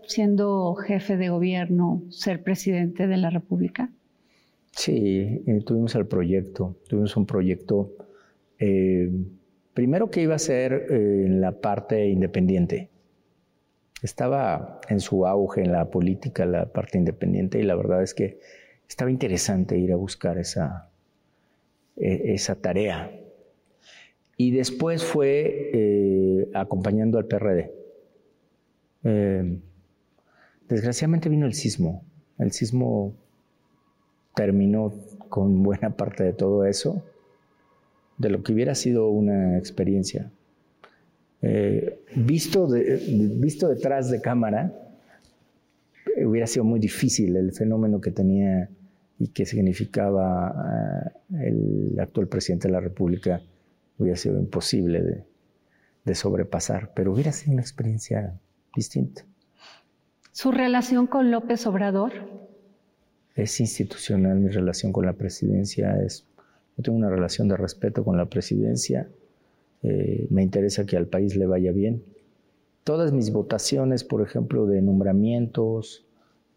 siendo 0.08 0.76
jefe 0.76 1.18
de 1.18 1.30
gobierno, 1.30 2.04
ser 2.10 2.44
presidente 2.44 3.08
de 3.08 3.18
la 3.18 3.30
República? 3.30 3.90
Sí, 4.76 5.42
eh, 5.48 5.62
tuvimos 5.66 5.96
el 5.96 6.06
proyecto, 6.06 6.76
tuvimos 6.88 7.16
un 7.16 7.26
proyecto 7.26 7.94
eh, 8.60 9.10
Primero 9.74 10.10
que 10.10 10.22
iba 10.22 10.36
a 10.36 10.40
ser 10.40 10.72
eh, 10.90 11.26
en 11.26 11.42
la 11.42 11.60
parte 11.60 12.08
independiente. 12.08 12.90
Estaba 14.02 14.80
en 14.88 15.02
su 15.02 15.28
auge 15.28 15.62
en 15.62 15.74
la 15.74 15.90
política, 15.90 16.46
la 16.46 16.72
parte 16.72 16.98
independiente, 16.98 17.60
y 17.60 17.64
la 17.64 17.76
verdad 17.76 18.02
es 18.02 18.14
que 18.14 18.40
estaba 18.88 19.12
interesante 19.12 19.78
ir 19.78 19.92
a 19.92 19.98
buscar 19.98 20.38
esa, 20.38 20.90
e, 21.98 22.34
esa 22.34 22.56
tarea. 22.56 23.12
Y 24.38 24.52
después 24.52 25.04
fue 25.04 26.48
acompañando 26.54 27.18
al 27.18 27.26
PRD. 27.26 27.72
Desgraciadamente 30.68 31.30
vino 31.30 31.46
el 31.46 31.54
sismo. 31.54 32.04
El 32.38 32.52
sismo 32.52 33.16
terminó 34.36 34.94
con 35.30 35.64
buena 35.64 35.96
parte 35.96 36.24
de 36.24 36.34
todo 36.34 36.66
eso 36.66 37.04
de 38.18 38.30
lo 38.30 38.44
que 38.44 38.54
hubiera 38.54 38.76
sido 38.76 39.10
una 39.10 39.58
experiencia. 39.58 40.32
Eh, 41.42 42.00
visto, 42.16 42.68
visto 42.68 43.68
detrás 43.68 44.10
de 44.10 44.22
cámara, 44.22 44.74
eh, 46.16 46.26
hubiera 46.26 46.48
sido 46.48 46.64
muy 46.64 46.80
difícil 46.80 47.36
el 47.36 47.52
fenómeno 47.52 48.00
que 48.00 48.12
tenía 48.12 48.70
y 49.20 49.28
que 49.30 49.46
significaba 49.46 51.12
eh, 51.34 51.48
el 51.48 52.00
actual 52.00 52.28
presidente 52.28 52.68
de 52.68 52.74
la 52.74 52.80
República, 52.80 53.42
hubiera 53.98 54.18
sido 54.18 54.40
imposible 54.40 55.26
de 56.04 56.16
sobrepasar, 56.16 56.94
pero 56.96 57.14
hubiera 57.14 57.32
sido 57.32 57.54
una 57.54 57.62
experiencia 57.62 58.40
distinta. 58.76 59.26
¿Su 60.36 60.52
relación 60.52 61.08
con 61.08 61.32
López 61.32 61.66
Obrador? 61.66 62.12
Es 63.36 63.62
institucional, 63.62 64.38
mi 64.38 64.50
relación 64.50 64.92
con 64.92 65.06
la 65.06 65.14
presidencia 65.14 65.98
es 66.04 66.26
yo 66.76 66.84
tengo 66.84 66.98
una 66.98 67.10
relación 67.10 67.48
de 67.48 67.56
respeto 67.56 68.04
con 68.04 68.18
la 68.18 68.26
presidencia. 68.26 69.08
Eh, 69.82 70.28
me 70.30 70.44
interesa 70.44 70.86
que 70.86 70.98
al 70.98 71.08
país 71.08 71.38
le 71.38 71.46
vaya 71.46 71.72
bien. 71.72 72.04
Todas 72.84 73.14
mis 73.14 73.32
votaciones, 73.32 74.04
por 74.04 74.22
ejemplo, 74.22 74.66
de 74.66 74.82
nombramientos, 74.82 76.06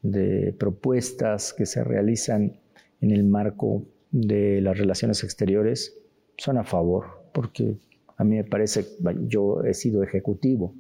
de 0.02 0.52
propuestas 0.58 1.52
que 1.52 1.64
se 1.64 1.84
realizan 1.84 2.54
en 3.00 3.12
el 3.12 3.22
marco 3.22 3.84
de 4.10 4.60
las 4.60 4.76
relaciones 4.76 5.22
exteriores, 5.22 5.96
son 6.36 6.58
a 6.58 6.64
favor, 6.64 7.22
porque 7.32 7.76
a 8.16 8.24
mí 8.24 8.34
me 8.38 8.44
parece, 8.44 8.86
yo 9.28 9.62
he 9.62 9.72
sido 9.72 10.02
ejecutivo 10.02 10.74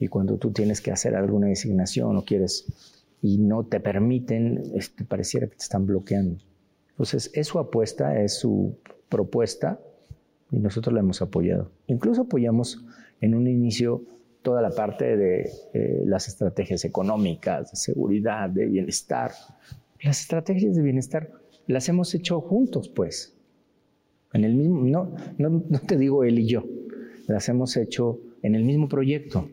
y 0.00 0.08
cuando 0.08 0.38
tú 0.38 0.50
tienes 0.50 0.80
que 0.80 0.90
hacer 0.90 1.14
alguna 1.14 1.46
designación 1.46 2.16
o 2.16 2.24
quieres 2.24 2.66
y 3.22 3.38
no 3.38 3.64
te 3.64 3.78
permiten, 3.78 4.72
este, 4.74 5.04
pareciera 5.04 5.46
que 5.46 5.56
te 5.56 5.62
están 5.62 5.86
bloqueando. 5.86 6.38
Entonces, 6.90 7.30
es 7.34 7.48
su 7.48 7.58
apuesta, 7.58 8.20
es 8.20 8.34
su 8.34 8.78
propuesta 9.08 9.78
y 10.50 10.58
nosotros 10.58 10.94
la 10.94 11.00
hemos 11.00 11.20
apoyado. 11.20 11.70
Incluso 11.86 12.22
apoyamos 12.22 12.84
en 13.20 13.34
un 13.34 13.46
inicio 13.46 14.02
toda 14.42 14.62
la 14.62 14.70
parte 14.70 15.16
de 15.18 15.50
eh, 15.74 16.02
las 16.06 16.28
estrategias 16.28 16.84
económicas, 16.86 17.70
de 17.70 17.76
seguridad, 17.76 18.48
de 18.48 18.66
bienestar. 18.66 19.32
Las 20.02 20.22
estrategias 20.22 20.74
de 20.74 20.82
bienestar 20.82 21.30
las 21.66 21.88
hemos 21.90 22.14
hecho 22.14 22.40
juntos, 22.40 22.88
pues. 22.88 23.36
En 24.32 24.44
el 24.44 24.54
mismo, 24.54 24.82
no, 24.82 25.12
no, 25.38 25.80
te 25.80 25.96
digo 25.96 26.24
él 26.24 26.38
y 26.38 26.46
yo, 26.46 26.64
las 27.26 27.48
hemos 27.48 27.76
hecho 27.76 28.18
en 28.42 28.54
el 28.54 28.64
mismo 28.64 28.88
proyecto. 28.88 29.48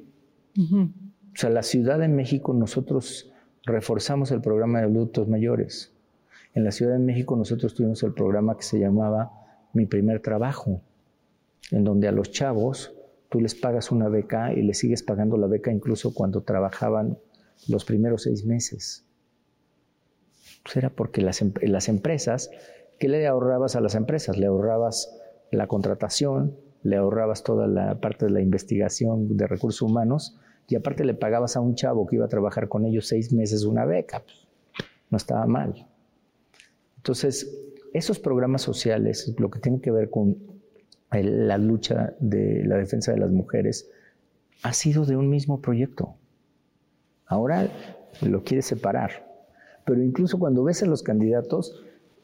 O 0.58 1.36
sea, 1.36 1.50
la 1.50 1.64
Ciudad 1.64 2.00
de 2.00 2.08
México 2.08 2.54
nosotros 2.54 3.32
reforzamos 3.64 4.32
el 4.32 4.42
programa 4.42 4.80
de 4.80 4.86
adultos 4.86 5.28
mayores. 5.28 5.94
En 6.54 6.64
la 6.64 6.72
Ciudad 6.72 6.94
de 6.94 7.00
México 7.00 7.36
nosotros 7.36 7.76
tuvimos 7.76 8.02
el 8.04 8.14
programa 8.14 8.58
que 8.58 8.64
se 8.64 8.80
llamaba 8.80 9.32
Mi 9.74 9.86
primer 9.86 10.22
trabajo, 10.22 10.82
en 11.72 11.84
donde 11.84 12.08
a 12.08 12.12
los 12.12 12.32
chavos 12.32 12.94
tú 13.30 13.40
les 13.40 13.54
pagas 13.54 13.92
una 13.92 14.10
beca 14.10 14.54
y 14.54 14.64
les 14.64 14.80
sigues 14.80 15.04
pagando 15.04 15.38
la 15.38 15.48
beca 15.48 15.72
incluso 15.72 16.14
cuando 16.14 16.42
trabajaban 16.42 17.18
los 17.68 17.86
primeros 17.86 18.24
seis 18.24 18.46
meses. 18.46 19.06
Pues 20.64 20.78
era 20.78 20.90
porque 20.90 21.22
las, 21.22 21.44
las 21.62 21.90
empresas, 21.90 22.50
¿qué 23.00 23.08
le 23.08 23.28
ahorrabas 23.28 23.76
a 23.76 23.82
las 23.82 23.96
empresas? 23.96 24.38
Le 24.38 24.48
ahorrabas 24.48 25.16
la 25.52 25.68
contratación, 25.68 26.58
le 26.84 26.98
ahorrabas 26.98 27.44
toda 27.44 27.68
la 27.68 28.00
parte 28.00 28.26
de 28.26 28.32
la 28.32 28.42
investigación 28.42 29.36
de 29.36 29.48
recursos 29.48 29.82
humanos 29.82 30.38
y 30.68 30.76
aparte 30.76 31.06
le 31.06 31.14
pagabas 31.14 31.56
a 31.56 31.62
un 31.62 31.76
chavo 31.76 32.06
que 32.08 32.18
iba 32.18 32.26
a 32.26 32.30
trabajar 32.30 32.68
con 32.68 32.86
ellos 32.86 33.08
seis 33.08 33.32
meses 33.34 33.64
una 33.64 33.86
beca. 33.86 34.22
Pues, 34.22 34.38
no 35.10 35.18
estaba 35.18 35.46
mal. 35.46 35.88
Entonces, 36.98 37.50
esos 37.94 38.20
programas 38.20 38.62
sociales, 38.62 39.34
lo 39.38 39.50
que 39.50 39.60
tiene 39.60 39.80
que 39.80 39.92
ver 39.92 40.10
con 40.10 40.38
la 41.12 41.58
lucha 41.58 42.16
de 42.20 42.66
la 42.66 42.76
defensa 42.78 43.14
de 43.14 43.20
las 43.20 43.32
mujeres, 43.32 43.90
ha 44.64 44.74
sido 44.74 45.06
de 45.06 45.16
un 45.16 45.30
mismo 45.30 45.62
proyecto. 45.62 46.16
Ahora 47.26 47.70
lo 48.22 48.44
quiere 48.44 48.62
separar. 48.62 49.26
Pero 49.86 50.04
incluso 50.04 50.38
cuando 50.38 50.64
ves 50.64 50.84
a 50.84 50.86
los 50.86 51.02
candidatos, 51.02 51.82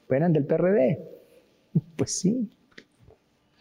eran 0.09 0.33
del 0.33 0.45
PRD. 0.45 1.09
Pues 1.95 2.19
sí. 2.19 2.51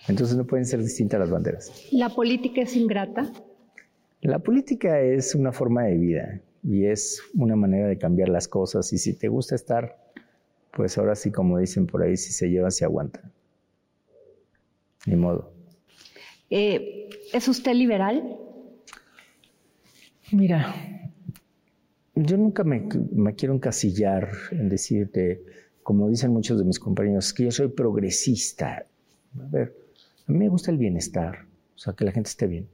Entonces 0.08 0.36
no 0.36 0.46
pueden 0.46 0.66
ser 0.66 0.80
distintas 0.82 1.20
las 1.20 1.30
banderas. 1.30 1.88
¿La 1.92 2.08
política 2.08 2.62
es 2.62 2.76
ingrata? 2.76 3.32
La 4.20 4.38
política 4.38 5.00
es 5.00 5.34
una 5.34 5.52
forma 5.52 5.84
de 5.84 5.96
vida 5.96 6.40
y 6.62 6.86
es 6.86 7.22
una 7.34 7.56
manera 7.56 7.88
de 7.88 7.98
cambiar 7.98 8.28
las 8.28 8.48
cosas. 8.48 8.92
Y 8.92 8.98
si 8.98 9.14
te 9.14 9.28
gusta 9.28 9.54
estar 9.54 10.02
pues 10.72 10.96
ahora 10.96 11.14
sí, 11.14 11.30
como 11.30 11.58
dicen 11.58 11.86
por 11.86 12.02
ahí, 12.02 12.16
si 12.16 12.32
se 12.32 12.48
lleva, 12.48 12.70
se 12.70 12.84
aguanta. 12.84 13.30
Ni 15.06 15.16
modo. 15.16 15.52
Eh, 16.50 17.08
¿Es 17.32 17.46
usted 17.48 17.74
liberal? 17.74 18.38
Mira, 20.32 20.74
Yo 22.14 22.36
nunca 22.38 22.64
me, 22.64 22.88
me 23.12 23.34
quiero 23.34 23.54
encasillar 23.54 24.30
en 24.50 24.68
decirte, 24.68 25.42
como 25.82 26.08
dicen 26.08 26.32
muchos 26.32 26.58
de 26.58 26.64
mis 26.64 26.78
compañeros, 26.78 27.32
que 27.34 27.44
yo 27.44 27.50
soy 27.50 27.68
progresista. 27.68 28.86
A 29.38 29.46
ver, 29.50 29.76
a 30.26 30.32
mí 30.32 30.38
me 30.38 30.48
gusta 30.48 30.70
el 30.70 30.78
bienestar, 30.78 31.46
o 31.74 31.78
sea, 31.78 31.94
que 31.94 32.04
la 32.04 32.12
gente 32.12 32.28
esté 32.28 32.46
bien. 32.46 32.68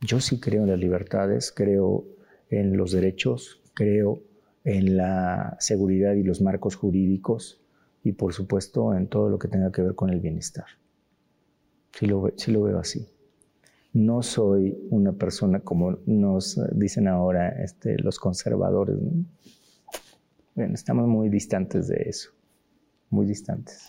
Yo 0.00 0.20
sí 0.20 0.40
creo 0.40 0.62
en 0.62 0.70
las 0.70 0.78
libertades, 0.78 1.52
creo 1.52 2.04
en 2.48 2.76
los 2.76 2.92
derechos, 2.92 3.60
creo 3.74 4.22
en 4.64 4.96
la 4.96 5.56
seguridad 5.58 6.14
y 6.14 6.22
los 6.22 6.40
marcos 6.40 6.76
jurídicos 6.76 7.60
y 8.04 8.12
por 8.12 8.32
supuesto 8.32 8.94
en 8.94 9.08
todo 9.08 9.28
lo 9.28 9.38
que 9.38 9.48
tenga 9.48 9.72
que 9.72 9.82
ver 9.82 9.94
con 9.94 10.10
el 10.10 10.20
bienestar. 10.20 10.66
Sí 11.92 12.06
lo, 12.06 12.62
veo 12.62 12.78
así. 12.78 13.06
No 13.92 14.22
soy 14.22 14.78
una 14.90 15.12
persona 15.12 15.60
como 15.60 15.98
nos 16.06 16.60
dicen 16.72 17.08
ahora 17.08 17.48
este, 17.62 17.98
los 17.98 18.18
conservadores. 18.18 18.96
Bueno, 20.54 20.74
estamos 20.74 21.08
muy 21.08 21.28
distantes 21.28 21.88
de 21.88 22.04
eso, 22.06 22.30
muy 23.10 23.26
distantes. 23.26 23.88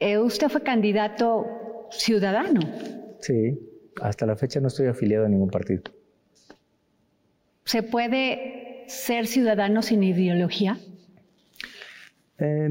Eh, 0.00 0.18
usted 0.18 0.48
fue 0.48 0.62
candidato 0.62 1.44
ciudadano. 1.90 2.60
Sí, 3.20 3.58
hasta 4.00 4.26
la 4.26 4.36
fecha 4.36 4.60
no 4.60 4.68
estoy 4.68 4.86
afiliado 4.86 5.26
a 5.26 5.28
ningún 5.28 5.50
partido. 5.50 5.82
¿Se 7.64 7.82
puede 7.82 8.84
ser 8.86 9.26
ciudadano 9.26 9.82
sin 9.82 10.02
ideología? 10.02 10.78
Eh, 12.38 12.70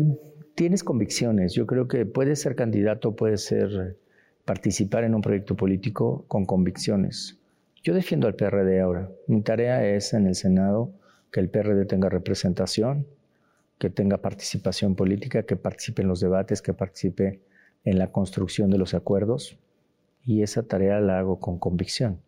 tienes 0.56 0.84
convicciones. 0.84 1.54
Yo 1.54 1.68
creo 1.68 1.88
que 1.88 2.06
puedes 2.06 2.42
ser 2.42 2.56
candidato, 2.56 3.16
puedes 3.16 3.44
ser 3.44 3.98
participar 4.46 5.04
en 5.04 5.14
un 5.14 5.22
proyecto 5.22 5.56
político 5.56 6.26
con 6.28 6.46
convicciones. 6.46 7.38
Yo 7.84 7.94
defiendo 7.94 8.28
al 8.28 8.36
PRD 8.36 8.80
ahora. 8.82 9.10
Mi 9.28 9.42
tarea 9.42 9.86
es 9.86 10.14
en 10.14 10.26
el 10.26 10.36
Senado 10.36 10.92
que 11.32 11.42
el 11.42 11.50
PRD 11.50 11.86
tenga 11.86 12.10
representación, 12.10 13.06
que 13.78 13.90
tenga 13.90 14.18
participación 14.18 14.96
política, 14.96 15.44
que 15.44 15.58
participe 15.58 16.02
en 16.02 16.08
los 16.08 16.22
debates, 16.22 16.62
que 16.62 16.74
participe 16.74 17.42
en 17.88 17.98
la 17.98 18.12
construcción 18.12 18.70
de 18.70 18.78
los 18.78 18.94
acuerdos. 18.94 19.58
Y 20.26 20.42
esa 20.42 20.64
tarea 20.64 21.00
la 21.00 21.20
hago 21.20 21.40
con 21.40 21.58
convicción. 21.58 22.20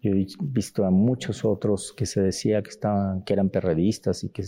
Yo 0.00 0.12
he 0.12 0.26
visto 0.40 0.84
a 0.84 0.90
muchos 0.90 1.44
otros 1.44 1.92
que 1.92 2.06
se 2.06 2.20
decía 2.20 2.62
que 2.62 2.70
estaban, 2.70 3.22
que 3.22 3.32
eran 3.32 3.48
perredistas 3.48 4.22
y 4.24 4.28
que 4.28 4.44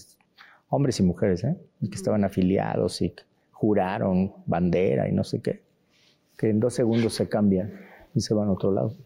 hombres 0.69 1.01
y 1.01 1.03
mujeres, 1.03 1.43
¿eh? 1.45 1.57
y 1.81 1.91
que 1.91 1.97
estaban 1.97 2.25
afiliados 2.25 3.03
y 3.03 3.11
que 3.11 3.25
juraron 3.51 4.33
bandera 4.47 5.09
y 5.09 5.13
no 5.13 5.25
sé 5.25 5.41
qué 5.41 5.71
que 6.41 6.49
en 6.49 6.59
dos 6.59 6.73
segundos 6.73 7.13
se 7.13 7.29
cambian 7.29 7.71
y 8.15 8.21
se 8.21 8.33
van 8.33 8.49
a 8.49 8.53
otro 8.53 8.73
lado. 8.73 8.97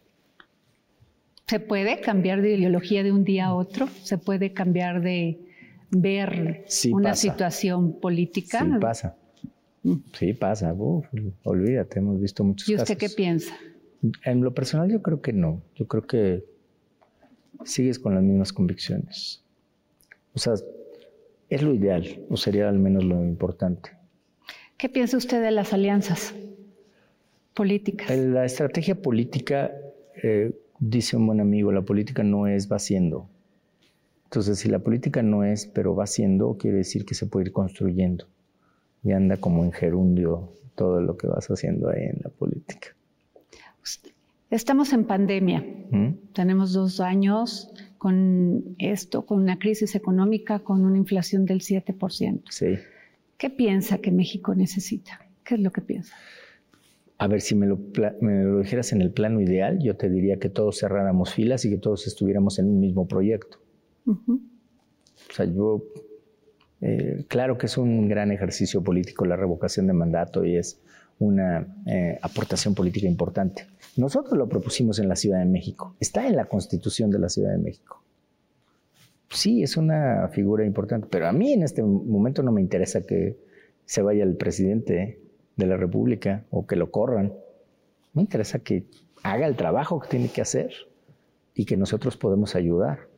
¿Se 1.49 1.59
puede 1.59 2.01
cambiar 2.01 2.41
de 2.43 2.55
ideología 2.55 3.03
de 3.03 3.11
un 3.11 3.25
día 3.25 3.47
a 3.47 3.55
otro? 3.55 3.89
¿Se 3.89 4.18
puede 4.18 4.53
cambiar 4.53 5.03
de 5.03 5.41
ver 5.91 6.64
una 6.93 7.16
situación 7.16 7.99
política? 7.99 8.61
Sí 8.61 8.70
pasa. 8.81 9.16
Sí 10.12 10.32
pasa. 10.32 10.74
olvídate, 11.45 11.99
hemos 11.99 12.20
visto 12.20 12.43
muchos 12.45 12.66
casos. 12.66 12.78
¿Y 12.78 12.82
usted 12.82 12.99
qué 12.99 13.09
piensa? 13.14 13.55
En 14.24 14.43
lo 14.43 14.55
personal 14.55 14.91
yo 14.91 15.03
creo 15.03 15.20
que 15.20 15.32
no. 15.32 15.62
Yo 15.74 15.87
creo 15.87 16.03
que 16.03 16.45
sigues 17.64 17.99
con 17.99 18.14
las 18.14 18.22
mismas 18.22 18.53
convicciones. 18.53 19.43
O 20.35 20.39
sea, 20.39 20.55
es 21.49 21.62
lo 21.62 21.74
ideal, 21.74 22.24
o 22.28 22.37
sería 22.37 22.68
al 22.68 22.78
menos 22.78 23.05
lo 23.05 23.22
importante. 23.24 23.91
¿Qué 24.76 24.89
piensa 24.89 25.16
usted 25.16 25.41
de 25.43 25.51
las 25.51 25.72
alianzas? 25.72 26.35
políticas. 27.55 28.14
La 28.16 28.45
estrategia 28.45 29.01
política, 29.01 29.72
eh, 30.22 30.53
dice 30.80 31.16
un 31.16 31.26
buen 31.26 31.41
amigo, 31.41 31.72
la 31.72 31.82
política 31.82 32.22
no 32.22 32.47
es 32.47 32.70
va 32.70 32.78
siendo. 32.78 33.30
Entonces, 34.24 34.59
si 34.59 34.68
la 34.68 34.80
política 34.80 35.22
no 35.22 35.45
es, 35.45 35.66
pero 35.66 35.95
va 35.95 36.07
siendo, 36.07 36.59
quiere 36.59 36.78
decir 36.78 37.05
que 37.07 37.14
se 37.14 37.26
puede 37.26 37.47
ir 37.47 37.53
construyendo. 37.53 38.26
Y 39.05 39.12
anda 39.12 39.36
como 39.36 39.64
en 39.64 39.72
gerundio 39.72 40.52
todo 40.74 41.00
lo 41.00 41.16
que 41.16 41.26
vas 41.26 41.46
haciendo 41.48 41.90
ahí 41.90 42.05
en 42.05 42.20
la 42.22 42.30
política. 42.30 42.88
Estamos 44.50 44.92
en 44.92 45.05
pandemia. 45.05 45.64
¿Mm? 45.90 46.32
Tenemos 46.32 46.72
dos 46.72 47.00
años 47.00 47.72
con 47.98 48.76
esto, 48.78 49.26
con 49.26 49.40
una 49.40 49.59
crisis 49.59 49.94
económica, 49.94 50.61
con 50.61 50.84
una 50.84 50.96
inflación 50.96 51.44
del 51.44 51.61
7%. 51.61 52.42
Sí. 52.50 52.76
¿Qué 53.36 53.50
piensa 53.50 53.98
que 53.98 54.11
México 54.11 54.55
necesita? 54.55 55.20
¿Qué 55.44 55.57
es 55.57 55.61
lo 55.61 55.72
que 55.72 55.80
piensa? 55.80 56.14
A 57.18 57.28
ver, 57.28 57.40
si 57.40 57.55
me 57.55 57.66
lo, 57.66 57.78
dijeras 58.59 58.92
en 58.92 59.00
el 59.00 59.11
plano 59.11 59.40
ideal, 59.40 59.78
yo 59.82 59.96
te 59.96 60.11
diría 60.11 60.38
que 60.38 60.48
todos 60.48 60.78
cerráramos 60.78 61.32
filas 61.32 61.64
y 61.64 61.70
que 61.70 61.78
todos 61.78 62.07
estuviéramos 62.07 62.59
en 62.59 62.66
un 62.66 62.80
mismo 62.80 63.07
proyecto. 63.07 63.59
O 64.07 65.32
sea, 65.32 65.46
yo, 65.46 65.84
eh, 66.87 67.24
claro 67.28 67.57
que 67.57 67.64
es 67.64 67.78
un 67.78 68.09
gran 68.09 68.30
ejercicio 68.30 68.82
político 68.85 69.24
la 69.24 69.37
revocación 69.37 69.87
de 69.87 69.95
mandato 69.95 70.45
y 70.45 70.57
es 70.57 70.82
una 71.18 71.66
eh, 71.87 72.18
aportación 72.20 72.74
política 72.74 73.07
importante. 73.07 73.66
Nosotros 73.97 74.37
lo 74.37 74.51
propusimos 74.51 74.99
en 74.99 75.09
la 75.09 75.16
Ciudad 75.16 75.39
de 75.39 75.47
México, 75.47 75.97
está 75.99 76.26
en 76.26 76.37
la 76.37 76.45
Constitución 76.45 77.11
de 77.11 77.18
la 77.20 77.30
Ciudad 77.30 77.53
de 77.53 77.59
México. 77.59 78.03
Sí, 79.30 79.62
es 79.62 79.78
una 79.78 80.28
figura 80.28 80.66
importante, 80.66 81.09
pero 81.11 81.26
a 81.26 81.32
mí 81.32 81.55
en 81.55 81.62
este 81.62 81.82
momento 81.82 82.43
no 82.43 82.53
me 82.53 82.61
interesa 82.61 83.01
que 83.07 83.39
se 83.87 84.03
vaya 84.03 84.22
el 84.22 84.37
presidente 84.37 85.20
de 85.57 85.66
la 85.66 85.78
República 85.78 86.45
o 86.51 86.66
que 86.66 86.76
lo 86.76 86.91
corran. 86.91 87.32
Me 88.12 88.20
interesa 88.20 88.59
que 88.59 88.85
haga 89.22 89.47
el 89.47 89.57
trabajo 89.57 90.01
que 90.01 90.09
tiene 90.09 90.28
que 90.28 90.43
hacer 90.43 90.70
y 91.55 91.64
que 91.64 91.78
nosotros 91.78 92.18
podemos 92.18 92.55
ayudar 92.57 93.09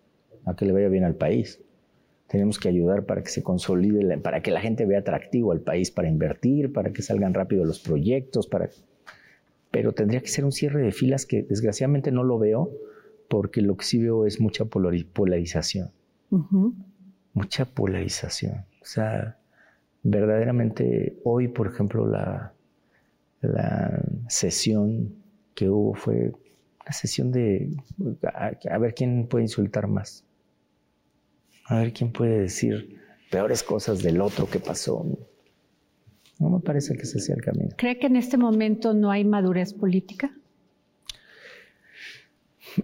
a 0.45 0.55
que 0.55 0.67
le 0.67 0.73
vaya 0.73 0.89
bien 0.89 1.03
al 1.03 1.17
país. 1.17 1.61
Tenemos 2.29 2.59
que 2.59 2.69
ayudar 2.69 3.05
para 3.05 3.23
que 3.23 3.31
se 3.31 3.43
consolide, 3.43 4.19
para 4.19 4.43
que 4.43 4.51
la 4.51 4.61
gente 4.61 4.85
vea 4.85 5.01
atractivo 5.01 5.53
al 5.53 5.61
país 5.61 5.91
para 5.91 6.09
invertir, 6.09 6.73
para 6.73 6.93
que 6.93 7.03
salgan 7.03 7.35
rápido 7.35 7.65
los 7.65 7.79
proyectos, 7.79 8.47
para... 8.47 8.69
pero 9.71 9.93
tendría 9.93 10.21
que 10.21 10.29
ser 10.29 10.45
un 10.45 10.53
cierre 10.53 10.83
de 10.83 10.93
filas 10.93 11.27
que 11.27 11.43
desgraciadamente 11.43 12.11
no 12.11 12.25
lo 12.25 12.39
veo 12.39 12.71
porque 13.29 13.61
lo 13.61 13.77
que 13.77 13.85
sí 13.85 13.99
veo 13.99 14.27
es 14.27 14.41
mucha 14.41 14.65
polarización. 14.65 15.91
Mucha 17.33 17.65
polarización. 17.65 18.65
O 18.83 18.85
sea, 18.85 19.39
verdaderamente 20.03 21.19
hoy, 21.25 21.49
por 21.49 21.69
ejemplo, 21.69 22.07
la, 22.07 22.53
la 23.41 24.03
sesión 24.29 25.15
que 25.55 25.69
hubo 25.69 25.95
fue 25.95 26.33
una 26.83 26.93
sesión 26.93 27.33
de 27.33 27.71
a, 28.23 28.79
ver 28.79 28.95
quién 28.95 29.27
puede 29.27 29.45
insultar 29.45 29.89
más, 29.89 30.25
a 31.67 31.79
ver 31.79 31.93
quién 31.93 32.13
puede 32.13 32.41
decir 32.41 33.01
peores 33.31 33.63
cosas 33.63 34.03
del 34.03 34.21
otro 34.21 34.49
que 34.49 34.61
pasó. 34.61 35.05
No 36.39 36.51
me 36.51 36.61
parece 36.61 36.97
que 36.97 37.03
ese 37.03 37.19
sea 37.21 37.35
el 37.35 37.43
camino. 37.43 37.71
¿Cree 37.77 37.99
que 37.99 38.07
en 38.07 38.17
este 38.17 38.37
momento 38.37 38.95
no 38.95 39.11
hay 39.11 39.25
madurez 39.25 39.73
política? 39.73 40.37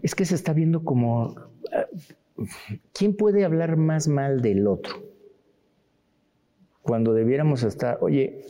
Es 0.02 0.14
que 0.14 0.24
se 0.24 0.34
está 0.34 0.52
viendo 0.52 0.84
como... 0.84 1.36
Eh, 1.72 2.46
¿Quién 2.92 3.14
puede 3.14 3.44
hablar 3.44 3.76
más 3.76 4.08
mal 4.08 4.40
del 4.40 4.66
otro? 4.66 5.12
cuando 6.82 7.14
debiéramos 7.14 7.62
estar, 7.62 7.98
oye, 8.00 8.44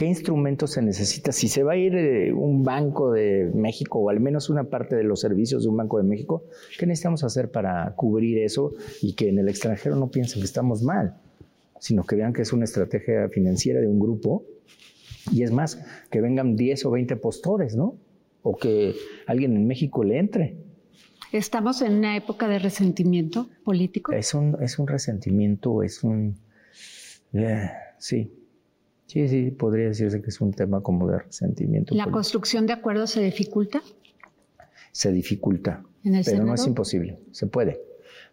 ¿qué 0.00 0.06
instrumento 0.06 0.66
se 0.66 0.80
necesita? 0.80 1.30
Si 1.30 1.46
se 1.46 1.62
va 1.62 1.72
a 1.72 1.76
ir 1.76 1.94
eh, 1.94 2.32
un 2.32 2.64
banco 2.64 3.12
de 3.12 3.50
México 3.54 3.98
o 3.98 4.08
al 4.08 4.18
menos 4.18 4.48
una 4.48 4.64
parte 4.64 4.96
de 4.96 5.04
los 5.04 5.20
servicios 5.20 5.64
de 5.64 5.68
un 5.68 5.76
banco 5.76 5.98
de 5.98 6.04
México, 6.04 6.44
¿qué 6.78 6.86
necesitamos 6.86 7.22
hacer 7.22 7.50
para 7.50 7.94
cubrir 7.96 8.38
eso 8.38 8.72
y 9.02 9.12
que 9.12 9.28
en 9.28 9.38
el 9.38 9.50
extranjero 9.50 9.96
no 9.96 10.10
piensen 10.10 10.40
que 10.40 10.46
estamos 10.46 10.82
mal, 10.82 11.20
sino 11.80 12.04
que 12.04 12.16
vean 12.16 12.32
que 12.32 12.40
es 12.40 12.52
una 12.54 12.64
estrategia 12.64 13.28
financiera 13.28 13.78
de 13.78 13.88
un 13.88 13.98
grupo? 13.98 14.46
Y 15.32 15.42
es 15.42 15.52
más, 15.52 15.78
que 16.10 16.22
vengan 16.22 16.56
10 16.56 16.86
o 16.86 16.92
20 16.92 17.16
postores, 17.16 17.76
¿no? 17.76 17.98
O 18.40 18.56
que 18.56 18.94
alguien 19.26 19.54
en 19.54 19.66
México 19.66 20.02
le 20.02 20.18
entre. 20.18 20.56
¿Estamos 21.30 21.82
en 21.82 21.92
una 21.92 22.16
época 22.16 22.48
de 22.48 22.58
resentimiento 22.58 23.50
político? 23.64 24.12
Es 24.12 24.32
un, 24.32 24.56
es 24.62 24.78
un 24.78 24.86
resentimiento, 24.86 25.82
es 25.82 26.02
un 26.02 26.38
sí. 27.98 28.39
Sí, 29.10 29.26
sí, 29.26 29.50
podría 29.50 29.86
decirse 29.86 30.22
que 30.22 30.28
es 30.28 30.40
un 30.40 30.52
tema 30.52 30.84
como 30.84 31.08
de 31.08 31.18
resentimiento. 31.18 31.96
¿La 31.96 32.06
construcción 32.06 32.64
de 32.68 32.74
acuerdos 32.74 33.10
se 33.10 33.20
dificulta? 33.20 33.82
Se 34.92 35.10
dificulta, 35.10 35.82
pero 36.24 36.44
no 36.44 36.54
es 36.54 36.64
imposible, 36.64 37.18
se 37.32 37.48
puede. 37.48 37.80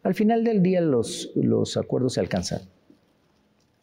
Al 0.03 0.13
final 0.13 0.43
del 0.43 0.61
día 0.61 0.81
los, 0.81 1.31
los 1.33 1.77
acuerdos 1.77 2.13
se 2.13 2.19
alcanzan, 2.19 2.61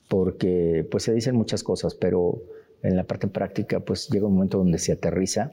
porque 0.07 0.87
pues 0.89 1.03
se 1.03 1.13
dicen 1.13 1.35
muchas 1.35 1.65
cosas, 1.65 1.97
pero 1.97 2.41
en 2.85 2.95
la 2.95 3.03
parte 3.03 3.27
práctica 3.27 3.81
pues 3.81 4.09
llega 4.09 4.29
un 4.29 4.35
momento 4.35 4.59
donde 4.59 4.79
se 4.79 4.93
aterriza 4.93 5.51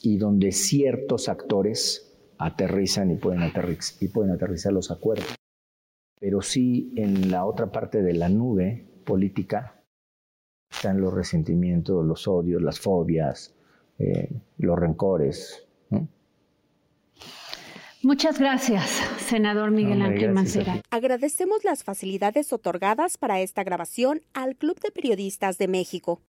y 0.00 0.18
donde 0.18 0.52
ciertos 0.52 1.28
actores 1.28 2.14
aterrizan 2.38 3.10
y 3.10 3.16
pueden, 3.16 3.42
aterrizar, 3.42 4.00
y 4.00 4.06
pueden 4.06 4.30
aterrizar 4.30 4.72
los 4.72 4.92
acuerdos. 4.92 5.34
Pero 6.20 6.40
sí 6.40 6.92
en 6.94 7.32
la 7.32 7.46
otra 7.46 7.72
parte 7.72 8.00
de 8.00 8.12
la 8.12 8.28
nube 8.28 8.86
política 9.04 9.80
están 10.74 11.00
los 11.00 11.14
resentimientos, 11.14 12.04
los 12.04 12.26
odios, 12.28 12.62
las 12.62 12.80
fobias, 12.80 13.54
eh, 13.98 14.30
los 14.58 14.78
rencores. 14.78 15.66
Muchas 18.02 18.38
gracias, 18.38 18.90
senador 19.16 19.70
Miguel 19.70 20.02
Ángel 20.02 20.32
Mancera. 20.32 20.82
Agradecemos 20.90 21.64
las 21.64 21.84
facilidades 21.84 22.52
otorgadas 22.52 23.16
para 23.16 23.40
esta 23.40 23.64
grabación 23.64 24.20
al 24.34 24.56
Club 24.56 24.78
de 24.80 24.90
Periodistas 24.90 25.56
de 25.56 25.68
México. 25.68 26.20